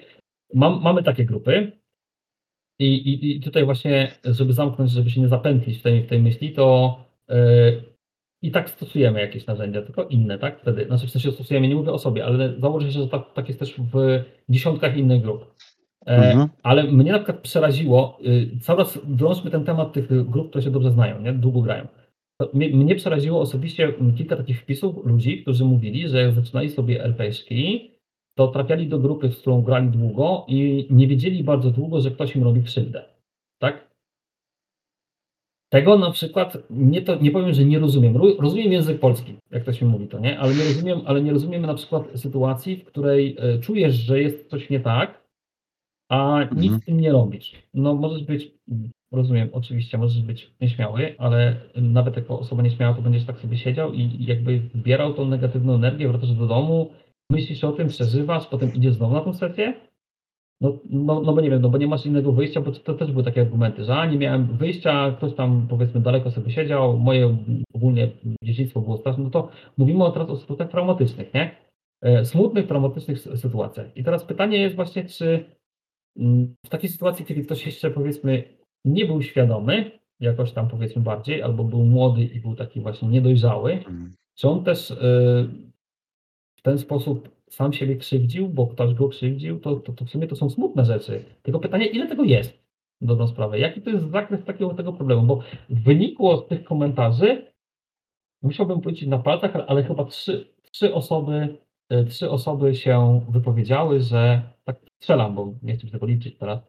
mam, 0.54 0.82
mamy 0.82 1.04
takie 1.04 1.26
grupy 1.26 1.72
i, 2.80 2.86
i, 2.86 3.38
i 3.38 3.42
tutaj 3.42 3.66
właśnie, 3.66 4.12
żeby 4.24 4.54
zamknąć, 4.54 4.92
żeby 4.92 5.10
się 5.10 5.22
nie 5.22 5.28
zapętlić 5.28 5.78
w 5.78 5.82
tej, 5.82 6.04
w 6.04 6.08
tej 6.08 6.20
myśli, 6.22 6.54
to 6.54 6.98
yy, 7.30 7.36
i 8.42 8.52
tak 8.52 8.70
stosujemy 8.70 9.20
jakieś 9.20 9.46
narzędzia, 9.46 9.82
tylko 9.82 10.04
inne, 10.04 10.40
tak? 10.40 10.62
Wtedy, 10.62 10.86
znaczy 10.86 11.08
w 11.08 11.12
sensie 11.12 11.32
stosujemy, 11.32 11.68
nie 11.68 11.76
mówię 11.76 11.92
o 11.92 12.00
sobie, 12.00 12.26
ale 12.26 12.60
założę 12.60 12.92
się, 12.92 13.00
że 13.00 13.08
tak, 13.08 13.34
tak 13.34 13.48
jest 13.48 13.60
też 13.60 13.76
w 13.94 14.24
dziesiątkach 14.50 14.98
innych 14.98 15.22
grup. 15.22 15.56
E, 16.06 16.32
Mhm. 16.32 16.50
Ale 16.64 16.84
mnie 16.84 17.12
na 17.12 17.18
przykład 17.18 17.40
przeraziło, 17.40 18.20
y, 18.26 18.60
cały 18.62 18.80
czas 18.80 19.00
drążmy 19.08 19.52
ten 19.52 19.66
temat 19.66 19.94
tych 19.94 20.30
grup, 20.30 20.50
które 20.50 20.64
się 20.64 20.72
dobrze 20.72 20.92
znają, 20.92 21.22
nie? 21.22 21.34
długo 21.34 21.62
grają. 21.62 21.88
Mnie, 22.54 22.70
mnie 22.70 22.96
przeraziło 22.96 23.42
osobiście 23.42 23.94
kilka 24.18 24.36
takich 24.36 24.62
wpisów 24.62 25.06
ludzi, 25.06 25.42
którzy 25.42 25.66
mówili, 25.66 26.08
że 26.08 26.22
jak 26.22 26.32
zaczynali 26.32 26.70
sobie 26.70 27.04
RPG, 27.04 27.80
to 28.40 28.48
trafiali 28.48 28.88
do 28.88 29.00
grupy, 29.00 29.32
z 29.32 29.40
którą 29.42 29.62
grali 29.62 29.88
długo 29.90 30.46
i 30.48 30.88
nie 30.90 31.08
wiedzieli 31.08 31.44
bardzo 31.44 31.72
długo, 31.72 32.02
że 32.02 32.12
ktoś 32.12 32.36
im 32.36 32.44
robi 32.44 32.64
krzywdę. 32.64 33.06
Tak? 33.62 33.90
Tego 35.72 35.98
na 35.98 36.12
przykład 36.12 36.58
nie, 36.70 37.02
to, 37.02 37.16
nie 37.16 37.32
powiem, 37.32 37.54
że 37.54 37.66
nie 37.66 37.80
rozumiem. 37.80 38.18
Ro- 38.18 38.36
Rozumiem 38.40 38.72
język 38.72 39.00
polski, 39.00 39.36
jak 39.52 39.64
to 39.64 39.74
się 39.74 39.86
mówi, 39.86 40.08
to 40.08 40.20
nie, 40.20 40.40
ale 40.40 40.56
nie 40.56 40.64
rozumiem, 40.64 41.02
ale 41.06 41.22
nie 41.22 41.32
rozumiem 41.32 41.62
na 41.66 41.74
przykład 41.74 42.04
sytuacji, 42.16 42.76
w 42.78 42.86
której 42.86 43.36
e, 43.40 43.60
czujesz, 43.60 43.96
że 43.96 44.22
jest 44.22 44.50
coś 44.50 44.70
nie 44.70 44.80
tak, 44.80 45.24
a 46.10 46.40
nic 46.44 46.64
Mhm. 46.64 46.82
z 46.82 46.86
tym 46.86 47.00
nie 47.00 47.12
robisz. 47.12 47.52
No 47.74 47.96
możesz 47.96 48.24
być, 48.24 48.52
rozumiem, 49.12 49.50
oczywiście 49.52 49.98
możesz 49.98 50.22
być 50.22 50.52
nieśmiały, 50.62 51.16
ale 51.18 51.56
nawet 51.76 52.16
jako 52.16 52.40
osoba 52.40 52.62
nieśmiała, 52.64 52.94
to 52.96 53.02
będziesz 53.02 53.26
tak 53.26 53.40
sobie 53.40 53.58
siedział 53.58 53.94
i 53.94 54.02
i 54.02 54.26
jakby 54.26 54.62
zbierał 54.76 55.14
tą 55.14 55.26
negatywną 55.26 55.74
energię, 55.76 56.08
wracasz 56.08 56.34
do 56.34 56.48
domu, 56.48 56.90
myślisz 57.32 57.64
o 57.64 57.72
tym, 57.72 57.88
przeżywasz, 57.88 58.48
potem 58.48 58.74
idziesz 58.74 58.94
znowu 58.94 59.14
na 59.14 59.22
tą 59.22 59.34
sesję. 59.34 59.74
No, 60.62 60.78
no, 60.90 61.22
no 61.22 61.34
bo 61.34 61.42
nie 61.42 61.50
wiem, 61.50 61.62
no 61.62 61.70
bo 61.70 61.78
nie 61.78 61.88
masz 61.88 62.06
innego 62.06 62.32
wyjścia, 62.32 62.62
bo 62.62 62.72
to 62.72 62.94
też 62.94 63.12
były 63.12 63.24
takie 63.24 63.42
argumenty, 63.42 63.84
że 63.84 63.96
a 63.96 64.06
nie 64.06 64.18
miałem 64.18 64.58
wyjścia, 64.58 65.12
ktoś 65.18 65.34
tam 65.36 65.68
powiedzmy 65.70 66.02
daleko 66.02 66.32
sobie 66.32 66.52
siedział, 66.52 66.98
moje 67.00 67.38
ogólnie 67.74 68.12
dzieciństwo 68.44 68.82
było 68.82 68.98
straszne, 68.98 69.24
no 69.24 69.30
to 69.30 69.50
mówimy 69.78 70.12
teraz 70.14 70.30
o 70.30 70.36
sytuacjach 70.38 70.70
traumatycznych, 70.70 71.34
nie? 71.34 71.56
E, 72.04 72.26
Smutnych, 72.26 72.68
traumatycznych 72.68 73.18
sy- 73.18 73.38
sytuacjach. 73.38 73.98
I 73.98 74.04
teraz 74.04 74.24
pytanie 74.26 74.58
jest 74.58 74.76
właśnie, 74.76 75.06
czy 75.06 75.46
mm, 76.18 76.56
w 76.66 76.70
takiej 76.70 76.90
sytuacji, 76.90 77.26
kiedy 77.26 77.42
ktoś 77.44 77.66
jeszcze 77.66 77.92
powiedzmy 77.92 78.44
nie 78.86 79.06
był 79.06 79.22
świadomy, 79.22 79.92
jakoś 80.20 80.52
tam 80.52 80.68
powiedzmy 80.68 81.02
bardziej, 81.02 81.42
albo 81.44 81.64
był 81.64 81.86
młody 81.86 82.24
i 82.24 82.40
był 82.40 82.56
taki 82.56 82.82
właśnie 82.82 83.08
niedojrzały, 83.08 83.72
Mhm. 83.74 84.14
czy 84.38 84.48
on 84.50 84.64
też 84.64 84.92
y, 84.92 84.96
w 86.60 86.62
ten 86.62 86.78
sposób 86.78 87.30
sam 87.50 87.74
siebie 87.74 87.96
krzywdził, 87.96 88.50
bo 88.50 88.68
ktoś 88.68 88.94
go 88.94 89.10
krzywdził, 89.10 89.60
to, 89.60 89.76
to, 89.76 89.94
to 89.94 90.06
w 90.06 90.10
sumie 90.10 90.28
to 90.28 90.36
są 90.36 90.50
smutne 90.50 90.86
rzeczy. 90.86 91.26
Tylko 91.44 91.60
pytanie, 91.60 91.86
ile 91.86 92.08
tego 92.08 92.24
jest? 92.24 92.60
Dobrą 93.02 93.28
sprawę. 93.28 93.60
Jaki 93.60 93.82
to 93.82 93.90
jest 93.90 94.12
zakres 94.12 94.46
takiego 94.46 94.74
tego 94.74 94.94
problemu? 94.94 95.24
Bo 95.24 95.40
wynikło 95.70 96.38
z 96.38 96.48
tych 96.48 96.64
komentarzy, 96.64 97.52
musiałbym 98.42 98.82
powiedzieć 98.82 99.10
na 99.10 99.20
palcach, 99.20 99.56
ale, 99.68 99.84
chyba 99.84 100.06
trzy, 100.06 100.54
trzy 100.72 100.94
osoby 100.94 101.58
e, 101.90 102.06
trzy 102.06 102.30
osoby 102.30 102.76
się 102.76 103.22
wypowiedziały, 103.30 104.02
że 104.02 104.42
tak 104.64 104.76
strzelam, 105.02 105.36
bo 105.36 105.54
nie 105.64 105.78
chcę 105.78 105.88
tego 105.88 106.06
liczyć 106.06 106.38
teraz, 106.38 106.60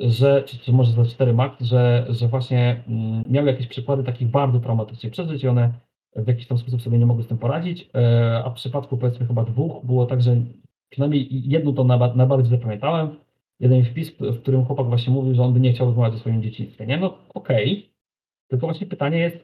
że, 0.00 0.42
czy, 0.42 0.58
czy 0.58 0.72
może 0.72 0.92
za 0.92 1.04
cztery 1.04 1.32
max, 1.32 1.60
że, 1.60 2.06
że 2.08 2.28
właśnie 2.28 2.84
mm, 2.88 3.24
miały 3.30 3.46
jakieś 3.46 3.66
przykłady 3.66 4.04
takich 4.04 4.28
bardzo 4.28 4.60
traumatycznych 4.60 5.12
przeżyć 5.12 5.44
i 5.44 5.48
one 5.48 5.72
w 6.16 6.28
jakiś 6.28 6.46
tam 6.46 6.58
sposób 6.58 6.82
sobie 6.82 6.98
nie 6.98 7.06
mogły 7.06 7.22
z 7.22 7.26
tym 7.26 7.38
poradzić, 7.38 7.90
e, 7.94 8.42
a 8.44 8.50
w 8.50 8.54
przypadku 8.54 8.96
powiedzmy 8.96 9.26
chyba 9.26 9.44
dwóch 9.44 9.84
było 9.86 10.06
tak, 10.06 10.22
że 10.22 10.36
przynajmniej 10.90 11.50
jedną 11.50 11.74
to 11.74 11.84
najbardziej 12.14 12.50
zapamiętałem, 12.50 13.16
jeden 13.60 13.84
wpis, 13.84 14.10
w 14.20 14.40
którym 14.40 14.64
chłopak 14.64 14.86
właśnie 14.86 15.12
mówił, 15.12 15.34
że 15.34 15.42
on 15.42 15.54
by 15.54 15.60
nie 15.60 15.72
chciał 15.72 15.86
rozmawiać 15.86 16.14
o 16.14 16.18
swoim 16.18 16.42
dzieciństwie, 16.42 16.86
nie? 16.86 16.96
No 16.96 17.18
okej, 17.34 17.78
okay. 17.78 17.90
tylko 18.48 18.66
właśnie 18.66 18.86
pytanie 18.86 19.18
jest, 19.18 19.36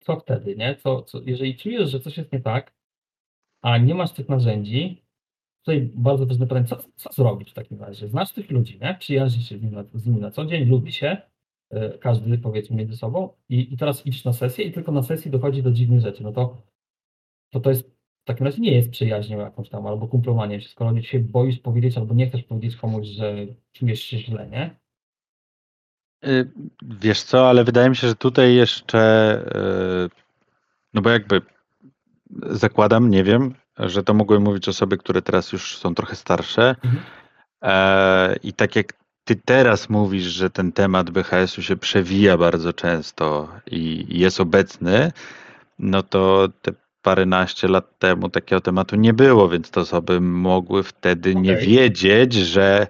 co 0.00 0.20
wtedy, 0.20 0.56
nie? 0.56 0.76
Co, 0.76 1.02
co, 1.02 1.20
jeżeli 1.26 1.56
czujesz, 1.56 1.90
że 1.90 2.00
coś 2.00 2.16
jest 2.16 2.32
nie 2.32 2.40
tak, 2.40 2.72
a 3.62 3.78
nie 3.78 3.94
masz 3.94 4.12
tych 4.12 4.28
narzędzi, 4.28 5.02
tutaj 5.60 5.90
bardzo 5.94 6.26
ważne 6.26 6.46
pytanie, 6.46 6.66
co, 6.66 6.76
co 6.96 7.12
zrobić 7.12 7.50
w 7.50 7.54
takim 7.54 7.80
razie? 7.80 8.08
Znasz 8.08 8.32
tych 8.32 8.50
ludzi, 8.50 8.78
nie? 8.82 8.96
Przyjaźnisz 9.00 9.48
się 9.48 9.58
z 9.58 9.62
nimi, 9.62 9.76
na, 9.76 9.84
z 9.94 10.06
nimi 10.06 10.20
na 10.20 10.30
co 10.30 10.46
dzień, 10.46 10.68
lubi 10.68 10.92
się, 10.92 11.16
każdy 12.00 12.38
powiedzmy 12.38 12.76
między 12.76 12.96
sobą 12.96 13.28
i, 13.48 13.74
i 13.74 13.76
teraz 13.76 14.06
idziesz 14.06 14.24
na 14.24 14.32
sesję 14.32 14.64
i 14.64 14.72
tylko 14.72 14.92
na 14.92 15.02
sesji 15.02 15.30
dochodzi 15.30 15.62
do 15.62 15.70
dziwnych 15.70 16.00
rzeczy, 16.00 16.22
no 16.22 16.32
to 16.32 16.62
to, 17.50 17.60
to 17.60 17.70
jest 17.70 17.82
w 18.22 18.24
takim 18.24 18.46
razie 18.46 18.62
nie 18.62 18.72
jest 18.72 18.90
przyjaźnią 18.90 19.38
jakąś 19.38 19.68
tam, 19.68 19.86
albo 19.86 20.08
kumplowaniem 20.08 20.60
się, 20.60 20.68
skoro 20.68 21.02
się 21.02 21.20
boisz 21.20 21.58
powiedzieć, 21.58 21.98
albo 21.98 22.14
nie 22.14 22.28
chcesz 22.28 22.42
powiedzieć 22.42 22.76
komuś, 22.76 23.06
że 23.06 23.34
czujesz 23.72 24.02
się 24.02 24.18
źle, 24.18 24.46
nie? 24.46 24.76
Y, 26.26 26.50
wiesz 26.82 27.22
co, 27.22 27.48
ale 27.48 27.64
wydaje 27.64 27.90
mi 27.90 27.96
się, 27.96 28.08
że 28.08 28.14
tutaj 28.14 28.54
jeszcze, 28.54 29.34
y, 30.06 30.10
no 30.94 31.02
bo 31.02 31.10
jakby 31.10 31.42
zakładam, 32.50 33.10
nie 33.10 33.24
wiem, 33.24 33.54
że 33.78 34.02
to 34.02 34.14
mogły 34.14 34.40
mówić 34.40 34.68
osoby, 34.68 34.96
które 34.98 35.22
teraz 35.22 35.52
już 35.52 35.78
są 35.78 35.94
trochę 35.94 36.16
starsze. 36.16 36.68
Mhm. 36.84 37.02
E, 37.62 38.36
I 38.42 38.52
tak 38.52 38.76
jak 38.76 38.99
ty 39.30 39.36
teraz 39.36 39.90
mówisz, 39.90 40.24
że 40.24 40.50
ten 40.50 40.72
temat 40.72 41.10
BHS-u 41.10 41.62
się 41.62 41.76
przewija 41.76 42.36
bardzo 42.36 42.72
często 42.72 43.48
i 43.66 44.06
jest 44.08 44.40
obecny, 44.40 45.12
no 45.78 46.02
to 46.02 46.48
te 46.62 46.72
paręnaście 47.02 47.68
lat 47.68 47.98
temu 47.98 48.28
takiego 48.28 48.60
tematu 48.60 48.96
nie 48.96 49.12
było, 49.12 49.48
więc 49.48 49.70
te 49.70 49.80
osoby 49.80 50.20
mogły 50.20 50.82
wtedy 50.82 51.30
okay. 51.30 51.42
nie 51.42 51.56
wiedzieć, 51.56 52.34
że 52.34 52.86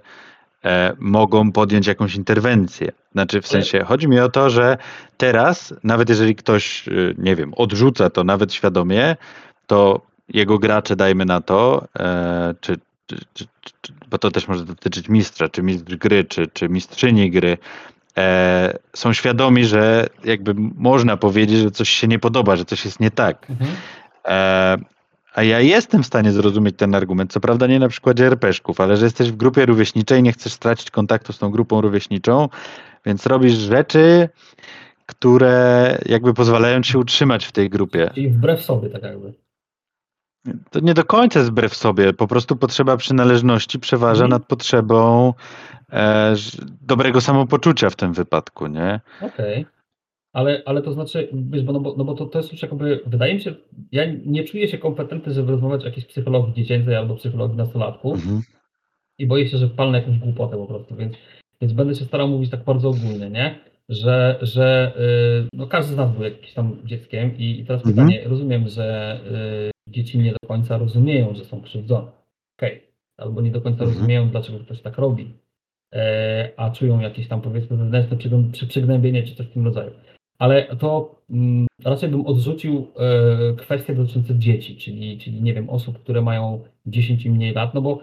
e, 0.64 0.92
mogą 0.98 1.52
podjąć 1.52 1.86
jakąś 1.86 2.14
interwencję. 2.14 2.92
Znaczy, 3.12 3.40
w 3.40 3.46
sensie, 3.46 3.84
chodzi 3.84 4.08
mi 4.08 4.20
o 4.20 4.28
to, 4.28 4.50
że 4.50 4.78
teraz, 5.16 5.74
nawet 5.84 6.08
jeżeli 6.08 6.34
ktoś, 6.36 6.88
e, 6.88 6.92
nie 7.18 7.36
wiem, 7.36 7.54
odrzuca 7.54 8.10
to 8.10 8.24
nawet 8.24 8.54
świadomie, 8.54 9.16
to 9.66 10.00
jego 10.28 10.58
gracze, 10.58 10.96
dajmy 10.96 11.24
na 11.24 11.40
to, 11.40 11.88
e, 11.98 12.54
czy, 12.60 12.76
czy, 13.34 13.46
czy, 13.82 13.92
bo 14.10 14.18
to 14.18 14.30
też 14.30 14.48
może 14.48 14.64
dotyczyć 14.64 15.08
mistrza, 15.08 15.48
czy 15.48 15.62
mistrz 15.62 15.96
gry, 15.96 16.24
czy, 16.24 16.46
czy 16.46 16.68
mistrzyni 16.68 17.30
gry, 17.30 17.58
e, 18.18 18.78
są 18.96 19.12
świadomi, 19.12 19.64
że 19.64 20.06
jakby 20.24 20.54
można 20.74 21.16
powiedzieć, 21.16 21.58
że 21.58 21.70
coś 21.70 21.88
się 21.88 22.08
nie 22.08 22.18
podoba, 22.18 22.56
że 22.56 22.64
coś 22.64 22.84
jest 22.84 23.00
nie 23.00 23.10
tak. 23.10 23.50
Mhm. 23.50 23.70
E, 24.24 24.78
a 25.34 25.42
ja 25.42 25.60
jestem 25.60 26.02
w 26.02 26.06
stanie 26.06 26.32
zrozumieć 26.32 26.76
ten 26.76 26.94
argument, 26.94 27.32
co 27.32 27.40
prawda 27.40 27.66
nie 27.66 27.78
na 27.78 27.88
przykładzie 27.88 28.26
RPszków, 28.26 28.80
ale 28.80 28.96
że 28.96 29.04
jesteś 29.04 29.30
w 29.30 29.36
grupie 29.36 29.66
rówieśniczej, 29.66 30.22
nie 30.22 30.32
chcesz 30.32 30.52
stracić 30.52 30.90
kontaktu 30.90 31.32
z 31.32 31.38
tą 31.38 31.50
grupą 31.50 31.80
rówieśniczą, 31.80 32.48
więc 33.06 33.26
robisz 33.26 33.54
rzeczy, 33.54 34.28
które 35.06 35.98
jakby 36.06 36.34
pozwalają 36.34 36.82
ci 36.82 36.92
się 36.92 36.98
utrzymać 36.98 37.46
w 37.46 37.52
tej 37.52 37.70
grupie. 37.70 38.10
I 38.16 38.28
wbrew 38.28 38.62
sobie 38.62 38.90
tak 38.90 39.02
jakby. 39.02 39.32
To 40.70 40.80
nie 40.80 40.94
do 40.94 41.04
końca 41.04 41.38
jest 41.38 41.50
wbrew 41.50 41.74
sobie, 41.74 42.12
po 42.12 42.26
prostu 42.26 42.56
potrzeba 42.56 42.96
przynależności 42.96 43.78
przeważa 43.78 44.24
mhm. 44.24 44.30
nad 44.30 44.48
potrzebą 44.48 45.34
e, 45.92 46.34
dobrego 46.82 47.20
samopoczucia 47.20 47.90
w 47.90 47.96
tym 47.96 48.12
wypadku, 48.12 48.66
nie? 48.66 49.00
Okej. 49.22 49.60
Okay. 49.60 49.80
Ale, 50.32 50.62
ale 50.66 50.82
to 50.82 50.92
znaczy, 50.92 51.28
wiesz, 51.32 51.62
bo, 51.62 51.72
no, 51.72 51.80
bo, 51.80 51.94
no 51.98 52.04
bo 52.04 52.14
to, 52.14 52.26
to 52.26 52.38
jest 52.38 52.52
już 52.52 52.62
jakby, 52.62 53.00
wydaje 53.06 53.34
mi 53.34 53.40
się, 53.40 53.54
ja 53.92 54.02
nie 54.26 54.44
czuję 54.44 54.68
się 54.68 54.78
kompetentny, 54.78 55.32
żeby 55.32 55.52
rozmawiać 55.52 55.82
o 55.82 55.86
jakiejś 55.86 56.06
psychologii 56.06 56.54
dziecięcej 56.54 56.96
albo 56.96 57.16
psychologii 57.16 57.56
nastolatków 57.56 58.14
mhm. 58.14 58.42
i 59.18 59.26
boję 59.26 59.48
się, 59.48 59.58
że 59.58 59.68
wpalnę 59.68 59.98
jakąś 59.98 60.18
głupotę 60.18 60.56
po 60.56 60.66
prostu, 60.66 60.96
więc, 60.96 61.16
więc 61.60 61.72
będę 61.72 61.94
się 61.94 62.04
starał 62.04 62.28
mówić 62.28 62.50
tak 62.50 62.64
bardzo 62.64 62.88
ogólnie, 62.88 63.30
nie? 63.30 63.58
Że, 63.88 64.38
że 64.42 64.92
yy, 64.96 65.48
no 65.52 65.66
każdy 65.66 65.94
z 65.94 65.96
nas 65.96 66.12
był 66.12 66.22
jakimś 66.22 66.52
tam 66.52 66.76
dzieckiem 66.84 67.38
i, 67.38 67.60
i 67.60 67.66
teraz 67.66 67.86
mhm. 67.86 67.96
pytanie, 67.96 68.28
rozumiem, 68.28 68.68
że 68.68 69.20
yy, 69.64 69.70
dzieci 69.90 70.18
nie 70.18 70.32
do 70.32 70.48
końca 70.48 70.78
rozumieją, 70.78 71.34
że 71.34 71.44
są 71.44 71.62
krzywdzone. 71.62 72.10
Okej. 72.58 72.76
Okay. 72.76 72.90
Albo 73.16 73.40
nie 73.40 73.50
do 73.50 73.60
końca 73.60 73.84
mhm. 73.84 73.92
rozumieją, 73.92 74.28
dlaczego 74.28 74.58
ktoś 74.58 74.82
tak 74.82 74.98
robi. 74.98 75.34
E, 75.94 76.52
a 76.56 76.70
czują 76.70 77.00
jakieś 77.00 77.28
tam 77.28 77.40
powiedzmy 77.40 77.76
wewnętrzne 77.76 78.16
przygnębienie 78.68 79.22
czy 79.22 79.34
coś 79.34 79.46
w 79.46 79.52
tym 79.52 79.64
rodzaju 79.64 79.90
ale 80.40 80.76
to 80.76 81.20
mm, 81.30 81.66
raczej 81.84 82.08
bym 82.08 82.26
odrzucił 82.26 82.86
e, 82.96 83.54
kwestie 83.56 83.94
dotyczące 83.94 84.38
dzieci, 84.38 84.76
czyli, 84.76 85.18
czyli 85.18 85.42
nie 85.42 85.54
wiem, 85.54 85.70
osób, 85.70 85.98
które 85.98 86.22
mają 86.22 86.64
10 86.86 87.24
i 87.24 87.30
mniej 87.30 87.54
lat, 87.54 87.74
no 87.74 87.82
bo 87.82 88.00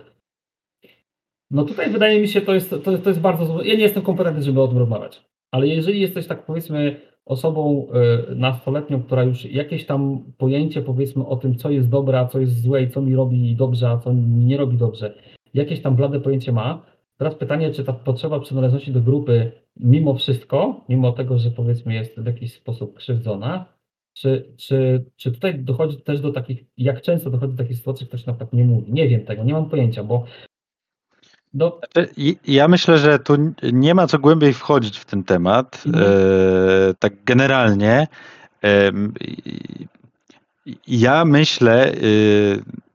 no 1.52 1.64
tutaj 1.64 1.90
wydaje 1.90 2.22
mi 2.22 2.28
się, 2.28 2.42
to 2.42 2.54
jest, 2.54 2.70
to, 2.70 2.98
to 2.98 3.10
jest 3.10 3.20
bardzo. 3.20 3.64
Ja 3.64 3.76
nie 3.76 3.82
jestem 3.82 4.04
kompetentny, 4.04 4.44
żeby 4.44 4.62
o 4.62 4.68
tym 4.68 4.78
rozmawiać. 4.78 5.26
Ale 5.52 5.68
jeżeli 5.68 6.02
jesteś 6.02 6.28
tak 6.28 6.46
powiedzmy 6.46 7.02
osobą 7.28 7.88
y, 8.32 8.36
nastoletnią, 8.36 9.04
która 9.04 9.24
już 9.24 9.46
jakieś 9.46 9.86
tam 9.86 10.24
pojęcie 10.38 10.82
powiedzmy 10.82 11.26
o 11.26 11.36
tym, 11.36 11.56
co 11.56 11.70
jest 11.70 11.90
dobre, 11.90 12.20
a 12.20 12.28
co 12.28 12.40
jest 12.40 12.62
złe 12.62 12.84
i 12.84 12.90
co 12.90 13.02
mi 13.02 13.16
robi 13.16 13.56
dobrze, 13.56 13.90
a 13.90 13.98
co 13.98 14.14
mi 14.14 14.46
nie 14.46 14.58
robi 14.58 14.78
dobrze, 14.78 15.14
jakieś 15.54 15.82
tam 15.82 15.96
blade 15.96 16.20
pojęcie 16.20 16.52
ma, 16.52 16.86
teraz 17.18 17.36
pytanie, 17.36 17.72
czy 17.72 17.84
ta 17.84 17.94
potrzeba 17.94 18.40
przynależności 18.40 18.92
do 18.92 19.02
grupy 19.02 19.52
mimo 19.80 20.14
wszystko, 20.14 20.86
mimo 20.90 21.12
tego, 21.12 21.38
że 21.38 21.52
powiedzmy 21.52 21.94
jest 21.94 22.20
w 22.20 22.26
jakiś 22.26 22.54
sposób 22.54 22.96
krzywdzona, 22.96 23.66
czy, 24.14 24.54
czy, 24.58 25.06
czy 25.16 25.32
tutaj 25.32 25.60
dochodzi 25.60 25.98
też 25.98 26.22
do 26.22 26.32
takich, 26.32 26.66
jak 26.78 27.02
często 27.02 27.30
dochodzi 27.30 27.54
do 27.54 27.64
takich 27.64 27.78
sytuacji, 27.78 28.08
ktoś 28.08 28.26
na 28.26 28.34
przykład 28.34 28.54
nie 28.54 28.64
mówi? 28.64 28.94
Nie 28.94 29.08
wiem 29.08 29.26
tego, 29.26 29.44
nie 29.44 29.54
mam 29.54 29.70
pojęcia, 29.70 30.04
bo 30.04 30.24
do... 31.58 31.82
Znaczy, 31.94 32.10
ja 32.48 32.68
myślę, 32.68 32.98
że 32.98 33.20
tu 33.20 33.54
nie 33.64 33.96
ma 33.96 34.08
co 34.08 34.20
głębiej 34.20 34.54
wchodzić 34.54 35.00
w 35.00 35.06
ten 35.06 35.24
temat. 35.24 35.84
Mhm. 35.86 36.06
E, 36.06 36.94
tak 37.00 37.14
generalnie. 37.26 38.08
E, 38.64 38.92
ja 40.88 41.26
myślę, 41.26 41.92
e, 41.92 41.96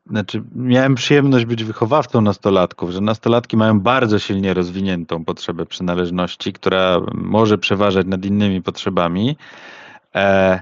znaczy 0.06 0.42
miałem 0.54 0.94
przyjemność 0.94 1.44
być 1.44 1.64
wychowawcą 1.64 2.20
nastolatków, 2.20 2.90
że 2.90 3.00
nastolatki 3.00 3.56
mają 3.56 3.80
bardzo 3.80 4.18
silnie 4.18 4.54
rozwiniętą 4.54 5.24
potrzebę 5.24 5.66
przynależności, 5.66 6.52
która 6.52 7.00
może 7.14 7.58
przeważać 7.58 8.06
nad 8.06 8.24
innymi 8.24 8.62
potrzebami. 8.62 9.36
E, 10.14 10.60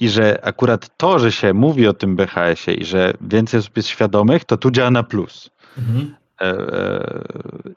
I 0.00 0.08
że 0.08 0.44
akurat 0.44 0.96
to, 0.96 1.18
że 1.18 1.32
się 1.32 1.54
mówi 1.54 1.88
o 1.88 1.92
tym 1.92 2.16
BHS-ie 2.16 2.76
i 2.76 2.84
że 2.84 3.12
więcej 3.20 3.60
osób 3.60 3.76
jest 3.76 3.88
świadomych, 3.88 4.44
to 4.44 4.56
tu 4.56 4.70
działa 4.70 4.90
na 4.90 5.02
plus. 5.02 5.50
Mhm. 5.78 6.14
E, 6.40 6.44
e, 6.44 7.34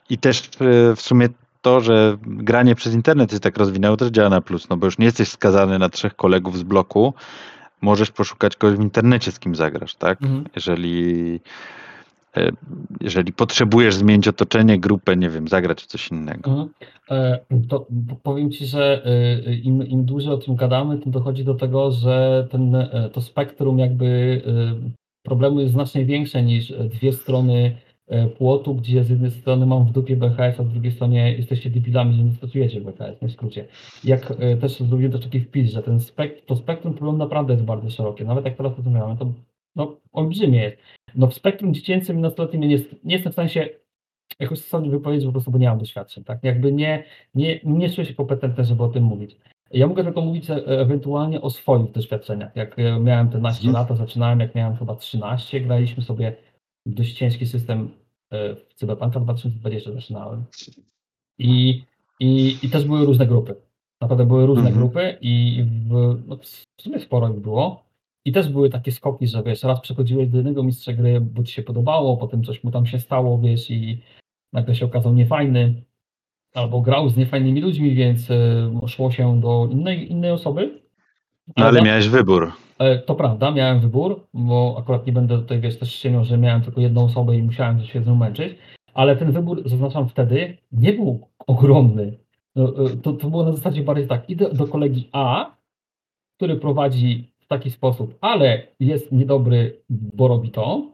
I 0.09 0.17
też 0.17 0.49
e, 0.61 0.95
w 0.95 1.01
sumie 1.01 1.29
to, 1.61 1.81
że 1.81 2.17
granie 2.25 2.75
przez 2.75 2.93
internet 2.93 3.31
jest 3.31 3.43
tak 3.43 3.57
rozwinęło, 3.57 3.97
też 3.97 4.09
działa 4.09 4.29
na 4.29 4.41
plus, 4.41 4.69
no 4.69 4.77
bo 4.77 4.85
już 4.85 4.97
nie 4.97 5.05
jesteś 5.05 5.27
skazany 5.27 5.79
na 5.79 5.89
trzech 5.89 6.15
kolegów 6.15 6.57
z 6.57 6.63
bloku, 6.63 7.13
możesz 7.81 8.11
poszukać 8.11 8.55
kogoś 8.55 8.77
w 8.77 8.81
internecie, 8.81 9.31
z 9.31 9.39
kim 9.39 9.55
zagrasz, 9.55 9.95
tak? 9.95 10.21
Mhm. 10.21 10.43
Jeżeli, 10.55 11.39
jeżeli 13.01 13.33
potrzebujesz 13.33 13.95
zmienić 13.95 14.27
otoczenie, 14.27 14.79
grupę, 14.79 15.17
nie 15.17 15.29
wiem, 15.29 15.47
zagrać 15.47 15.81
w 15.81 15.85
coś 15.85 16.11
innego. 16.11 16.51
Mhm. 16.51 16.69
To 17.69 17.87
powiem 18.23 18.51
Ci, 18.51 18.65
że 18.65 19.03
im, 19.63 19.87
im 19.87 20.05
dłużej 20.05 20.33
o 20.33 20.37
tym 20.37 20.55
gadamy, 20.55 20.97
tym 20.97 21.11
dochodzi 21.11 21.43
do 21.43 21.55
tego, 21.55 21.91
że 21.91 22.47
ten, 22.51 22.87
to 23.13 23.21
spektrum 23.21 23.79
jakby 23.79 24.41
problemu 25.23 25.59
jest 25.59 25.73
znacznie 25.73 26.05
większe 26.05 26.43
niż 26.43 26.73
dwie 26.89 27.13
strony 27.13 27.77
płotu, 28.37 28.75
gdzie 28.75 29.03
z 29.03 29.09
jednej 29.09 29.31
strony 29.31 29.65
mam 29.65 29.85
w 29.85 29.91
dupie 29.91 30.15
BHS, 30.15 30.59
a 30.59 30.63
z 30.63 30.69
drugiej 30.69 30.91
strony 30.91 31.33
jesteście 31.33 31.69
debilami, 31.69 32.13
że 32.13 32.23
nie 32.23 32.31
stosujecie 32.31 32.81
BHS, 32.81 33.19
w 33.21 33.31
skrócie. 33.31 33.67
Jak 34.03 34.31
e, 34.31 34.57
też 34.57 34.79
zrobiłem 34.79 35.11
też 35.11 35.21
taki 35.21 35.39
wpis, 35.39 35.71
że 35.71 35.83
ten 35.83 35.99
spek 35.99 36.45
to 36.45 36.55
spektrum 36.55 36.93
problemu 36.93 37.17
naprawdę 37.17 37.53
jest 37.53 37.65
bardzo 37.65 37.89
szerokie. 37.89 38.25
Nawet 38.25 38.45
jak 38.45 38.57
teraz 38.57 38.77
rozumiałem, 38.77 39.17
to 39.17 39.33
no, 39.75 39.97
olbrzymie 40.11 40.61
jest. 40.61 40.77
No 41.15 41.27
w 41.27 41.33
spektrum 41.33 41.73
dziecięcym 41.73 42.17
i 42.17 42.21
nastoletnim 42.21 42.61
nie, 42.61 42.71
jest, 42.71 42.95
nie 43.03 43.13
jestem 43.13 43.31
w 43.31 43.35
stanie 43.35 43.49
się 43.49 43.69
jakoś 44.39 44.59
stosownie 44.59 44.89
wypowiedzieć, 44.89 45.25
po 45.25 45.31
prostu 45.31 45.51
bo 45.51 45.57
nie 45.57 45.69
mam 45.69 45.79
doświadczeń. 45.79 46.23
Tak? 46.23 46.43
Jakby 46.43 46.71
nie, 46.71 47.03
nie, 47.35 47.59
nie 47.63 47.89
czuję 47.89 48.07
się 48.07 48.13
kompetentny, 48.13 48.63
żeby 48.63 48.83
o 48.83 48.89
tym 48.89 49.03
mówić. 49.03 49.37
Ja 49.71 49.87
mogę 49.87 50.03
tylko 50.03 50.21
mówić 50.21 50.49
e, 50.49 50.65
ewentualnie 50.65 51.41
o 51.41 51.49
swoich 51.49 51.91
doświadczeniach. 51.91 52.55
Jak 52.55 52.75
miałem 53.01 53.29
te 53.29 53.37
naście 53.37 53.67
mhm. 53.67 53.83
lata, 53.83 53.95
zaczynałem, 53.95 54.39
jak 54.39 54.55
miałem 54.55 54.75
chyba 54.75 54.95
13, 54.95 55.61
graliśmy 55.61 56.03
sobie 56.03 56.35
dość 56.85 57.13
ciężki 57.13 57.45
system 57.45 57.89
E, 57.89 58.00
w 58.31 58.73
Cyberpunka 58.75 59.19
2020 59.19 59.91
zaczynałem. 59.91 60.43
I, 61.37 61.83
i, 62.19 62.57
I 62.63 62.69
też 62.69 62.85
były 62.85 63.05
różne 63.05 63.27
grupy. 63.27 63.55
Naprawdę 64.01 64.25
były 64.25 64.45
różne 64.45 64.69
mhm. 64.69 64.79
grupy 64.79 65.17
i 65.21 65.63
w, 65.89 66.19
no 66.27 66.37
w 66.77 66.81
sumie 66.81 66.99
sporo 66.99 67.29
ich 67.29 67.39
było. 67.39 67.83
I 68.25 68.31
też 68.31 68.49
były 68.49 68.69
takie 68.69 68.91
skoki, 68.91 69.27
że 69.27 69.43
wiesz, 69.43 69.63
raz 69.63 69.81
przechodziłeś 69.81 70.27
do 70.27 70.37
jednego 70.37 70.63
mistrza 70.63 70.93
gry, 70.93 71.21
bo 71.21 71.43
ci 71.43 71.53
się 71.53 71.63
podobało, 71.63 72.17
potem 72.17 72.43
coś 72.43 72.63
mu 72.63 72.71
tam 72.71 72.85
się 72.85 72.99
stało, 72.99 73.39
wiesz, 73.39 73.71
i 73.71 74.01
nagle 74.53 74.75
się 74.75 74.85
okazał 74.85 75.13
niefajny, 75.13 75.83
albo 76.53 76.81
grał 76.81 77.09
z 77.09 77.17
niefajnymi 77.17 77.61
ludźmi, 77.61 77.95
więc 77.95 78.31
e, 78.31 78.87
szło 78.87 79.11
się 79.11 79.41
do 79.41 79.69
innej, 79.71 80.11
innej 80.11 80.31
osoby. 80.31 80.81
No 81.47 81.65
ale 81.65 81.79
Ale- 81.79 81.81
miałeś 81.81 82.09
wybór. 82.09 82.51
E, 82.81 82.97
To 82.99 83.15
prawda, 83.15 83.51
miałem 83.51 83.79
wybór, 83.79 84.27
bo 84.33 84.75
akurat 84.79 85.05
nie 85.07 85.13
będę 85.13 85.37
tutaj, 85.37 85.59
wiesz, 85.61 85.79
też 85.79 85.91
ściemiał, 85.95 86.23
że 86.25 86.37
miałem 86.37 86.61
tylko 86.61 86.81
jedną 86.81 87.03
osobę 87.03 87.35
i 87.37 87.43
musiałem 87.43 87.83
się 87.83 88.01
z 88.03 88.07
nią 88.07 88.15
męczyć, 88.15 88.55
ale 88.93 89.15
ten 89.15 89.31
wybór, 89.31 89.61
zaznaczam 89.69 90.09
wtedy, 90.09 90.57
nie 90.71 90.93
był 90.93 91.27
ogromny. 91.47 92.17
No, 92.55 92.63
e, 92.85 92.97
To, 93.03 93.13
to 93.13 93.29
było 93.29 93.43
na 93.43 93.51
zasadzie 93.51 93.83
bardziej 93.83 94.07
tak, 94.07 94.29
idę 94.29 94.49
do 94.53 94.67
kolegi 94.67 95.09
A, 95.11 95.55
który 96.37 96.55
prowadzi 96.55 97.31
w 97.39 97.47
taki 97.47 97.71
sposób, 97.71 98.17
ale 98.21 98.67
jest 98.79 99.11
niedobry, 99.11 99.81
bo 99.89 100.27
robi 100.27 100.49
to, 100.51 100.91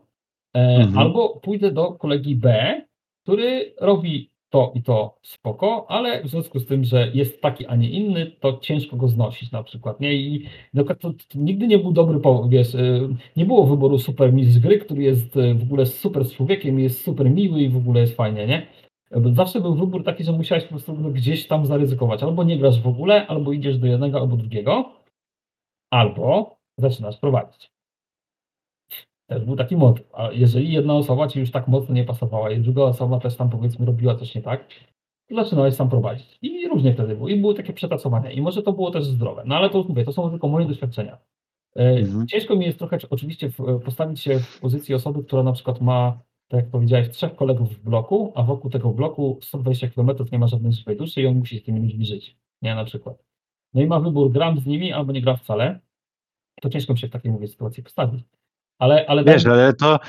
e, 0.56 0.60
Mhm. 0.60 0.98
albo 0.98 1.30
pójdę 1.30 1.72
do 1.72 1.92
kolegi 1.92 2.36
B, 2.36 2.82
który 3.24 3.74
robi 3.82 4.30
to 4.50 4.72
i 4.76 4.84
to 4.84 5.18
spoko, 5.22 5.86
ale 5.90 6.24
w 6.24 6.28
związku 6.28 6.60
z 6.60 6.66
tym, 6.66 6.84
że 6.84 7.12
jest 7.14 7.42
taki, 7.42 7.66
a 7.66 7.76
nie 7.76 7.90
inny, 7.90 8.32
to 8.40 8.58
ciężko 8.58 8.96
go 8.96 9.08
znosić 9.08 9.52
na 9.52 9.64
przykład, 9.64 10.00
nie? 10.00 10.14
I 10.14 10.48
przykład 10.74 11.00
to, 11.00 11.14
to 11.14 11.40
nigdy 11.40 11.68
nie 11.68 11.80
był 11.80 11.92
dobry 11.92 12.20
powód, 12.20 12.50
wiesz, 12.50 12.76
y, 12.76 13.10
nie 13.36 13.46
było 13.46 13.68
wyboru 13.68 14.00
super 14.00 14.34
mistrz 14.34 14.60
gry, 14.60 14.80
który 14.80 15.04
jest 15.04 15.38
y, 15.38 15.56
w 15.56 15.64
ogóle 15.64 15.86
super 15.86 16.26
z 16.26 16.34
człowiekiem, 16.34 16.80
jest 16.80 17.04
super 17.04 17.30
miły 17.32 17.62
i 17.62 17.70
w 17.70 17.78
ogóle 17.78 18.02
jest 18.02 18.16
fajnie, 18.16 18.48
nie? 18.48 18.68
Zawsze 19.34 19.62
był 19.62 19.76
wybór 19.76 20.04
taki, 20.04 20.24
że 20.24 20.32
musiałeś 20.32 20.64
po 20.64 20.70
prostu 20.70 20.94
no, 20.94 21.10
gdzieś 21.10 21.48
tam 21.48 21.66
zaryzykować. 21.66 22.24
Albo 22.24 22.44
nie 22.44 22.58
grasz 22.58 22.82
w 22.82 22.88
ogóle, 22.88 23.28
albo 23.28 23.52
idziesz 23.52 23.78
do 23.78 23.88
jednego, 23.88 24.20
albo 24.20 24.38
drugiego, 24.38 24.92
albo 25.92 26.58
zaczynasz 26.78 27.18
prowadzić. 27.18 27.77
Też 29.28 29.46
był 29.46 29.56
taki 29.56 29.76
motyw. 29.78 30.10
A 30.14 30.32
jeżeli 30.32 30.74
jedna 30.74 30.96
osoba 30.96 31.28
ci 31.28 31.40
już 31.40 31.52
tak 31.52 31.68
mocno 31.68 31.96
nie 31.96 32.04
pasowała 32.04 32.52
i 32.52 32.60
druga 32.62 32.84
osoba 32.84 33.20
też 33.20 33.36
tam 33.36 33.50
powiedzmy 33.50 33.86
robiła 33.86 34.16
coś 34.16 34.36
nie 34.36 34.42
tak, 34.42 34.68
to 35.30 35.36
zaczynałeś 35.36 35.74
sam 35.74 35.90
prowadzić. 35.90 36.40
I 36.42 36.68
różnie 36.68 36.94
wtedy 36.94 37.16
było. 37.16 37.28
I 37.30 37.42
były 37.42 37.54
takie 37.56 37.74
przetasowania. 37.74 38.32
I 38.32 38.42
może 38.42 38.64
to 38.64 38.74
było 38.74 38.92
też 38.92 39.06
zdrowe. 39.06 39.44
No 39.46 39.56
ale 39.56 39.70
to 39.70 39.78
już 39.78 39.88
mówię, 39.88 40.04
to 40.04 40.14
są 40.14 40.30
tylko 40.30 40.48
moje 40.48 40.66
doświadczenia. 40.66 41.18
E, 41.76 41.90
Mhm. 41.90 42.28
Ciężko 42.28 42.56
mi 42.56 42.66
jest 42.66 42.78
trochę 42.80 42.98
oczywiście 43.10 43.50
w- 43.50 43.80
postawić 43.86 44.20
się 44.20 44.40
w 44.40 44.60
pozycji 44.60 44.96
osoby, 44.96 45.24
która 45.24 45.44
na 45.44 45.52
przykład 45.52 45.82
ma, 45.82 46.20
tak 46.48 46.62
jak 46.62 46.70
powiedziałeś, 46.72 47.10
trzech 47.10 47.36
kolegów 47.36 47.74
w 47.74 47.84
bloku, 47.84 48.32
a 48.36 48.44
wokół 48.44 48.72
tego 48.72 48.90
bloku 48.90 49.40
120 49.42 49.88
km 49.88 50.10
nie 50.32 50.40
ma 50.40 50.48
żadnej 50.48 50.74
żywej 50.74 50.98
duszy 50.98 51.22
i 51.22 51.28
on 51.28 51.36
musi 51.38 51.60
z 51.60 51.64
tymi 51.64 51.80
ludźmi 51.82 52.06
żyć. 52.06 52.38
Nie, 52.62 52.76
na 52.76 52.86
przykład. 52.86 53.24
No 53.74 53.82
i 53.82 53.88
ma 53.88 54.00
wybór, 54.00 54.32
gram 54.32 54.60
z 54.60 54.66
nimi 54.66 54.94
albo 54.94 55.12
nie 55.12 55.22
gram 55.22 55.38
wcale. 55.38 55.80
To 56.62 56.70
ciężko 56.70 56.94
mi 56.94 57.00
się 57.00 57.08
w 57.08 57.12
takiej 57.12 57.32
mówię 57.32 57.48
sytuacji 57.48 57.84
postawić. 57.84 58.24
Ale, 58.80 59.06
ale 59.08 59.24
Wiesz, 59.24 59.46
ale 59.46 59.74
to, 59.74 60.00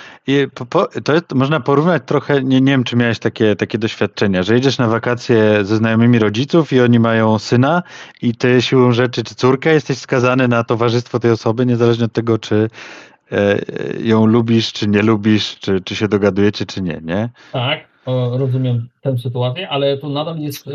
to 1.04 1.12
jest, 1.12 1.34
można 1.34 1.60
porównać 1.60 2.02
trochę, 2.06 2.42
nie, 2.42 2.60
nie 2.60 2.72
wiem, 2.72 2.84
czy 2.84 2.96
miałeś 2.96 3.18
takie, 3.18 3.56
takie 3.56 3.78
doświadczenia, 3.78 4.42
że 4.42 4.54
jedziesz 4.54 4.78
na 4.78 4.88
wakacje 4.88 5.64
ze 5.64 5.76
znajomymi 5.76 6.18
rodziców 6.18 6.72
i 6.72 6.80
oni 6.80 6.98
mają 6.98 7.38
syna 7.38 7.82
i 8.22 8.34
ty 8.34 8.62
siłą 8.62 8.92
rzeczy, 8.92 9.24
czy 9.24 9.34
córkę, 9.34 9.72
jesteś 9.72 9.98
skazany 9.98 10.48
na 10.48 10.64
towarzystwo 10.64 11.18
tej 11.18 11.30
osoby, 11.30 11.66
niezależnie 11.66 12.04
od 12.04 12.12
tego, 12.12 12.38
czy 12.38 12.70
e, 13.32 13.58
ją 14.02 14.26
lubisz, 14.26 14.72
czy 14.72 14.88
nie 14.88 15.02
lubisz, 15.02 15.58
czy, 15.58 15.80
czy 15.80 15.96
się 15.96 16.08
dogadujecie, 16.08 16.66
czy 16.66 16.82
nie, 16.82 17.00
nie? 17.04 17.30
Tak, 17.52 17.88
rozumiem 18.32 18.88
tę 19.00 19.18
sytuację, 19.18 19.68
ale 19.68 19.98
to 19.98 20.08
nadal 20.08 20.38
jest 20.38 20.66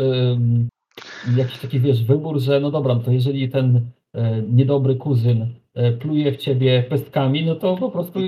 jakiś 1.36 1.58
taki, 1.58 1.80
wiesz, 1.80 2.04
wybór, 2.04 2.38
że 2.38 2.60
no 2.60 2.70
dobra, 2.70 2.96
to 2.96 3.10
jeżeli 3.10 3.48
ten 3.48 3.80
e, 4.14 4.42
niedobry 4.42 4.96
kuzyn 4.96 5.54
pluje 6.00 6.32
w 6.32 6.36
ciebie 6.36 6.82
pestkami, 6.82 7.44
no 7.44 7.54
to 7.54 7.76
po 7.76 7.90
prostu 7.90 8.20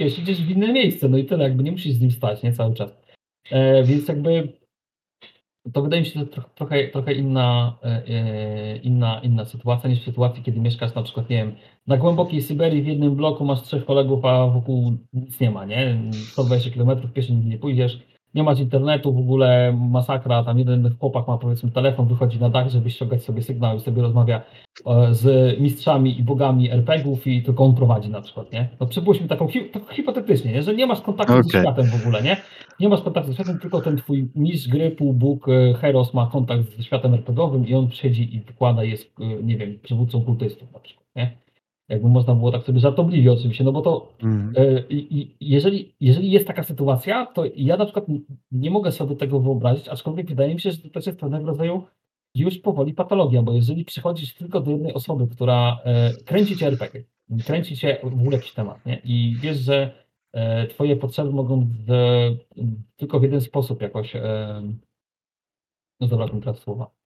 wiesz, 0.00 0.18
idziesz 0.18 0.42
w 0.42 0.50
inne 0.50 0.72
miejsce, 0.72 1.08
no 1.08 1.18
i 1.18 1.24
tyle, 1.24 1.44
jakby 1.44 1.62
nie 1.62 1.72
musisz 1.72 1.92
z 1.92 2.00
nim 2.00 2.10
stać, 2.10 2.42
nie, 2.42 2.52
cały 2.52 2.74
czas. 2.74 2.98
E, 3.50 3.84
więc 3.84 4.08
jakby 4.08 4.58
to 5.72 5.82
wydaje 5.82 6.02
mi 6.02 6.08
się, 6.08 6.20
że 6.20 6.26
trochę, 6.26 6.48
trochę, 6.54 6.88
trochę 6.88 7.14
inna, 7.14 7.78
e, 7.82 8.02
e, 8.08 8.76
inna, 8.76 9.20
inna 9.20 9.44
sytuacja 9.44 9.90
niż 9.90 10.00
w 10.00 10.04
sytuacji, 10.04 10.42
kiedy 10.42 10.60
mieszkasz 10.60 10.94
na 10.94 11.02
przykład, 11.02 11.30
nie 11.30 11.36
wiem, 11.36 11.56
na 11.86 11.96
głębokiej 11.96 12.42
Syberii 12.42 12.82
w 12.82 12.86
jednym 12.86 13.16
bloku 13.16 13.44
masz 13.44 13.62
trzech 13.62 13.84
kolegów, 13.84 14.24
a 14.24 14.46
wokół 14.46 14.92
nic 15.12 15.40
nie 15.40 15.50
ma, 15.50 15.64
nie? 15.64 15.98
120 16.12 16.70
km 16.70 17.12
pieszo 17.12 17.34
nie 17.34 17.58
pójdziesz, 17.58 17.98
nie 18.34 18.42
masz 18.42 18.60
internetu, 18.60 19.12
w 19.12 19.18
ogóle 19.18 19.72
masakra, 19.90 20.44
tam 20.44 20.58
jeden 20.58 20.94
chłopak 21.00 21.28
ma 21.28 21.38
powiedzmy 21.38 21.70
telefon, 21.70 22.08
wychodzi 22.08 22.40
na 22.40 22.50
dach, 22.50 22.68
żeby 22.68 22.90
ściągać 22.90 23.22
sobie 23.24 23.42
sygnał 23.42 23.76
i 23.76 23.80
sobie 23.80 24.02
rozmawia 24.02 24.42
e, 24.86 25.14
z 25.14 25.60
mistrzami 25.60 26.18
i 26.20 26.22
bogami 26.22 26.70
RPGów 26.70 27.26
i 27.26 27.42
tylko 27.42 27.64
on 27.64 27.74
prowadzi 27.74 28.10
na 28.10 28.20
przykład, 28.20 28.52
nie? 28.52 28.68
No 28.80 28.86
przypuśćmy 28.86 29.28
taką 29.28 29.48
hi- 29.48 29.70
tak 29.70 29.82
hipotetycznie, 29.92 30.52
nie? 30.52 30.62
że 30.62 30.74
nie 30.74 30.86
masz 30.86 31.00
kontaktu 31.00 31.32
ze 31.32 31.38
Okej. 31.40 31.60
światem 31.60 31.86
w 31.86 32.02
ogóle, 32.06 32.22
nie? 32.22 32.36
Nie 32.80 32.88
masz 32.88 33.02
kontaktu 33.02 33.28
ze 33.28 33.34
światem, 33.34 33.58
tylko 33.58 33.80
ten 33.80 33.96
twój 33.96 34.30
mistrz 34.34 34.68
gry, 34.68 34.90
półbóg, 34.90 35.48
e, 35.48 35.74
Heros 35.74 36.14
ma 36.14 36.26
kontakt 36.26 36.76
ze 36.76 36.82
światem 36.82 37.14
RPGowym 37.14 37.66
i 37.68 37.74
on 37.74 37.90
siedzi 37.90 38.36
i 38.36 38.40
wykłada, 38.40 38.84
jest, 38.84 39.12
e, 39.20 39.42
nie 39.42 39.56
wiem, 39.56 39.78
przywódcą 39.82 40.24
kultystów 40.24 40.72
na 40.72 40.78
przykład, 40.78 41.06
nie? 41.16 41.36
Jakby 41.88 42.08
można 42.08 42.34
było 42.34 42.52
tak 42.52 42.64
sobie 42.64 42.80
żartobliwie 42.80 43.32
oczywiście, 43.32 43.64
no 43.64 43.72
bo 43.72 43.82
to 43.82 44.12
i 44.90 45.36
jeżeli, 45.40 45.94
jeżeli 46.00 46.30
jest 46.30 46.46
taka 46.46 46.62
sytuacja, 46.62 47.26
to 47.26 47.44
ja 47.56 47.76
na 47.76 47.84
przykład 47.84 48.06
nie 48.52 48.70
mogę 48.70 48.92
sobie 48.92 49.16
tego 49.16 49.40
wyobrazić, 49.40 49.88
aczkolwiek 49.88 50.26
wydaje 50.26 50.54
mi 50.54 50.60
się, 50.60 50.70
że 50.70 50.78
to 50.78 50.88
też 50.88 51.06
jest 51.06 51.20
pewnego 51.20 51.46
rodzaju 51.46 51.82
już 52.34 52.58
powoli 52.58 52.94
patologia, 52.94 53.42
bo 53.42 53.52
jeżeli 53.52 53.84
przychodzisz 53.84 54.34
tylko 54.34 54.60
do 54.60 54.70
jednej 54.70 54.94
osoby, 54.94 55.26
która 55.28 55.78
e, 55.84 56.14
kręci 56.24 56.56
cię 56.56 56.66
RPG, 56.66 57.04
kręci 57.46 57.76
cię 57.76 57.98
w 58.02 58.06
ogóle 58.06 58.36
jakiś 58.36 58.52
temat, 58.52 58.86
nie? 58.86 59.00
i 59.04 59.36
wiesz, 59.40 59.58
że 59.58 60.04
e, 60.32 60.66
twoje 60.66 60.96
potrzeby 60.96 61.30
mogą 61.30 61.66
w, 61.86 61.92
tylko 62.96 63.20
w 63.20 63.22
jeden 63.22 63.40
sposób 63.40 63.82
jakoś, 63.82 64.12
no 66.00 66.08
dobra, 66.08 66.28
teraz 66.28 66.58
słowa, 66.58 66.97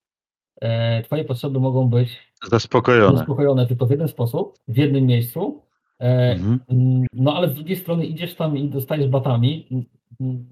twoje 1.04 1.24
potrzeby 1.24 1.60
mogą 1.60 1.88
być 1.88 2.18
Zaspokojone. 2.50 3.16
zaspokojone 3.18 3.66
tylko 3.66 3.86
w 3.86 3.90
jeden 3.90 4.08
sposób, 4.08 4.58
w 4.68 4.76
jednym 4.76 5.06
miejscu, 5.06 5.62
e, 6.00 6.32
Mhm. 6.32 7.04
No 7.12 7.36
ale 7.36 7.48
z 7.48 7.54
drugiej 7.54 7.76
strony 7.76 8.06
idziesz 8.06 8.34
tam 8.34 8.56
i 8.58 8.68
dostajesz 8.68 9.08
batami, 9.08 9.66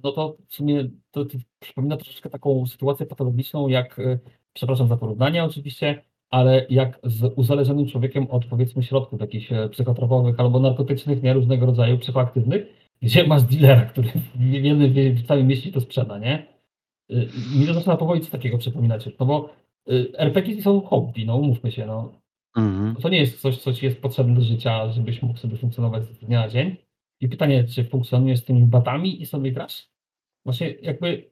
no 0.03 0.13
to 0.13 0.37
w 0.49 0.55
sumie 0.55 0.85
to, 1.11 1.25
to 1.25 1.39
przypomina 1.61 1.97
troszeczkę 1.97 2.31
taką 2.31 2.67
sytuację 2.67 3.07
patologiczną, 3.07 3.69
jak, 3.69 3.99
e, 3.99 4.19
przepraszam 4.53 4.89
za 4.89 4.97
porównanie 4.97 5.45
oczywiście, 5.45 6.03
ale 6.31 6.67
jak 6.71 6.99
z 7.05 7.33
uzależnionym 7.37 7.87
człowiekiem 7.87 8.27
od 8.31 8.45
powiedzmy 8.47 8.83
środków 8.83 9.21
jakichś 9.21 9.53
e, 9.53 9.69
psychotropowych 9.69 10.41
albo 10.41 10.61
narkotycznych, 10.61 11.23
nie 11.23 11.33
różnego 11.33 11.67
rodzaju, 11.67 11.99
psychoaktywnych, 11.99 12.67
gdzie 13.03 13.27
masz 13.27 13.43
dealera, 13.43 13.83
który 13.83 14.09
w 14.35 14.41
jednym 14.53 15.15
w 15.15 15.27
całym 15.27 15.47
mieście 15.47 15.73
to 15.73 15.81
sprzeda, 15.81 16.19
nie? 16.19 16.47
Mi 17.59 17.67
to 17.67 17.75
zaczyna 17.75 17.97
powoli 17.97 18.21
coś 18.21 18.31
takiego 18.31 18.59
przypominać, 18.59 19.09
no 19.21 19.27
bo 19.27 19.51
RPG 20.19 20.63
są 20.63 20.81
hobby, 20.81 21.27
no 21.27 21.37
umówmy 21.37 21.73
się, 21.73 21.87
no 21.87 22.21
Mhm. 22.57 22.97
to 22.97 23.09
nie 23.09 23.19
jest 23.19 23.41
coś, 23.41 23.59
co 23.59 23.73
ci 23.73 23.87
jest 23.87 24.03
potrzebne 24.03 24.35
do 24.35 24.41
życia, 24.41 24.93
żebyś 24.93 25.23
mógł 25.23 25.39
sobie 25.39 25.57
funkcjonować 25.57 26.05
z 26.05 26.19
dnia 26.19 26.41
na 26.41 26.49
dzień. 26.49 26.77
I 27.21 27.29
pytanie, 27.29 27.65
czy 27.65 27.85
funkcjonujesz 27.85 28.39
z 28.39 28.45
tymi 28.45 28.63
batami 28.63 29.23
i 29.23 29.27
sobie 29.27 29.53
grasz? 29.53 29.89
Właśnie 30.45 30.71
jakby 30.71 31.31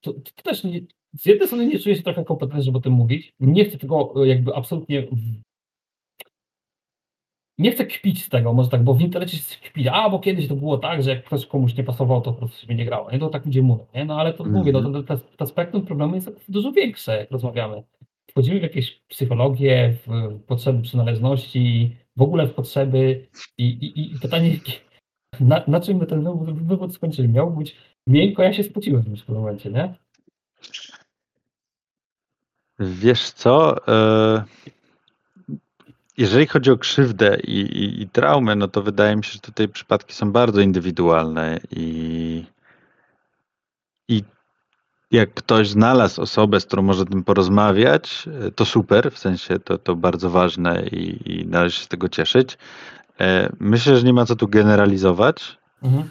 to, 0.00 0.12
to 0.12 0.42
też 0.42 0.64
nie, 0.64 0.80
z 1.16 1.26
jednej 1.26 1.46
strony 1.48 1.66
nie 1.66 1.78
czuję 1.78 1.96
się 1.96 2.02
trochę 2.02 2.24
kompetentny, 2.24 2.62
żeby 2.62 2.78
o 2.78 2.80
tym 2.80 2.92
mówić. 2.92 3.32
Nie 3.40 3.64
chcę 3.64 3.78
tego 3.78 4.24
jakby 4.24 4.54
absolutnie 4.54 5.06
nie 7.58 7.72
chcę 7.72 7.86
kpić 7.86 8.24
z 8.24 8.28
tego, 8.28 8.52
może 8.52 8.70
tak, 8.70 8.84
bo 8.84 8.94
w 8.94 9.00
internecie 9.00 9.36
się 9.36 9.56
kpi, 9.70 9.88
a 9.88 10.10
bo 10.10 10.18
kiedyś 10.18 10.48
to 10.48 10.56
było 10.56 10.78
tak, 10.78 11.02
że 11.02 11.10
jak 11.10 11.24
ktoś 11.24 11.46
komuś 11.46 11.76
nie 11.76 11.84
pasował, 11.84 12.20
to 12.20 12.32
po 12.32 12.38
prostu 12.38 12.58
sobie 12.58 12.74
nie 12.74 12.84
grało. 12.84 13.10
Nie? 13.10 13.18
To 13.18 13.28
tak 13.28 13.46
ludzie 13.46 13.62
mówią, 13.62 13.86
nie? 13.94 14.04
No 14.04 14.20
ale 14.20 14.32
to 14.32 14.44
mówię, 14.44 14.72
no, 14.72 14.82
to, 14.82 15.02
to, 15.02 15.16
to 15.36 15.46
spektrum 15.46 15.86
problemu 15.86 16.14
jest 16.14 16.30
dużo 16.48 16.72
większe, 16.72 17.18
jak 17.18 17.30
rozmawiamy. 17.30 17.82
Wchodzimy 18.30 18.60
w 18.60 18.62
jakieś 18.62 19.02
psychologię, 19.08 19.94
w 20.06 20.40
potrzeby 20.46 20.82
przynależności, 20.82 21.96
w 22.16 22.22
ogóle 22.22 22.46
w 22.46 22.54
potrzeby 22.54 23.26
i, 23.58 23.64
i, 23.64 24.14
i 24.14 24.20
pytanie, 24.20 24.50
na, 25.40 25.64
na 25.66 25.80
czym 25.80 25.98
my 25.98 26.06
ten 26.06 26.24
wywód, 26.66 26.94
skończyli? 26.94 27.28
Miał 27.28 27.50
być 27.50 27.76
miękko, 28.06 28.42
ja 28.42 28.52
się 28.52 28.62
spociłem 28.62 29.02
w 29.02 29.26
tym 29.26 29.34
momencie, 29.34 29.70
nie? 29.70 29.94
Wiesz 32.78 33.30
co? 33.30 33.86
e, 33.88 34.44
Jeżeli 36.16 36.46
chodzi 36.46 36.70
o 36.70 36.78
krzywdę 36.78 37.38
i, 37.40 37.60
i, 37.60 38.02
i 38.02 38.08
traumę, 38.08 38.54
no 38.56 38.68
to 38.68 38.82
wydaje 38.82 39.16
mi 39.16 39.24
się, 39.24 39.32
że 39.32 39.38
tutaj 39.38 39.68
przypadki 39.68 40.14
są 40.14 40.32
bardzo 40.32 40.60
indywidualne 40.60 41.60
i, 41.70 42.44
i 44.08 44.24
jak 45.10 45.34
ktoś 45.34 45.68
znalazł 45.68 46.22
osobę, 46.22 46.60
z 46.60 46.66
którą 46.66 46.82
może 46.82 47.06
tym 47.06 47.24
porozmawiać, 47.24 48.28
to 48.54 48.64
super, 48.64 49.12
w 49.12 49.18
sensie 49.18 49.58
to, 49.58 49.78
to 49.78 49.96
bardzo 49.96 50.30
ważne 50.30 50.82
i, 50.86 51.32
i 51.32 51.46
należy 51.46 51.76
się 51.76 51.84
z 51.84 51.88
tego 51.88 52.08
cieszyć. 52.08 52.58
E, 53.20 53.52
Myślę, 53.60 53.96
że 53.96 54.02
nie 54.02 54.12
ma 54.12 54.26
co 54.26 54.36
tu 54.36 54.48
generalizować. 54.48 55.58
Mhm. 55.82 56.08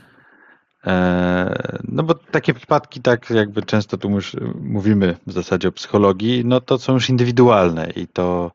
E, 0.88 1.80
No 1.84 2.04
bo 2.04 2.14
takie 2.14 2.54
przypadki, 2.54 3.02
tak 3.02 3.30
jakby 3.30 3.64
często 3.64 3.98
tu 3.98 4.10
już 4.10 4.36
mówimy 4.62 5.18
w 5.28 5.32
zasadzie 5.32 5.68
o 5.68 5.72
psychologii, 5.72 6.46
no 6.46 6.62
to 6.62 6.78
są 6.78 6.94
już 6.94 7.10
indywidualne 7.10 7.90
i 7.96 8.08
to, 8.08 8.52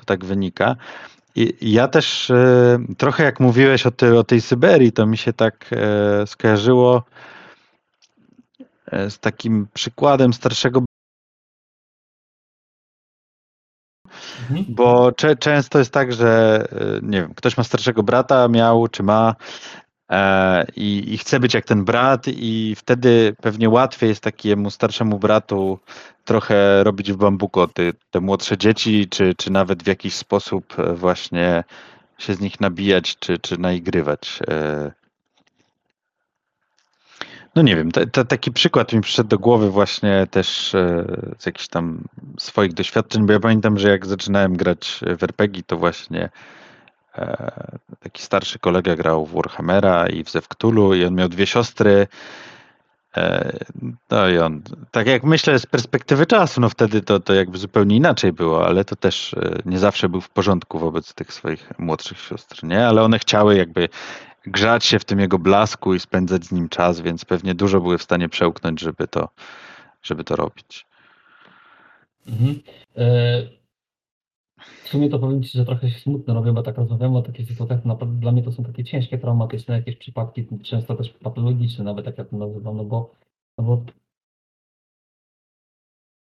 to 0.00 0.04
tak 0.04 0.24
wynika. 0.24 0.76
ja 1.60 1.88
też 1.88 2.30
e, 2.30 2.78
trochę 2.98 3.24
jak 3.24 3.40
mówiłeś 3.40 3.86
o, 3.86 3.90
ty, 3.90 4.18
o 4.18 4.24
tej 4.24 4.40
Syberii, 4.40 4.92
to 4.92 5.06
mi 5.06 5.18
się 5.18 5.32
tak 5.32 5.70
e, 5.72 6.26
skojarzyło 6.26 7.02
z 9.08 9.18
takim 9.18 9.66
przykładem 9.74 10.32
starszego 10.32 10.82
Mhm. 14.40 14.64
Bo 14.68 15.12
cze, 15.12 15.36
często 15.36 15.78
jest 15.78 15.92
tak, 15.92 16.12
że 16.12 16.64
nie 17.02 17.20
wiem, 17.20 17.34
ktoś 17.34 17.56
ma 17.56 17.64
starszego 17.64 18.02
brata, 18.02 18.48
miał 18.48 18.88
czy 18.88 19.02
ma 19.02 19.34
e, 19.34 19.89
i, 20.76 21.14
i, 21.14 21.18
chce 21.18 21.40
być 21.40 21.54
jak 21.54 21.64
ten 21.64 21.84
brat, 21.84 22.24
i 22.28 22.74
wtedy 22.76 23.36
pewnie 23.42 23.68
łatwiej 23.68 24.08
jest 24.08 24.22
takiemu 24.22 24.70
starszemu 24.70 25.18
bratu 25.18 25.78
trochę 26.24 26.84
robić 26.84 27.12
w 27.12 27.16
bambuko 27.16 27.68
te, 28.10 28.20
młodsze 28.20 28.58
dzieci, 28.58 29.08
czy, 29.10 29.34
czy 29.34 29.50
nawet 29.50 29.82
w 29.82 29.86
jakiś 29.86 30.14
sposób 30.14 30.76
właśnie 30.94 31.64
się 32.18 32.34
z 32.34 32.40
nich 32.40 32.60
nabijać, 32.60 33.16
czy, 33.18 33.38
czy 33.38 33.58
naigrywać. 33.58 34.40
E, 34.48 34.92
no 37.54 37.62
nie 37.62 37.76
wiem, 37.76 37.90
taki 38.28 38.52
przykład 38.52 38.92
mi 38.92 39.00
przyszedł 39.00 39.28
do 39.28 39.38
głowy 39.38 39.70
właśnie 39.70 40.26
też 40.30 40.74
e, 40.74 41.04
z 41.38 41.46
jakichś 41.46 41.68
tam 41.68 42.04
swoich 42.38 42.72
doświadczeń, 42.72 43.26
bo 43.26 43.32
ja 43.32 43.40
pamiętam, 43.40 43.78
że 43.78 43.90
jak 43.90 44.06
zaczynałem 44.06 44.56
grać 44.56 45.00
w 45.18 45.22
RPG, 45.22 45.62
to 45.66 45.76
właśnie 45.76 46.24
e, 46.24 46.59
taki 48.00 48.22
starszy 48.22 48.58
kolega 48.58 48.96
grał 48.96 49.26
w 49.26 49.34
Warhammera 49.34 50.08
i 50.08 50.24
w 50.24 50.30
Zewktulu 50.30 50.94
i 50.94 51.04
on 51.04 51.14
miał 51.14 51.28
dwie 51.28 51.46
siostry. 51.46 52.06
E, 53.16 53.58
no 54.10 54.28
i 54.28 54.38
on, 54.38 54.62
tak 54.90 55.06
jak 55.06 55.24
myślę 55.24 55.58
z 55.58 55.66
perspektywy 55.66 56.26
czasu, 56.26 56.60
no 56.60 56.68
wtedy 56.68 57.02
to, 57.02 57.20
to 57.20 57.34
jakby 57.34 57.58
zupełnie 57.58 57.96
inaczej 57.96 58.32
było, 58.32 58.66
ale 58.66 58.84
to 58.84 58.96
też 58.96 59.34
nie 59.64 59.78
zawsze 59.78 60.08
był 60.08 60.20
w 60.20 60.30
porządku 60.30 60.78
wobec 60.78 61.14
tych 61.14 61.32
swoich 61.32 61.78
młodszych 61.78 62.20
sióstr, 62.20 62.64
nie? 62.64 62.86
Ale 62.86 63.02
one 63.02 63.18
chciały 63.18 63.56
jakby 63.56 63.88
grzać 64.46 64.84
się 64.84 64.98
w 64.98 65.04
tym 65.04 65.20
jego 65.20 65.38
blasku 65.38 65.94
i 65.94 66.00
spędzać 66.00 66.44
z 66.44 66.52
nim 66.52 66.68
czas, 66.68 67.00
więc 67.00 67.24
pewnie 67.24 67.54
dużo 67.54 67.80
były 67.80 67.98
w 67.98 68.02
stanie 68.02 68.28
przełknąć, 68.28 68.80
żeby 68.80 69.08
to, 69.08 69.28
żeby 70.02 70.24
to 70.24 70.36
robić. 70.36 70.86
Mhm. 72.26 72.60
E, 72.96 73.59
w 74.84 74.88
sumie 74.88 75.08
to 75.08 75.18
powiem 75.18 75.42
Ci, 75.42 75.58
że 75.58 75.64
trochę 75.64 75.90
się 75.90 76.00
smutno 76.00 76.34
robię, 76.34 76.52
bo 76.52 76.62
tak 76.62 76.76
rozmawiamy 76.78 77.18
o 77.18 77.22
takich 77.22 77.48
sytuacjach, 77.48 77.84
naprawdę 77.84 78.20
dla 78.20 78.32
mnie 78.32 78.42
to 78.42 78.52
są 78.52 78.64
takie 78.64 78.84
ciężkie, 78.84 79.18
traumatyczne 79.18 79.76
jakieś 79.76 79.96
przypadki, 79.96 80.46
często 80.62 80.96
też 80.96 81.10
patologiczne, 81.10 81.84
nawet 81.84 82.04
tak 82.04 82.18
jak 82.18 82.28
to 82.28 82.36
nazywam, 82.36 82.76
no 82.76 82.84
bo, 82.84 83.14
no 83.58 83.64
bo 83.64 83.84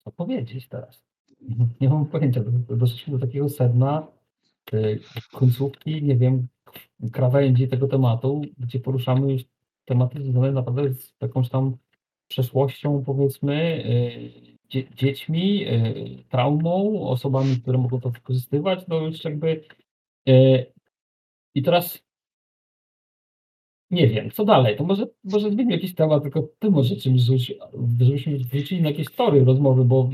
co 0.04 0.12
powiedzieć 0.12 0.68
teraz? 0.68 1.04
Nie 1.80 1.88
mam 1.88 2.06
pojęcia, 2.06 2.40
doszliśmy 2.68 3.18
do 3.18 3.26
takiego 3.26 3.48
sedna, 3.48 4.06
e, 4.72 4.78
końcówki, 5.32 6.02
nie 6.02 6.16
wiem, 6.16 6.48
krawędzi 7.12 7.68
tego 7.68 7.88
tematu, 7.88 8.42
gdzie 8.58 8.80
poruszamy 8.80 9.32
już 9.32 9.42
tematy 9.84 10.22
związane 10.22 10.52
naprawdę 10.52 10.94
z 10.94 11.14
jakąś 11.20 11.48
tam 11.48 11.76
przeszłością, 12.28 13.02
powiedzmy, 13.06 13.84
y, 13.86 14.53
dzie 14.74 14.94
dziećmi, 14.94 15.66
y, 15.68 16.24
traumą, 16.28 17.08
osobami, 17.08 17.56
które 17.56 17.78
mogą 17.78 18.00
to 18.00 18.10
wykorzystywać, 18.10 18.84
no 18.88 19.00
już 19.00 19.24
jakby 19.24 19.64
y, 20.28 20.66
i 21.54 21.62
teraz 21.62 22.04
nie 23.90 24.08
wiem, 24.08 24.30
co 24.30 24.44
dalej, 24.44 24.76
to 24.76 24.84
może, 24.84 25.06
może 25.24 25.50
zmienimy 25.50 25.72
jakiś 25.72 25.94
temat, 25.94 26.22
tylko 26.22 26.48
ty 26.58 26.70
może 26.70 26.96
czymś 26.96 27.22
rzuć, 27.22 27.54
żebyśmy 28.00 28.38
wrócili 28.38 28.82
na 28.82 28.88
jakieś 28.88 29.14
tory 29.14 29.44
rozmowy, 29.44 29.84
bo 29.84 30.10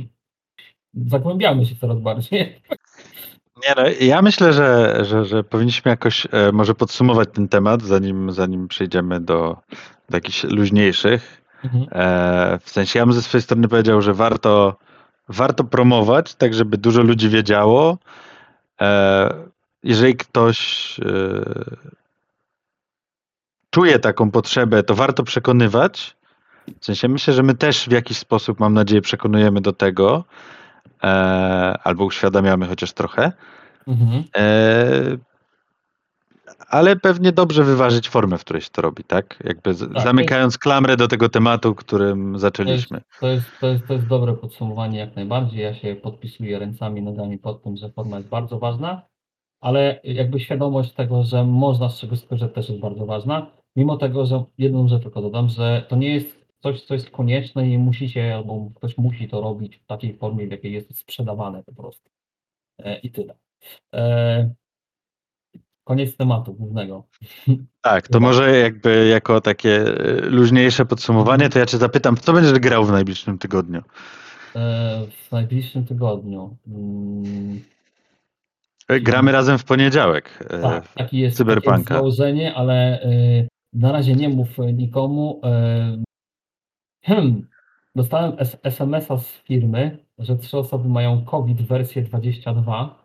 zagłębiamy 0.95 1.67
się 1.67 1.77
coraz 1.77 2.01
bardziej. 2.01 2.63
Nie 3.69 3.75
no, 3.77 4.07
ja 4.07 4.23
myślę, 4.23 4.53
że, 4.53 4.99
że, 5.05 5.25
że 5.25 5.45
powinniśmy 5.45 5.91
jakoś 5.91 6.27
e, 6.33 6.53
może 6.53 6.75
podsumować 6.75 7.29
ten 7.33 7.49
temat, 7.49 7.83
zanim, 7.83 8.33
zanim 8.33 8.69
przejdziemy 8.69 9.21
do, 9.21 9.57
do 10.11 10.17
jakichś 10.17 10.45
luźniejszych. 10.45 11.40
Mhm. 11.65 11.87
E, 11.93 12.59
w 12.59 12.71
sensie 12.71 12.99
ja 12.99 13.07
bym 13.07 13.15
ze 13.15 13.23
swojej 13.23 13.43
strony 13.43 13.69
powiedział, 13.69 14.03
że 14.03 14.15
warto, 14.15 14.77
warto 15.29 15.65
promować, 15.65 16.35
tak 16.35 16.55
żeby 16.55 16.79
dużo 16.79 17.03
ludzi 17.03 17.29
wiedziało. 17.29 17.99
E, 18.81 19.35
jeżeli 19.83 20.17
ktoś 20.17 21.01
e, 21.01 21.05
czuje 23.71 23.99
taką 23.99 24.31
potrzebę, 24.31 24.83
to 24.83 24.95
warto 24.95 25.23
przekonywać. 25.23 26.17
W 26.81 26.85
sensie 26.85 27.09
myślę, 27.09 27.35
że 27.35 27.43
my 27.43 27.55
też 27.55 27.89
w 27.89 27.93
jakiś 27.93 28.19
sposób, 28.19 28.61
mam 28.61 28.75
nadzieję, 28.75 29.03
przekonujemy 29.03 29.61
do 29.61 29.73
tego. 29.73 30.25
E, 31.05 31.09
albo 31.85 32.05
uświadamiamy 32.05 32.67
chociaż 32.67 32.93
trochę. 32.93 33.33
Mhm. 33.89 34.25
E, 34.37 35.30
ale 36.69 36.97
pewnie 36.97 37.33
dobrze 37.33 37.65
wyważyć 37.65 38.09
formę, 38.09 38.39
w 38.39 38.41
której 38.41 38.63
się 38.63 38.71
to 38.71 38.83
robi, 38.83 39.05
tak? 39.05 39.39
Jakby 39.45 39.75
tak, 39.75 40.03
zamykając 40.03 40.55
jest, 40.55 40.63
klamrę 40.63 40.97
do 40.97 41.09
tego 41.09 41.29
tematu, 41.29 41.75
którym 41.75 42.39
zaczęliśmy. 42.39 43.01
To 43.21 43.29
jest, 43.29 43.47
to, 43.61 43.67
jest, 43.67 43.87
to, 43.87 43.95
jest, 43.95 44.07
dobre 44.07 44.33
podsumowanie 44.33 44.99
jak 44.99 45.17
najbardziej. 45.17 45.61
Ja 45.61 45.75
się 45.75 45.97
podpisuję 45.97 46.59
ręcami, 46.59 47.03
nogami 47.03 47.39
pod 47.39 47.63
tym, 47.63 47.77
że 47.77 47.91
forma 47.91 48.17
jest 48.17 48.29
bardzo 48.29 48.59
ważna, 48.59 49.03
ale 49.61 50.01
jakby 50.05 50.41
świadomość 50.41 50.93
tego, 50.93 51.25
że 51.25 51.45
można 51.45 51.89
z 51.89 52.01
czegoś 52.01 52.19
skorzystać 52.19 52.55
też 52.55 52.69
jest 52.69 52.81
bardzo 52.81 53.07
ważna. 53.07 53.47
Mimo 53.77 53.97
tego, 53.97 54.27
że 54.27 54.45
jedną 54.59 54.89
rzecz 54.89 55.03
tylko 55.03 55.23
dodam, 55.23 55.49
że 55.49 55.87
to 55.89 55.97
nie 55.97 56.15
jest 56.15 56.41
coś, 56.63 56.83
co 56.83 56.95
jest 56.95 57.11
konieczne 57.11 57.69
i 57.69 57.79
musicie, 57.79 58.35
albo 58.35 58.71
ktoś 58.77 58.99
musi 58.99 59.29
to 59.29 59.41
robić 59.41 59.77
w 59.77 59.87
takiej 59.87 60.17
formie, 60.17 60.47
w 60.47 60.51
jakiej 60.51 60.73
jest 60.73 60.99
sprzedawane 60.99 61.63
po 61.65 61.75
prostu. 61.75 62.11
E, 62.79 62.99
I 62.99 63.11
tyle. 63.11 63.35
E, 63.95 64.51
koniec 65.91 66.17
tematu 66.17 66.55
głównego. 66.55 67.05
Tak, 67.83 68.09
to 68.09 68.21
może 68.21 68.59
jakby 68.59 69.07
jako 69.07 69.41
takie 69.41 69.83
e, 69.83 70.21
luźniejsze 70.21 70.87
podsumowanie, 70.87 71.49
to 71.49 71.59
ja 71.59 71.67
cię 71.67 71.79
zapytam, 71.79 72.17
co 72.17 72.33
będziesz 72.33 72.59
grał 72.59 72.85
w 72.85 72.93
najbliższym 72.93 73.39
tygodniu? 73.39 73.83
E, 74.57 75.07
w 75.29 75.33
najbliższym 75.33 75.85
tygodniu. 75.87 76.57
Mm. 76.67 77.61
E, 78.89 79.01
gramy 79.01 79.33
razem 79.33 79.59
w 79.59 79.65
poniedziałek. 79.65 80.49
Tak, 80.63 80.89
taki 80.89 81.19
jest, 81.19 81.37
Cyberpunka. 81.37 81.79
Takie 81.79 81.81
jest 81.81 81.89
założenie, 81.89 82.55
ale 82.55 83.07
na 83.73 83.93
razie 83.93 84.15
nie 84.15 84.29
mów 84.29 84.49
nikomu. 84.73 85.41
Hmm. 87.05 87.49
Dostałem 87.95 88.33
SMS-a 88.63 89.19
z 89.19 89.33
firmy, 89.33 89.99
że 90.19 90.37
trzy 90.37 90.59
osoby 90.59 90.89
mają 90.89 91.25
COVID 91.25 91.63
wersję 91.63 92.03
22, 92.03 93.00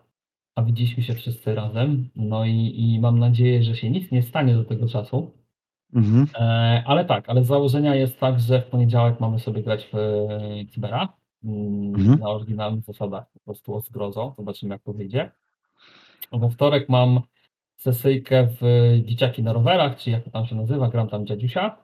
a 0.55 0.63
widzieliśmy 0.63 1.03
się 1.03 1.13
wszyscy 1.13 1.55
razem. 1.55 2.09
No 2.15 2.45
i, 2.45 2.73
i 2.77 2.99
mam 2.99 3.19
nadzieję, 3.19 3.63
że 3.63 3.75
się 3.75 3.89
nic 3.89 4.11
nie 4.11 4.23
stanie 4.23 4.53
do 4.53 4.65
tego 4.65 4.87
czasu. 4.87 5.31
Mhm. 5.93 6.27
E, 6.35 6.83
ale 6.85 7.05
tak, 7.05 7.29
ale 7.29 7.43
z 7.43 7.47
założenia 7.47 7.95
jest 7.95 8.19
tak, 8.19 8.39
że 8.39 8.61
w 8.61 8.65
poniedziałek 8.65 9.19
mamy 9.19 9.39
sobie 9.39 9.63
grać 9.63 9.89
w 9.93 9.95
e, 9.95 10.65
Cybera 10.73 11.13
mm, 11.43 11.95
mhm. 11.95 12.19
na 12.19 12.29
oryginalnych 12.29 12.83
zasadach, 12.83 13.25
po 13.33 13.39
prostu 13.39 13.75
o 13.75 13.81
zgrozo. 13.81 14.35
Zobaczymy, 14.37 14.75
jak 14.75 14.83
to 14.83 14.93
wyjdzie. 14.93 15.31
We 16.31 16.49
wtorek 16.49 16.89
mam 16.89 17.21
sesyjkę 17.77 18.47
w 18.61 18.61
Dzieciaki 19.05 19.43
na 19.43 19.53
rowerach, 19.53 19.97
czy 19.97 20.11
jak 20.11 20.23
to 20.23 20.31
tam 20.31 20.45
się 20.45 20.55
nazywa, 20.55 20.89
gram 20.89 21.09
tam 21.09 21.25
dziadziusia. 21.25 21.77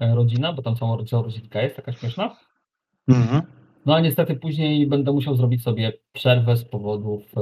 E, 0.00 0.14
rodzina, 0.14 0.52
bo 0.52 0.62
tam 0.62 0.76
cała 0.76 0.96
rodzinka 0.96 1.62
jest 1.62 1.76
taka 1.76 1.92
śmieszna. 1.92 2.36
Mhm. 3.08 3.42
No 3.86 3.94
a 3.94 4.00
niestety 4.00 4.36
później 4.36 4.86
będę 4.86 5.12
musiał 5.12 5.36
zrobić 5.36 5.62
sobie 5.62 5.92
przerwę 6.12 6.56
z 6.56 6.64
powodów 6.64 7.22
e, 7.36 7.40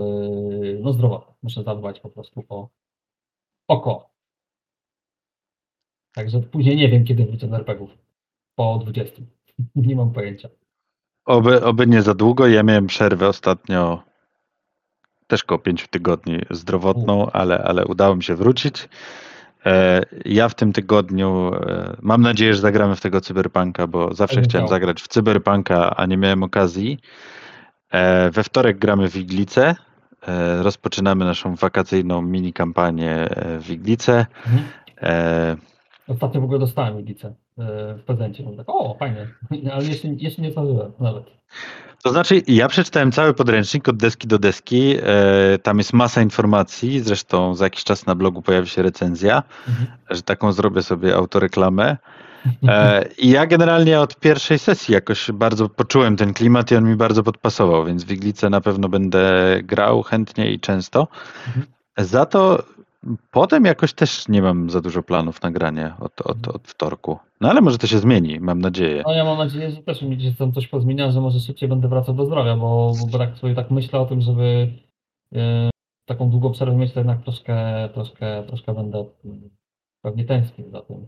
no, 0.81 0.93
zdrowotnych. 0.93 1.37
Muszę 1.43 1.63
zadbać 1.63 2.01
po 2.01 2.09
prostu 2.09 2.45
o 2.49 2.69
oko. 3.69 4.11
Także 6.15 6.41
później 6.41 6.77
nie 6.77 6.89
wiem, 6.89 7.05
kiedy 7.05 7.27
wrócę 7.27 7.49
do 7.49 7.57
RPGów. 7.57 7.91
Po 8.55 8.79
20. 8.83 9.23
nie 9.77 9.97
mam 9.97 10.13
pojęcia. 10.13 10.49
Oby, 11.25 11.65
oby 11.65 11.87
nie 11.87 12.03
za 12.03 12.15
długo. 12.15 12.49
Ja 12.49 12.63
miałem 12.63 12.87
przerwę 12.87 13.29
ostatnio 13.29 14.03
też 15.27 15.45
koło 15.45 15.59
5 15.59 15.89
tygodni 15.89 16.39
zdrowotną, 16.51 17.31
ale, 17.31 17.59
ale 17.59 17.87
udało 17.87 18.17
mi 18.17 18.23
się 18.23 18.37
wrócić. 18.37 18.89
E, 19.67 20.03
ja 20.25 20.49
w 20.49 20.55
tym 20.55 20.73
tygodniu 20.73 21.51
e, 21.55 21.97
mam 22.03 22.23
nadzieję, 22.23 22.55
że 22.55 22.61
zagramy 22.61 22.97
w 22.97 23.01
tego 23.01 23.21
cyberpunka, 23.21 23.87
bo 23.87 24.15
zawsze 24.15 24.43
chciałem 24.43 24.69
zagrać 24.69 25.03
w 25.03 25.09
cyberpunka, 25.09 25.97
a 25.97 26.07
nie 26.07 26.17
miałem 26.17 26.43
okazji. 26.43 26.99
E, 27.91 28.31
we 28.31 28.45
wtorek 28.45 28.79
gramy 28.79 29.11
w 29.11 29.17
Iglice. 29.17 29.77
Rozpoczynamy 30.63 31.25
naszą 31.25 31.55
wakacyjną 31.55 32.23
mini 32.23 32.53
kampanię 32.53 33.29
w 33.61 33.71
Iglice. 33.71 34.27
Mhm. 34.47 35.59
Ostatnio 36.09 36.41
w 36.41 36.45
ogóle 36.45 36.59
dostałem 36.59 37.01
Iglicę 37.01 37.35
w 37.99 38.03
prezencie. 38.07 38.45
Tak, 38.57 38.69
o, 38.69 38.97
fajnie, 38.99 39.29
ale 39.73 39.85
jeszcze, 39.85 40.09
jeszcze 40.09 40.43
nie 40.43 40.51
zdążyłem 40.51 40.93
nawet. 41.01 41.25
To 42.03 42.11
znaczy, 42.11 42.43
ja 42.47 42.69
przeczytałem 42.69 43.13
cały 43.13 43.35
podręcznik 43.35 43.89
od 43.89 43.97
deski 43.97 44.29
do 44.29 44.39
deski. 44.39 44.97
E, 45.03 45.59
tam 45.59 45.79
jest 45.79 45.93
masa 45.93 46.23
informacji. 46.23 47.01
Zresztą 47.01 47.55
za 47.55 47.65
jakiś 47.65 47.85
czas 47.85 48.07
na 48.07 48.15
blogu 48.15 48.43
pojawi 48.43 48.69
się 48.69 48.83
recenzja, 48.83 49.43
mhm. 49.69 49.87
że 50.11 50.23
taką 50.23 50.53
zrobię 50.53 50.83
sobie 50.83 51.15
autoreklamę. 51.15 51.97
E, 52.69 53.05
I 53.19 53.31
ja 53.31 53.47
generalnie 53.47 54.01
od 54.01 54.17
pierwszej 54.17 54.59
sesji 54.59 54.95
jakoś 54.95 55.31
bardzo 55.33 55.69
poczułem 55.69 56.17
ten 56.17 56.35
klimat 56.35 56.71
i 56.71 56.77
on 56.77 56.85
mi 56.85 56.97
bardzo 56.97 57.23
podpasował, 57.23 57.85
więc 57.85 58.05
w 58.05 58.11
Iglice 58.11 58.51
na 58.51 58.61
pewno 58.61 58.89
będę 58.89 59.45
grał 59.63 60.03
chętnie 60.03 60.53
i 60.53 60.61
często. 60.61 61.09
Mhm. 61.47 61.67
Za 61.97 62.27
to 62.27 62.63
potem 63.31 63.65
jakoś 63.65 63.93
też 63.93 64.29
nie 64.29 64.43
mam 64.43 64.71
za 64.71 64.81
dużo 64.81 65.03
planów 65.03 65.43
na 65.43 65.51
granie 65.51 65.93
od, 66.01 66.21
od, 66.21 66.37
Mhm. 66.37 66.57
od 66.57 66.69
wtorku. 66.69 67.19
No 67.41 67.51
ale 67.51 67.61
może 67.61 67.79
to 67.79 67.87
się 67.87 67.99
zmieni, 67.99 68.41
mam 68.41 68.61
nadzieję. 68.61 69.03
No 69.07 69.13
ja 69.13 69.25
mam 69.25 69.39
nadzieję, 69.39 69.71
że 69.71 69.83
też 69.83 70.03
mi 70.03 70.23
się 70.23 70.35
tam 70.35 70.53
coś 70.53 70.69
pozmienia, 70.69 71.11
że 71.11 71.21
może 71.21 71.41
szybciej 71.41 71.69
będę 71.69 71.89
wracał 71.89 72.15
do 72.15 72.27
zdrowia, 72.27 72.57
bo, 72.57 72.93
bo 73.13 73.19
tak 73.19 73.39
sobie 73.39 73.55
tak 73.55 73.71
myślę 73.71 74.01
o 74.01 74.07
tym, 74.07 74.21
żeby 74.21 74.73
e, 75.35 75.71
taką 76.09 76.31
długą 76.31 76.53
przerwę 76.53 76.77
mieć, 76.77 76.93
to 76.93 77.01
jednak 77.01 77.23
troszkę, 77.23 77.89
troszkę, 77.95 78.43
troszkę 78.47 78.75
będę 78.75 79.05
pewnie 80.03 80.25
tęsknił 80.25 80.71
za 80.71 80.83
tym 80.83 81.07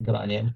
graniem. 0.00 0.52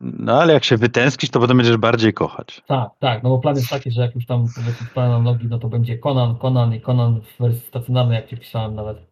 No 0.00 0.40
ale 0.40 0.52
jak 0.52 0.64
się 0.64 0.76
wytęskisz, 0.76 1.30
to 1.30 1.40
potem 1.40 1.56
będziesz 1.56 1.76
bardziej 1.76 2.12
kochać. 2.12 2.62
Tak, 2.66 2.90
tak, 2.98 3.22
no 3.22 3.30
bo 3.30 3.38
plan 3.38 3.56
jest 3.56 3.70
taki, 3.70 3.90
że 3.90 4.02
jak 4.02 4.14
już 4.14 4.26
tam 4.26 4.46
powiedzmy 4.56 4.86
na 4.96 5.18
nogi, 5.18 5.46
no 5.46 5.58
to 5.58 5.68
będzie 5.68 5.98
Conan, 5.98 6.36
Conan 6.36 6.74
i 6.74 6.80
Conan 6.80 7.20
w 7.20 7.38
wersji 7.38 7.66
stacjonarnej, 7.68 8.16
jak 8.16 8.28
Ci 8.28 8.36
pisałem 8.36 8.74
nawet 8.74 9.09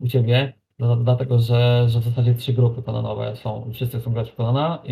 u 0.00 0.08
Ciebie, 0.08 0.52
no, 0.78 0.96
dlatego, 0.96 1.38
że, 1.38 1.84
że 1.88 2.00
w 2.00 2.04
zasadzie 2.04 2.34
trzy 2.34 2.52
grupy 2.52 2.82
Conanowe 2.82 3.36
są, 3.36 3.70
wszyscy 3.72 4.00
chcą 4.00 4.12
grać 4.12 4.30
w 4.30 4.34
Conana 4.34 4.82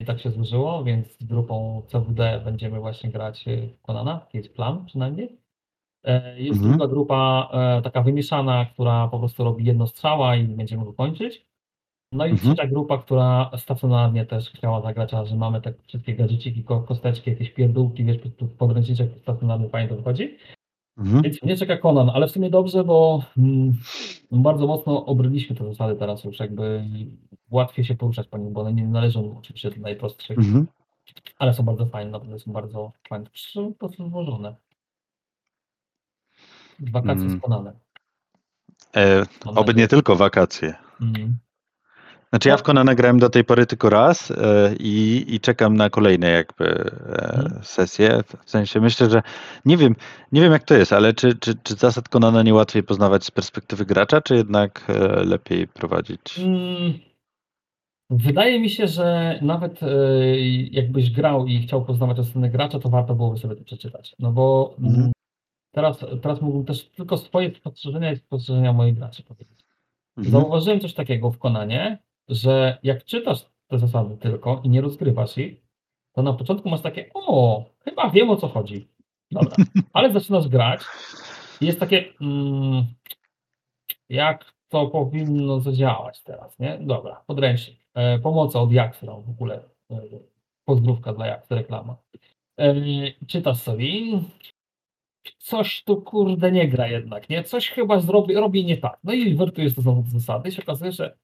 i 0.00 0.04
tak 0.06 0.20
się 0.20 0.30
złożyło, 0.30 0.84
więc 0.84 1.18
z 1.18 1.24
grupą 1.24 1.82
CWD 1.86 2.40
będziemy 2.44 2.80
właśnie 2.80 3.10
grać 3.10 3.44
w 3.82 3.86
taki 4.20 4.36
jest 4.38 4.54
plan 4.54 4.86
przynajmniej. 4.86 5.38
E, 6.04 6.40
Jest 6.40 6.56
Mhm. 6.60 6.70
druga 6.78 6.86
grupa 6.94 7.50
e, 7.52 7.82
taka 7.82 8.02
wymieszana, 8.02 8.64
która 8.64 9.08
po 9.08 9.18
prostu 9.18 9.44
robi 9.44 9.64
jedno 9.64 9.86
strzała 9.86 10.36
i 10.36 10.44
będziemy 10.44 10.84
go 10.84 10.92
kończyć. 10.92 11.46
No 12.12 12.26
i 12.26 12.30
Mhm. 12.30 12.54
trzecia 12.56 12.68
grupa, 12.68 12.98
która 12.98 13.50
stacjonarnie 13.56 14.26
też 14.26 14.50
chciała 14.50 14.80
zagrać, 14.82 15.14
a 15.14 15.24
że 15.24 15.36
mamy 15.36 15.60
te 15.60 15.74
wszystkie 15.86 16.14
gadżeciki, 16.14 16.64
ko- 16.64 16.80
kosteczki, 16.82 17.30
jakieś 17.30 17.50
pierdółki, 17.50 18.04
wiesz, 18.04 18.18
po- 18.18 18.30
po- 18.46 18.54
podręczniczek 18.58 19.10
stacjonarny 19.22 19.68
fajnie 19.68 19.88
to 19.88 19.96
wychodzi. 19.96 20.36
Mhm. 20.98 21.22
Więc 21.22 21.42
mnie 21.42 21.56
czeka 21.56 21.76
Conan, 21.76 22.10
ale 22.10 22.26
w 22.28 22.30
sumie 22.30 22.50
dobrze, 22.50 22.84
bo 22.84 23.22
mm, 23.38 23.72
bardzo 24.32 24.66
mocno 24.66 25.06
obryliśmy 25.06 25.56
te 25.56 25.64
zasady 25.68 25.96
teraz 25.96 26.24
już, 26.24 26.38
jakby 26.38 26.84
łatwiej 27.50 27.84
się 27.84 27.94
poruszać 27.94 28.28
po 28.28 28.38
nim, 28.38 28.52
bo 28.52 28.60
one 28.60 28.72
nie 28.72 28.86
należą 28.88 29.38
oczywiście 29.38 29.70
do 29.70 29.80
najprostszych, 29.80 30.38
Mhm. 30.38 30.66
ale 31.38 31.54
są 31.54 31.62
bardzo 31.62 31.86
fajne, 31.86 32.10
naprawdę 32.10 32.38
są 32.38 32.52
bardzo 32.52 32.92
fajne, 33.08 33.26
są 33.34 33.72
po 33.74 33.78
prostu 33.78 34.10
złożone. 34.10 34.56
Wakacje 36.80 37.24
Mm. 37.24 37.38
z 37.38 37.42
Conanem. 37.42 37.74
E, 38.96 39.26
oby 39.46 39.74
nie 39.74 39.88
tylko 39.88 40.16
wakacje. 40.16 40.74
Mm. 41.00 41.38
Znaczy 42.32 42.48
ja 42.48 42.56
w 42.56 42.62
Konana 42.62 42.94
grałem 42.94 43.18
do 43.18 43.30
tej 43.30 43.44
pory 43.44 43.66
tylko 43.66 43.90
raz 43.90 44.30
e, 44.30 44.34
i, 44.80 45.24
i 45.34 45.40
czekam 45.40 45.76
na 45.76 45.90
kolejne 45.90 46.30
jakby 46.30 46.64
e, 46.64 47.34
Mhm. 47.34 47.64
sesje. 47.64 48.22
W 48.46 48.50
sensie 48.50 48.80
myślę, 48.80 49.10
że 49.10 49.22
nie 49.64 49.76
wiem, 49.76 49.96
nie 50.32 50.40
wiem 50.40 50.52
jak 50.52 50.62
to 50.64 50.74
jest, 50.74 50.92
ale 50.92 51.14
czy, 51.14 51.34
czy, 51.34 51.54
czy 51.62 51.74
zasad 51.74 52.08
Konana 52.08 52.42
nie 52.42 52.54
łatwiej 52.54 52.82
poznawać 52.82 53.24
z 53.24 53.30
perspektywy 53.30 53.84
gracza, 53.84 54.20
czy 54.20 54.36
jednak 54.36 54.84
e, 54.88 55.24
lepiej 55.24 55.68
prowadzić? 55.68 56.38
Mm, 56.38 56.92
Wydaje 58.10 58.60
mi 58.60 58.70
się, 58.70 58.86
że 58.86 59.38
nawet 59.42 59.80
jakbyś 60.70 61.10
grał 61.10 61.46
i 61.46 61.58
chciał 61.62 61.84
poznawać 61.84 62.18
ostatnie 62.18 62.50
gracza, 62.50 62.78
to 62.78 62.88
warto 62.88 63.14
byłoby 63.14 63.38
sobie 63.38 63.56
to 63.56 63.64
przeczytać. 63.64 64.16
No 64.18 64.32
bo 64.32 64.74
mm, 64.78 64.90
Mhm. 64.90 65.12
teraz, 65.74 66.04
teraz 66.22 66.40
mógłbym 66.40 66.64
też 66.64 66.84
tylko 66.84 67.16
swoje 67.16 67.54
spostrzeżenia 67.54 68.12
i 68.12 68.16
spostrzeżenia 68.16 68.72
moich 68.72 68.94
graczy 68.94 69.22
powiedzieć. 69.22 69.66
Mhm. 70.16 70.32
Zauważyłem 70.32 70.80
coś 70.80 70.94
takiego 70.94 71.30
w 71.30 71.38
Konanie, 71.38 71.98
że 72.28 72.78
jak 72.82 73.04
czytasz 73.04 73.46
te 73.68 73.78
zasady 73.78 74.16
tylko 74.16 74.60
i 74.64 74.68
nie 74.68 74.80
rozgrywasz 74.80 75.38
ich, 75.38 75.62
to 76.12 76.22
na 76.22 76.32
początku 76.32 76.68
masz 76.68 76.82
takie, 76.82 77.10
o, 77.14 77.64
chyba 77.84 78.10
wiem 78.10 78.30
o 78.30 78.36
co 78.36 78.48
chodzi. 78.48 78.88
Dobra, 79.30 79.56
ale 79.92 80.12
zaczynasz 80.12 80.48
grać 80.48 80.80
i 81.60 81.66
jest 81.66 81.80
takie, 81.80 82.04
mm, 82.20 82.86
jak 84.08 84.52
to 84.68 84.86
powinno 84.86 85.60
zadziałać 85.60 86.22
teraz, 86.22 86.58
nie? 86.58 86.78
Dobra, 86.78 87.22
podręcznik. 87.26 87.78
E, 87.94 88.18
pomocy 88.18 88.58
od 88.58 88.72
Jaksy, 88.72 89.06
no, 89.06 89.20
w 89.20 89.30
ogóle 89.30 89.60
e, 89.90 90.00
pozdrówka 90.64 91.12
dla 91.12 91.26
Jaksy, 91.26 91.54
reklama. 91.54 91.96
E, 92.60 92.74
czytasz 93.26 93.58
sobie 93.62 93.88
coś 95.38 95.82
tu 95.84 96.02
kurde 96.02 96.52
nie 96.52 96.68
gra 96.68 96.88
jednak, 96.88 97.28
nie? 97.28 97.44
Coś 97.44 97.68
chyba 97.68 98.00
zrobi, 98.00 98.34
robi 98.34 98.64
nie 98.64 98.76
tak. 98.76 98.98
No 99.04 99.12
i 99.12 99.34
wertujesz 99.34 99.74
to 99.74 99.82
znowu 99.82 100.02
do 100.02 100.10
zasady 100.10 100.48
i 100.48 100.52
się 100.52 100.62
okazuje, 100.62 100.92
że 100.92 101.16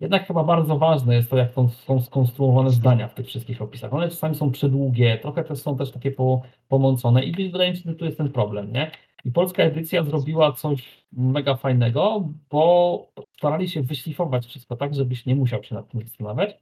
jednak 0.00 0.26
chyba 0.26 0.44
bardzo 0.44 0.78
ważne 0.78 1.14
jest 1.14 1.30
to, 1.30 1.36
jak 1.36 1.52
są, 1.54 1.68
są 1.68 2.00
skonstruowane 2.00 2.70
zdania 2.70 3.08
w 3.08 3.14
tych 3.14 3.26
wszystkich 3.26 3.62
opisach. 3.62 3.94
One 3.94 4.08
czasami 4.08 4.34
są 4.34 4.50
przedługie, 4.50 5.18
trochę 5.18 5.44
też 5.44 5.58
są 5.58 5.76
też 5.76 5.90
takie 5.92 6.10
po, 6.10 6.42
pomącone 6.68 7.24
i 7.24 7.50
wydaje 7.50 7.70
mi 7.70 7.76
się, 7.76 7.82
że 7.90 7.94
tu 7.96 8.04
jest 8.04 8.18
ten 8.18 8.32
problem, 8.32 8.72
nie? 8.72 8.90
I 9.24 9.30
polska 9.32 9.62
edycja 9.62 10.02
zrobiła 10.02 10.52
coś 10.52 11.06
mega 11.12 11.56
fajnego, 11.56 12.28
bo 12.50 13.12
starali 13.36 13.68
się 13.68 13.82
wyszlifować 13.82 14.46
wszystko 14.46 14.76
tak, 14.76 14.94
żebyś 14.94 15.26
nie 15.26 15.36
musiał 15.36 15.64
się 15.64 15.74
nad 15.74 15.88
tym 15.88 16.02
zastanawiać. 16.02 16.58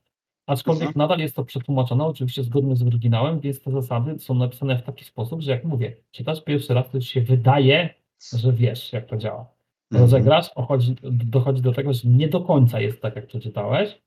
Aczkolwiek 0.46 0.88
Mhm. 0.88 0.98
nadal 0.98 1.18
jest 1.18 1.36
to 1.36 1.44
przetłumaczone, 1.44 2.04
oczywiście 2.04 2.42
zgodnie 2.44 2.76
z 2.76 2.82
oryginałem, 2.82 3.40
więc 3.40 3.62
te 3.62 3.70
zasady 3.70 4.18
są 4.18 4.34
napisane 4.34 4.78
w 4.78 4.82
taki 4.82 5.04
sposób, 5.04 5.40
że 5.40 5.50
jak 5.50 5.64
mówię, 5.64 5.96
czytasz 6.10 6.44
pierwszy 6.44 6.74
raz, 6.74 6.90
to 6.90 6.96
już 6.98 7.06
się 7.06 7.20
wydaje, 7.20 7.94
że 8.36 8.52
wiesz, 8.52 8.92
jak 8.92 9.06
to 9.06 9.16
działa. 9.16 9.57
Mhm. 9.92 10.02
Rozegrasz, 10.02 10.50
dochodzi, 10.56 10.96
dochodzi 11.12 11.62
do 11.62 11.72
tego, 11.72 11.92
że 11.92 12.08
nie 12.08 12.28
do 12.28 12.40
końca 12.40 12.80
jest 12.80 13.02
tak, 13.02 13.16
jak 13.16 13.26
przeczytałeś, 13.26 14.02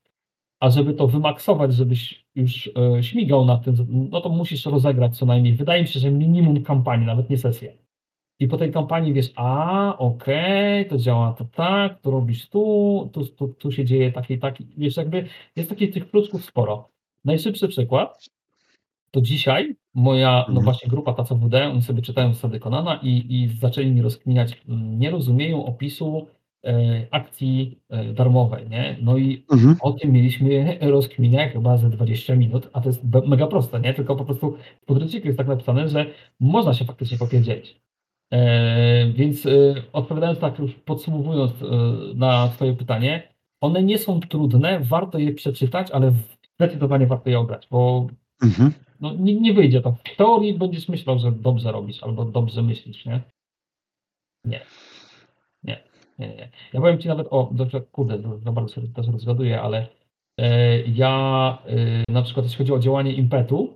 a 0.60 0.70
żeby 0.70 0.94
to 0.94 1.08
wymaksować, 1.08 1.74
żebyś 1.74 2.26
już 2.34 2.70
e, 2.96 3.02
śmigał 3.02 3.44
na 3.44 3.58
tym, 3.58 4.08
no 4.10 4.20
to 4.20 4.28
musisz 4.28 4.66
rozegrać 4.66 5.18
co 5.18 5.26
najmniej. 5.26 5.54
Wydaje 5.54 5.82
mi 5.82 5.88
się, 5.88 6.00
że 6.00 6.10
minimum 6.10 6.62
kampanii, 6.62 7.06
nawet 7.06 7.30
nie 7.30 7.38
sesję. 7.38 7.76
I 8.40 8.48
po 8.48 8.56
tej 8.56 8.72
kampanii 8.72 9.12
wiesz, 9.12 9.32
a 9.36 9.98
okej, 9.98 10.88
to 10.88 10.98
działa 10.98 11.32
to 11.32 11.44
tak, 11.44 12.00
to 12.00 12.10
robisz 12.10 12.48
tu, 12.48 13.10
tu, 13.12 13.26
tu, 13.26 13.48
tu 13.48 13.72
się 13.72 13.84
dzieje 13.84 14.12
taki, 14.12 14.38
taki. 14.38 14.66
Wiesz, 14.76 14.96
jakby 14.96 15.28
jest 15.56 15.68
takich 15.68 15.92
tych 15.92 16.10
pluczków 16.10 16.44
sporo. 16.44 16.88
Najszybszy 17.24 17.68
przykład 17.68 18.28
to 19.12 19.20
dzisiaj 19.20 19.76
moja, 19.94 20.30
no 20.32 20.46
Mhm. 20.48 20.64
właśnie 20.64 20.90
grupa 20.90 21.12
TACWD, 21.14 21.68
oni 21.68 21.82
sobie 21.82 22.02
czytają 22.02 22.34
zasady 22.34 22.60
Konana 22.60 23.00
i, 23.02 23.26
i 23.28 23.48
zaczęli 23.60 23.90
mi 23.90 24.02
rozkminiać, 24.02 24.62
mm, 24.68 24.98
nie 24.98 25.10
rozumieją 25.10 25.64
opisu 25.66 26.26
e, 26.66 27.06
akcji 27.10 27.78
e, 27.90 28.04
darmowej, 28.04 28.68
nie? 28.68 28.96
No 29.02 29.16
i 29.18 29.44
Mhm. 29.52 29.76
o 29.80 29.92
tym 29.92 30.12
mieliśmy 30.12 30.78
rozkminię 30.80 31.48
chyba 31.48 31.76
ze 31.76 31.90
20 31.90 32.36
minut, 32.36 32.68
a 32.72 32.80
to 32.80 32.88
jest 32.88 33.04
mega 33.26 33.46
proste, 33.46 33.80
nie? 33.80 33.94
Tylko 33.94 34.16
po 34.16 34.24
prostu 34.24 34.56
w 34.82 34.86
podręczniku 34.86 35.26
jest 35.26 35.38
tak 35.38 35.48
napisane, 35.48 35.88
że 35.88 36.06
można 36.40 36.74
się 36.74 36.84
faktycznie 36.84 37.18
popierdzielić. 37.18 37.80
E, 38.32 39.06
więc 39.12 39.46
e, 39.46 39.50
odpowiadając 39.92 40.38
tak 40.38 40.58
już 40.58 40.74
podsumowując 40.74 41.52
e, 41.62 41.66
na 42.14 42.48
twoje 42.48 42.74
pytanie, 42.74 43.22
one 43.60 43.82
nie 43.82 43.98
są 43.98 44.20
trudne, 44.20 44.80
warto 44.80 45.18
je 45.18 45.32
przeczytać, 45.34 45.90
ale 45.90 46.12
zdecydowanie 46.58 47.06
warto 47.06 47.30
je 47.30 47.38
ograć, 47.38 47.68
bo 47.70 48.06
Mhm. 48.42 48.72
No, 49.02 49.12
nie, 49.14 49.34
nie 49.34 49.54
wyjdzie 49.54 49.80
to. 49.80 49.92
W 49.92 50.16
teorii 50.16 50.54
będziesz 50.54 50.88
myślał, 50.88 51.18
że 51.18 51.32
dobrze 51.32 51.72
robisz, 51.72 52.02
albo 52.02 52.24
dobrze 52.24 52.62
myślisz, 52.62 53.06
nie? 53.06 53.20
Nie. 54.44 54.60
Nie. 55.64 55.82
Nie, 56.18 56.28
nie. 56.28 56.50
Ja 56.72 56.80
powiem 56.80 56.98
Ci 56.98 57.08
nawet 57.08 57.26
o, 57.30 57.48
dobrze, 57.52 57.80
kurde, 57.80 58.18
za- 58.44 58.52
bardzo 58.52 58.74
się 58.74 58.88
też 58.88 59.06
rozgaduję, 59.08 59.60
ale 59.62 59.86
e, 60.38 60.78
ja 60.82 61.58
e, 62.08 62.12
na 62.12 62.22
przykład 62.22 62.46
jeśli 62.46 62.58
chodzi 62.58 62.72
o 62.72 62.78
działanie 62.78 63.12
impetu, 63.12 63.72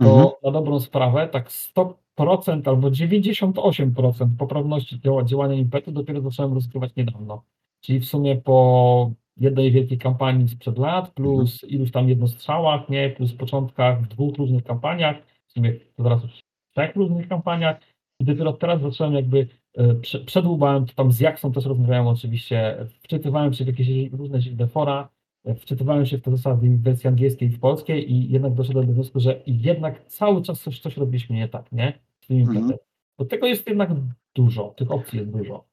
to 0.00 0.06
Mhm. 0.10 0.28
na 0.42 0.50
dobrą 0.50 0.80
sprawę 0.80 1.28
tak 1.28 1.48
100% 1.50 2.68
albo 2.68 2.90
98% 2.90 4.36
poprawności 4.38 5.00
działa, 5.00 5.24
działania 5.24 5.54
impetu 5.54 5.92
dopiero 5.92 6.20
zacząłem 6.20 6.54
rozgrywać 6.54 6.96
niedawno. 6.96 7.42
Czyli 7.80 8.00
w 8.00 8.04
sumie 8.06 8.36
po 8.36 9.10
jednej 9.40 9.72
wielkiej 9.72 9.98
kampanii 9.98 10.48
sprzed 10.48 10.78
lat, 10.78 11.10
plus 11.10 11.64
iluś 11.64 11.90
tam 11.90 12.08
jednostrzałach, 12.08 12.88
nie, 12.88 13.10
plus 13.10 13.34
początkach 13.34 14.02
w 14.02 14.08
dwóch 14.08 14.36
różnych 14.36 14.64
kampaniach, 14.64 15.16
w 15.46 15.52
sumie 15.52 15.74
zaraz 15.98 16.22
już 16.22 16.32
w 16.32 16.72
trzech 16.72 16.96
różnych 16.96 17.28
kampaniach. 17.28 17.80
I 18.20 18.24
dopiero 18.24 18.52
teraz 18.52 18.82
zacząłem 18.82 19.14
jakby, 19.14 19.48
e, 19.74 19.94
prze, 19.94 20.20
przedłubałem, 20.20 20.86
to 20.86 20.94
tam 20.94 21.12
z 21.12 21.20
Jaksą 21.20 21.52
też 21.52 21.64
rozmawiałem 21.64 22.06
oczywiście, 22.06 22.86
wczytywałem 23.02 23.52
się 23.52 23.64
w 23.64 23.66
jakieś 23.66 24.12
różne 24.12 24.40
dziwne 24.40 24.68
fora, 24.68 25.08
e, 25.44 25.54
wczytywałem 25.54 26.06
się 26.06 26.18
w 26.18 26.22
te 26.22 26.30
zasady 26.30 26.68
w 26.68 26.82
wersji 26.82 27.08
angielskiej 27.08 27.48
i 27.48 27.52
w 27.52 27.60
polskiej 27.60 28.12
i 28.12 28.30
jednak 28.30 28.54
doszedłem 28.54 28.86
do 28.86 28.92
wniosku, 28.92 29.20
że 29.20 29.42
jednak 29.46 30.06
cały 30.06 30.42
czas 30.42 30.60
coś, 30.60 30.80
coś 30.80 30.96
robiliśmy 30.96 31.36
nie 31.36 31.48
tak, 31.48 31.72
nie? 31.72 31.98
Mhm. 32.30 32.72
Bo 33.18 33.24
tego 33.24 33.46
jest 33.46 33.68
jednak 33.68 33.90
dużo, 34.34 34.74
tych 34.76 34.90
opcji 34.90 35.18
jest 35.18 35.30
dużo. 35.30 35.64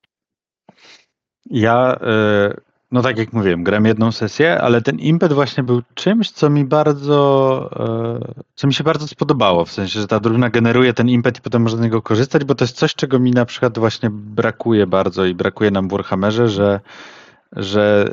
Ja, 1.45 1.99
e, 2.01 2.66
no 2.91 3.01
tak 3.01 3.17
jak 3.17 3.33
mówiłem, 3.33 3.63
gram 3.63 3.85
jedną 3.85 4.11
sesję, 4.11 4.61
ale 4.61 4.81
ten 4.81 4.99
impet 4.99 5.33
właśnie 5.33 5.63
był 5.63 5.81
czymś, 5.93 6.31
co 6.31 6.49
mi 6.49 6.65
bardzo, 6.65 7.69
e, 8.29 8.43
co 8.55 8.67
mi 8.67 8.73
się 8.73 8.83
bardzo 8.83 9.07
spodobało, 9.07 9.65
w 9.65 9.71
sensie, 9.71 9.99
że 9.99 10.07
ta 10.07 10.19
drużyna 10.19 10.49
generuje 10.49 10.93
ten 10.93 11.09
impet 11.09 11.37
i 11.37 11.41
potem 11.41 11.61
można 11.61 11.79
z 11.79 11.81
niego 11.81 12.01
korzystać, 12.01 12.43
bo 12.43 12.55
to 12.55 12.63
jest 12.63 12.77
coś, 12.77 12.95
czego 12.95 13.19
mi 13.19 13.31
na 13.31 13.45
przykład 13.45 13.79
właśnie 13.79 14.09
brakuje 14.11 14.87
bardzo 14.87 15.25
i 15.25 15.35
brakuje 15.35 15.71
nam 15.71 15.87
w 15.87 15.91
Warhammerze, 15.91 16.49
że 16.49 16.79
że 17.55 18.09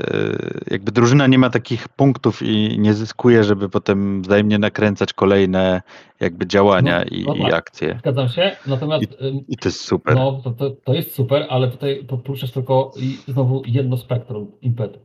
e, 0.70 0.74
jakby 0.74 0.92
drużyna 0.92 1.26
nie 1.26 1.38
ma 1.38 1.50
takich 1.50 1.88
punktów 1.88 2.42
i 2.42 2.78
nie 2.78 2.94
zyskuje, 2.94 3.44
żeby 3.44 3.68
potem 3.68 4.22
wzajemnie 4.22 4.58
nakręcać 4.58 5.12
kolejne 5.12 5.82
jakby 6.20 6.46
działania 6.46 6.98
No, 6.98 7.04
i, 7.04 7.24
no 7.26 7.34
i 7.34 7.42
tak. 7.42 7.54
akcje. 7.54 7.96
Zgadzam 7.98 8.28
się, 8.28 8.56
natomiast 8.66 9.04
ym, 9.22 9.40
I 9.48 9.56
to 9.56 9.68
jest 9.68 9.80
super. 9.80 10.14
no, 10.16 10.40
to, 10.44 10.50
to, 10.50 10.70
to 10.70 10.94
jest 10.94 11.14
super, 11.14 11.46
ale 11.50 11.68
tutaj 11.68 12.04
poruszasz 12.24 12.50
tylko 12.52 12.92
i 13.00 13.18
znowu 13.32 13.62
jedno 13.66 13.96
spektrum 13.96 14.52
impetu. 14.62 15.00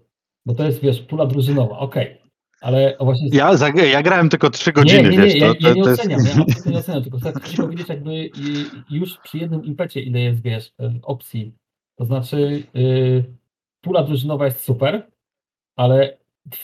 Bo 0.45 0.53
to 0.55 0.63
jest, 0.65 0.81
wiesz, 0.81 1.01
pula 1.01 1.25
drużynowa, 1.25 1.79
okej. 1.79 2.17
Ale 2.61 2.97
właśnie 2.99 3.29
Ja, 3.31 3.51
ja 3.91 4.01
grałem 4.03 4.29
tylko 4.29 4.49
3 4.49 4.71
godziny, 4.73 5.03
nie, 5.03 5.09
nie, 5.09 5.17
nie, 5.17 5.23
wiesz, 5.23 5.35
ja, 5.35 5.47
to, 5.53 5.55
ja 5.59 5.69
to, 5.69 5.73
nie 5.75 5.83
to 5.83 5.89
jest... 5.89 6.01
oceniam, 6.01 6.21
ja 6.25 6.35
nie 6.71 6.77
oceniam, 6.77 7.03
tylko 7.03 7.17
chcę 7.17 7.33
ci 7.45 7.57
powiedzieć 7.57 7.89
jakby 7.89 8.25
i- 8.25 8.65
już 8.89 9.17
przy 9.17 9.37
jednym 9.37 9.65
impecie 9.65 10.01
ile 10.01 10.19
jest, 10.19 10.41
wiesz, 10.43 10.71
opcji. 11.03 11.53
To 11.97 12.05
znaczy 12.05 12.63
y, 12.75 13.23
pula 13.81 14.03
drużynowa 14.03 14.45
jest 14.45 14.59
super, 14.63 15.07
ale 15.75 16.17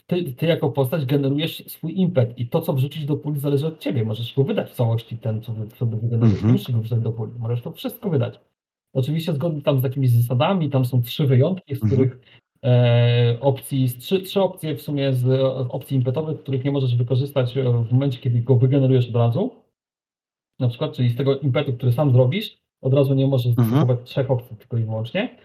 ty, 0.08 0.34
ty 0.34 0.46
jako 0.46 0.70
postać 0.70 1.06
generujesz 1.06 1.64
swój 1.68 2.00
impet 2.00 2.40
i 2.40 2.48
to, 2.48 2.62
co 2.62 2.74
wrzucić 2.74 3.06
do 3.06 3.18
puli 3.18 3.40
zależy 3.40 3.68
od 3.68 3.80
ciebie. 3.80 4.06
Możesz 4.06 4.36
go 4.36 4.44
wydać 4.44 4.70
w 4.72 4.76
całości 4.76 5.18
ten, 5.18 5.42
co, 5.42 5.54
co 5.76 5.86
wygenerujesz. 5.86 6.34
Mhm. 6.44 6.54
Nie 6.70 6.78
musisz 6.78 7.00
do 7.00 7.12
puli, 7.12 7.32
możesz 7.40 7.62
to 7.62 7.72
wszystko 7.72 8.10
wydać. 8.10 8.40
Oczywiście 8.94 9.34
zgodnie 9.34 9.62
tam 9.62 9.80
z 9.80 9.84
jakimiś 9.84 10.10
zasadami, 10.12 10.70
tam 10.70 10.86
są 10.86 11.02
trzy 11.02 11.28
wyjątki, 11.28 11.76
z 11.76 11.84
Mhm. 11.84 11.92
których 11.92 12.20
e, 12.64 13.38
opcji, 13.42 13.90
trzy, 14.00 14.20
trzy 14.22 14.42
opcje 14.42 14.76
w 14.76 14.82
sumie 14.82 15.14
z 15.14 15.26
e, 15.28 15.44
opcji 15.70 15.98
impetowych, 15.98 16.40
których 16.40 16.64
nie 16.66 16.72
możesz 16.72 16.96
wykorzystać 16.96 17.58
e, 17.58 17.64
w 17.84 17.92
momencie, 17.92 18.20
kiedy 18.20 18.42
go 18.42 18.56
wygenerujesz 18.56 19.10
od 19.10 19.16
razu. 19.16 19.52
Na 20.60 20.68
przykład, 20.68 20.94
czyli 20.94 21.10
z 21.10 21.16
tego 21.18 21.40
impetu, 21.40 21.74
który 21.74 21.92
sam 21.92 22.12
zrobisz, 22.12 22.58
od 22.82 22.94
razu 22.94 23.14
nie 23.14 23.28
możesz 23.28 23.46
Mhm. 23.48 23.68
zastosować 23.70 24.00
trzech 24.10 24.32
opcji 24.32 24.58
tylko 24.58 24.78
i 24.78 24.84
wyłącznie. 24.84 25.38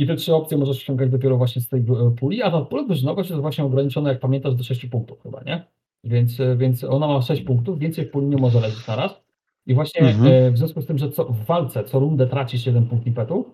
I 0.00 0.06
te 0.06 0.16
trzy 0.16 0.34
opcje 0.34 0.58
możesz 0.58 0.78
ściągać 0.78 1.10
dopiero 1.10 1.36
właśnie 1.36 1.62
z 1.62 1.68
tej 1.68 1.80
e, 1.80 2.10
puli, 2.18 2.42
a 2.42 2.50
ta 2.50 2.60
pula 2.60 2.84
drużynowość 2.84 3.30
jest 3.30 3.42
właśnie 3.42 3.64
ograniczona, 3.64 4.08
jak 4.08 4.20
pamiętasz, 4.20 4.54
do 4.54 4.64
6 4.64 4.86
punktów 4.86 5.22
chyba, 5.22 5.42
nie? 5.42 5.64
Więc, 6.04 6.40
e, 6.40 6.56
więc 6.56 6.84
ona 6.84 7.06
ma 7.08 7.22
6 7.22 7.42
punktów, 7.42 7.78
więcej 7.78 8.04
w 8.04 8.10
puli 8.10 8.26
nie 8.26 8.36
może 8.36 8.60
lecieć 8.60 8.86
na 8.86 8.96
raz. 8.96 9.20
I 9.66 9.74
właśnie 9.74 10.00
Mhm. 10.00 10.32
e, 10.32 10.50
w 10.50 10.58
związku 10.58 10.80
z 10.80 10.86
tym, 10.86 10.98
że 10.98 11.10
co, 11.10 11.24
w 11.24 11.44
walce 11.44 11.84
co 11.84 11.98
rundę 11.98 12.26
tracisz 12.26 12.66
jeden 12.66 12.86
punkt 12.86 13.06
impetu, 13.06 13.44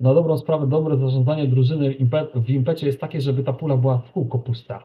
na 0.00 0.14
dobrą 0.14 0.38
sprawę 0.38 0.66
dobre 0.66 0.96
zarządzanie 0.96 1.46
drużyny 1.46 1.92
impet, 1.92 2.30
w 2.34 2.50
impecie 2.50 2.86
jest 2.86 3.00
takie, 3.00 3.20
żeby 3.20 3.42
ta 3.42 3.52
pula 3.52 3.76
była 3.76 3.98
w 3.98 4.12
kółko 4.12 4.38
pusta. 4.38 4.82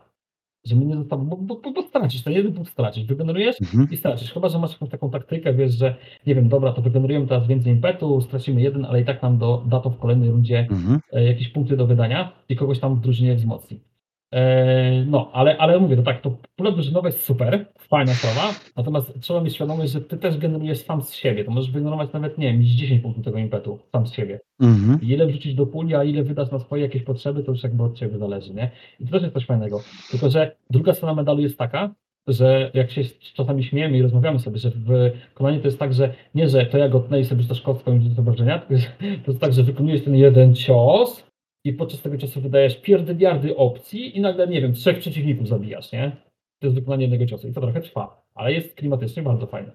Żeby 0.65 0.85
nie 0.85 0.95
została, 0.95 1.23
bo, 1.23 1.37
bo, 1.37 1.71
bo, 1.71 1.81
stracisz, 1.81 2.23
ten 2.23 2.33
jeden 2.33 2.53
punkt 2.53 2.71
stracisz, 2.71 3.05
wygenerujesz 3.05 3.61
Mhm. 3.61 3.87
i 3.91 3.97
stracisz. 3.97 4.31
Chyba, 4.33 4.49
że 4.49 4.59
masz 4.59 4.71
jakąś 4.71 4.89
taką 4.89 5.09
taktykę, 5.09 5.53
wiesz, 5.53 5.73
że 5.73 5.95
nie 6.27 6.35
wiem, 6.35 6.49
dobra, 6.49 6.73
to 6.73 6.81
wygenerujemy 6.81 7.27
teraz 7.27 7.47
więcej 7.47 7.73
impetu, 7.73 8.21
stracimy 8.21 8.61
jeden, 8.61 8.85
ale 8.85 9.01
i 9.01 9.05
tak 9.05 9.21
nam 9.21 9.37
do, 9.37 9.63
da 9.67 9.79
to 9.79 9.89
w 9.89 9.97
kolejnej 9.99 10.29
rundzie 10.31 10.67
Mhm. 10.71 10.99
e, 11.13 11.23
jakieś 11.23 11.49
punkty 11.49 11.77
do 11.77 11.87
wydania 11.87 12.31
i 12.49 12.55
kogoś 12.55 12.79
tam 12.79 12.95
w 12.95 12.99
drużynie 13.01 13.35
wzmocni. 13.35 13.79
E, 14.33 15.05
no, 15.07 15.29
ale, 15.33 15.57
ale 15.57 15.79
mówię, 15.79 15.95
to 15.95 16.03
tak, 16.03 16.21
to 16.21 16.37
pole 16.55 16.71
drużynowe 16.71 17.09
jest 17.09 17.23
super, 17.23 17.65
fajna 17.77 18.13
sprawa, 18.13 18.53
natomiast 18.77 19.21
trzeba 19.21 19.41
mieć 19.41 19.55
świadomość, 19.55 19.91
że 19.91 20.01
ty 20.01 20.17
też 20.17 20.37
generujesz 20.37 20.77
sam 20.77 21.01
z 21.01 21.13
siebie, 21.13 21.43
to 21.43 21.51
możesz 21.51 21.71
wygenerować 21.71 22.13
nawet, 22.13 22.37
nie 22.37 22.47
wiem, 22.47 22.59
mieć 22.59 22.69
10 22.69 23.01
punktów 23.01 23.25
tego 23.25 23.37
impetu 23.37 23.79
sam 23.91 24.07
z 24.07 24.13
siebie. 24.13 24.39
Mhm. 24.61 24.99
Ile 25.01 25.27
wrzucić 25.27 25.55
do 25.55 25.65
puli, 25.65 25.95
a 25.95 26.03
ile 26.03 26.23
wydasz 26.23 26.51
na 26.51 26.59
swoje 26.59 26.83
jakieś 26.83 27.03
potrzeby, 27.03 27.43
to 27.43 27.51
już 27.51 27.63
jakby 27.63 27.83
od 27.83 27.97
ciebie 27.97 28.17
zależy, 28.17 28.53
nie? 28.53 28.71
I 28.99 29.05
to 29.05 29.11
też 29.11 29.21
jest 29.21 29.33
coś 29.33 29.45
fajnego. 29.45 29.79
Tylko, 30.11 30.29
że 30.29 30.55
druga 30.69 30.93
strona 30.93 31.15
medalu 31.15 31.41
jest 31.41 31.57
taka, 31.57 31.93
że 32.27 32.71
jak 32.73 32.91
się 32.91 33.01
czasami 33.33 33.63
śmiejemy 33.63 33.97
i 33.97 34.01
rozmawiamy 34.01 34.39
sobie, 34.39 34.57
że 34.57 34.71
w 34.71 35.11
konaniu 35.33 35.59
to 35.59 35.67
jest 35.67 35.79
tak, 35.79 35.93
że 35.93 36.13
nie, 36.35 36.49
że 36.49 36.65
to 36.65 36.77
ja 36.77 36.89
go 36.89 36.99
tnę 36.99 37.19
i 37.19 37.25
sobie 37.25 37.41
rzucasz 37.41 37.61
kostką 37.61 37.95
i 37.95 37.99
tylko 38.15 38.33
że 38.37 38.61
to 39.25 39.31
jest 39.31 39.41
tak, 39.41 39.53
że 39.53 39.63
wykonujesz 39.63 40.03
ten 40.03 40.15
jeden 40.15 40.55
cios 40.55 41.32
i 41.63 41.73
podczas 41.73 42.01
tego 42.01 42.17
ciosu 42.17 42.41
wydajesz 42.41 42.81
pierdyliardy 42.81 43.55
opcji 43.57 44.17
i 44.17 44.21
nagle, 44.21 44.47
nie 44.47 44.61
wiem, 44.61 44.73
trzech 44.73 44.99
przeciwników 44.99 45.47
zabijasz, 45.47 45.91
nie? 45.91 46.15
To 46.59 46.67
jest 46.67 46.75
wykonanie 46.79 47.03
jednego 47.03 47.25
ciosu 47.25 47.47
i 47.47 47.53
to 47.53 47.61
trochę 47.61 47.81
trwa, 47.81 48.21
ale 48.35 48.53
jest 48.53 48.75
klimatycznie 48.75 49.23
bardzo 49.23 49.47
fajne. 49.47 49.71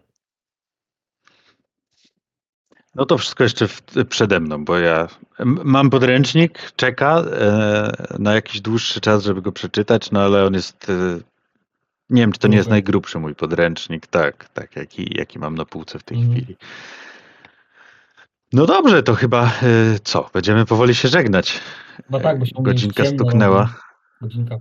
No 2.94 3.06
to 3.06 3.18
wszystko 3.18 3.44
jeszcze 3.44 3.68
w, 3.68 3.82
przede 4.08 4.40
mną, 4.40 4.64
bo 4.64 4.78
ja 4.78 5.08
mam 5.44 5.90
podręcznik, 5.90 6.72
czeka 6.76 7.20
e, 7.20 7.92
na 8.18 8.34
jakiś 8.34 8.60
dłuższy 8.60 9.00
czas, 9.00 9.24
żeby 9.24 9.42
go 9.42 9.52
przeczytać, 9.52 10.10
no 10.10 10.20
ale 10.22 10.44
on 10.44 10.54
jest. 10.54 10.90
E, 10.90 11.18
nie 12.10 12.22
wiem, 12.22 12.32
czy 12.32 12.38
to 12.38 12.48
nie 12.48 12.56
jest 12.56 12.66
Gruby. 12.66 12.74
najgrubszy 12.74 13.18
mój 13.18 13.34
podręcznik, 13.34 14.06
tak, 14.06 14.48
tak, 14.48 14.76
jaki, 14.76 15.18
jaki 15.18 15.38
mam 15.38 15.54
na 15.54 15.64
półce 15.64 15.98
w 15.98 16.02
tej 16.02 16.18
Mhm. 16.18 16.36
chwili. 16.36 16.56
No 18.52 18.66
dobrze, 18.66 19.02
to 19.02 19.14
chyba 19.14 19.46
e, 19.46 19.50
co? 20.04 20.30
Będziemy 20.34 20.66
powoli 20.66 20.94
się 20.94 21.08
żegnać. 21.08 21.60
Bo 22.10 22.20
tak, 22.20 22.38
bo 22.38 22.46
się 22.46 22.52
Godzinka 22.58 23.04
ciemno 23.04 23.18
stuknęła. 23.18 23.60
robi. 23.60 23.72
Godzinka 24.20 24.56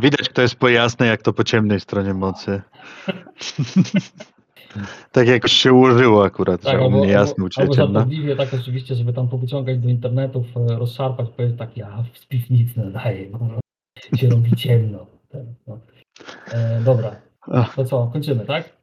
Widać, 0.00 0.28
kto 0.28 0.42
jest 0.42 0.54
po 0.54 0.68
jasnej, 0.68 1.08
jak 1.08 1.22
to 1.22 1.32
po 1.32 1.44
ciemnej 1.44 1.80
stronie 1.80 2.14
mocy. 2.14 2.62
tak 5.12 5.28
jakoś 5.28 5.52
się 5.52 5.72
ułożyło 5.72 6.24
akurat, 6.24 6.62
Tak, 6.62 6.80
że 6.80 6.86
u 6.86 6.90
mnie 6.90 7.08
jasno, 7.08 7.44
u 7.44 7.48
ciebie 7.48 7.70
ciemno. 7.70 8.06
tak 8.36 8.54
oczywiście, 8.54 8.94
żeby 8.94 9.12
tam 9.12 9.28
powyciągać 9.28 9.78
do 9.78 9.88
internetów, 9.88 10.46
e, 10.56 10.78
rozszarpać, 10.78 11.28
powiedzieć 11.30 11.58
tak, 11.58 11.76
ja 11.76 12.04
w 12.14 12.26
piwnicy 12.26 12.80
nadaję, 12.80 13.30
bo 13.30 13.38
się 14.16 14.28
robi 14.28 14.56
ciemno. 14.56 15.06
Tak, 15.30 15.42
no. 15.66 15.78
e, 16.52 16.80
dobra, 16.80 17.16
to 17.76 17.84
co, 17.84 18.10
kończymy, 18.12 18.46
tak? 18.46 18.79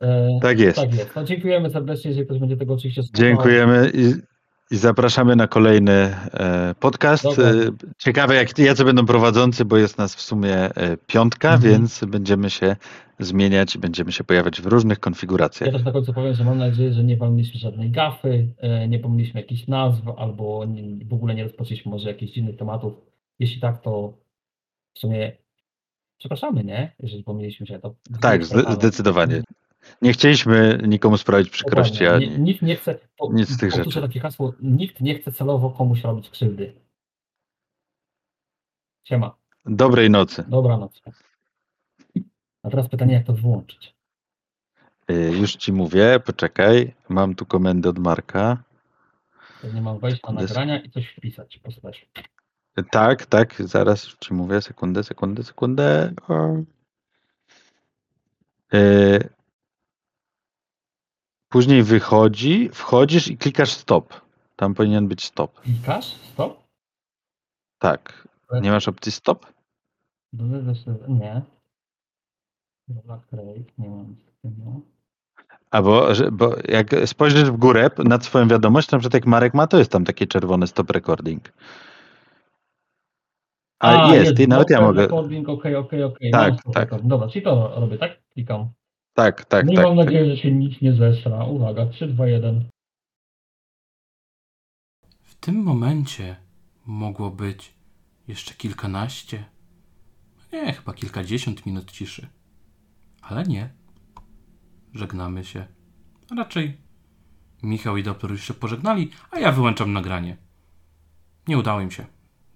E, 0.00 0.38
tak 0.42 0.58
jest. 0.58 0.76
tak 0.76 0.94
jest. 0.94 1.10
No, 1.16 1.24
dziękujemy 1.24 1.70
serdecznie, 1.70 2.08
jeżeli 2.10 2.26
ktoś 2.26 2.38
będzie 2.38 2.56
tego 2.56 2.74
oczywiście 2.74 3.02
słuchał. 3.02 3.24
Dziękujemy 3.24 3.90
i, 3.94 4.14
i 4.74 4.76
zapraszamy 4.76 5.36
na 5.36 5.46
kolejny 5.48 5.92
e, 5.92 6.74
podcast. 6.80 7.24
E, 7.24 7.52
Ciekawe, 7.98 8.34
jak 8.34 8.58
jacy 8.58 8.84
będą 8.84 9.06
prowadzący, 9.06 9.64
bo 9.64 9.76
jest 9.76 9.98
nas 9.98 10.14
w 10.14 10.20
sumie 10.20 10.70
piątka, 11.06 11.54
Mhm. 11.54 11.72
więc 11.72 12.04
będziemy 12.04 12.50
się 12.50 12.76
zmieniać 13.18 13.74
i 13.74 13.78
będziemy 13.78 14.12
się 14.12 14.24
pojawiać 14.24 14.60
w 14.62 14.66
różnych 14.66 14.98
Ja 14.98 15.00
konfiguracjach. 15.00 15.72
też 15.72 15.82
na 15.84 15.92
końcu 15.92 16.12
powiem, 16.14 16.34
że 16.34 16.44
mam 16.44 16.58
nadzieję, 16.58 16.92
że 16.92 17.04
nie 17.04 17.16
pomyliśmy 17.16 17.60
żadnej 17.60 17.90
gafy, 17.90 18.46
nie 18.88 18.98
pomyliśmy 18.98 19.40
jakichś 19.40 19.66
nazw, 19.66 20.02
albo 20.16 20.66
w 21.08 21.12
ogóle 21.14 21.34
nie 21.34 21.42
rozpoczęliśmy 21.44 21.90
może 21.90 22.08
jakichś 22.08 22.36
innych 22.36 22.56
tematów. 22.56 22.92
Jeśli 23.38 23.60
tak, 23.60 23.82
to 23.82 24.12
w 24.94 24.98
sumie 24.98 25.32
przepraszamy, 26.18 26.64
nie? 26.64 26.92
Jeżeli 27.00 27.24
pomyliśmy 27.24 27.66
się, 27.66 27.78
to 27.78 27.94
Tak, 28.20 28.44
zde- 28.44 28.72
zdecydowanie. 28.72 29.42
Nie 30.02 30.12
chcieliśmy 30.12 30.78
nikomu 30.88 31.18
sprawić 31.18 31.50
przykrości, 31.50 31.98
Dokładnie. 31.98 32.26
ani 32.26 32.38
Nie- 32.38 32.44
Nikt 32.44 32.62
nie 32.62 32.76
chce, 32.76 32.98
po, 33.16 33.32
nic 33.32 33.48
z 33.48 33.58
tych 33.58 33.72
rzeczy. 33.74 34.00
takie 34.00 34.20
hasło, 34.20 34.54
nikt 34.60 35.00
nie 35.00 35.18
chce 35.18 35.32
celowo 35.32 35.70
komuś 35.70 36.02
robić 36.02 36.30
krzywdy. 36.30 36.72
Siema, 39.04 39.34
dobrej 39.66 40.10
nocy. 40.10 40.44
dobranoc. 40.48 41.02
A 42.62 42.70
teraz 42.70 42.88
pytanie, 42.88 43.14
jak 43.14 43.26
to 43.26 43.32
wyłączyć? 43.32 43.94
E, 45.08 45.14
Już 45.14 45.56
ci 45.56 45.72
mówię, 45.72 46.20
poczekaj, 46.26 46.94
mam 47.08 47.34
tu 47.34 47.46
komendę 47.46 47.88
od 47.88 47.98
Marka. 47.98 48.62
Nie 49.74 49.80
mam 49.82 49.98
wejść 49.98 50.22
na 50.22 50.32
nagrania 50.32 50.80
i 50.80 50.90
coś 50.90 51.08
wpisać 51.08 51.58
po 51.58 51.72
slashu. 51.72 52.06
Tak, 52.90 53.26
tak, 53.26 53.54
zaraz 53.62 54.06
ci 54.20 54.34
mówię, 54.34 54.62
sekundę, 54.62 55.04
sekundę, 55.04 55.42
sekundę. 55.42 56.12
Później 61.50 61.82
wychodzi, 61.82 62.68
wchodzisz 62.72 63.28
i 63.28 63.38
klikasz 63.38 63.70
stop. 63.72 64.20
Tam 64.56 64.74
powinien 64.74 65.08
być 65.08 65.24
stop. 65.24 65.60
Klikasz? 65.60 66.06
Stop? 66.06 66.62
Tak. 67.78 68.28
Nie 68.62 68.70
masz 68.70 68.88
opcji 68.88 69.12
stop? 69.12 69.46
Nie. 71.08 71.42
Dobra, 72.88 73.20
create, 73.30 73.60
nie 73.78 73.88
mam. 73.88 74.16
Albo, 75.70 76.14
że- 76.14 76.30
bo 76.32 76.56
jak 76.68 76.90
spojrzysz 77.06 77.50
w 77.50 77.56
górę 77.56 77.90
nad 77.98 78.24
swoją 78.24 78.48
wiadomość, 78.48 78.90
na 78.90 78.98
przykład 78.98 79.14
jak 79.14 79.26
Marek 79.26 79.54
ma, 79.54 79.66
to 79.66 79.78
jest 79.78 79.92
tam 79.92 80.04
takie 80.04 80.26
czerwone 80.26 80.66
stop 80.66 80.90
recording. 80.90 81.52
A, 83.78 84.14
jest, 84.14 84.40
i 84.40 84.48
nawet 84.48 84.70
ja 84.70 84.78
blocker 84.78 84.88
mogę. 84.88 85.02
Recording, 85.02 85.48
okej, 85.48 85.76
okej, 85.76 86.02
okej. 86.02 86.30
Tak, 86.30 86.60
stop 86.60 86.74
tak. 86.74 86.82
recording. 86.82 87.10
Dobra, 87.10 87.28
czyli 87.28 87.44
to 87.44 87.80
robię, 87.80 87.98
tak? 87.98 88.28
Klikam. 88.32 88.70
Tak, 89.20 89.44
tak, 89.44 89.66
no 89.66 89.72
i 89.72 89.76
tak. 89.76 89.84
mam 89.84 89.96
tak. 89.96 90.06
nadzieję, 90.06 90.30
że 90.30 90.42
się 90.42 90.52
nic 90.52 90.80
nie 90.80 90.92
zesra. 90.92 91.44
Uwaga, 91.44 91.86
3, 91.86 92.06
2, 92.06 92.26
1. 92.26 92.64
W 95.20 95.34
tym 95.34 95.62
momencie 95.62 96.36
mogło 96.86 97.30
być 97.30 97.74
jeszcze 98.28 98.54
kilkanaście, 98.54 99.44
nie, 100.52 100.72
chyba 100.72 100.94
kilkadziesiąt 100.94 101.66
minut 101.66 101.90
ciszy. 101.90 102.28
Ale 103.22 103.44
nie. 103.44 103.70
Żegnamy 104.94 105.44
się. 105.44 105.66
A 106.30 106.34
raczej 106.34 106.76
Michał 107.62 107.96
i 107.96 108.02
Doppler 108.02 108.32
już 108.32 108.44
się 108.44 108.54
pożegnali, 108.54 109.10
a 109.30 109.38
ja 109.38 109.52
wyłączam 109.52 109.92
nagranie. 109.92 110.36
Nie 111.48 111.58
udało 111.58 111.80
im 111.80 111.90
się 111.90 112.06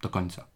do 0.02 0.08
końca. 0.08 0.53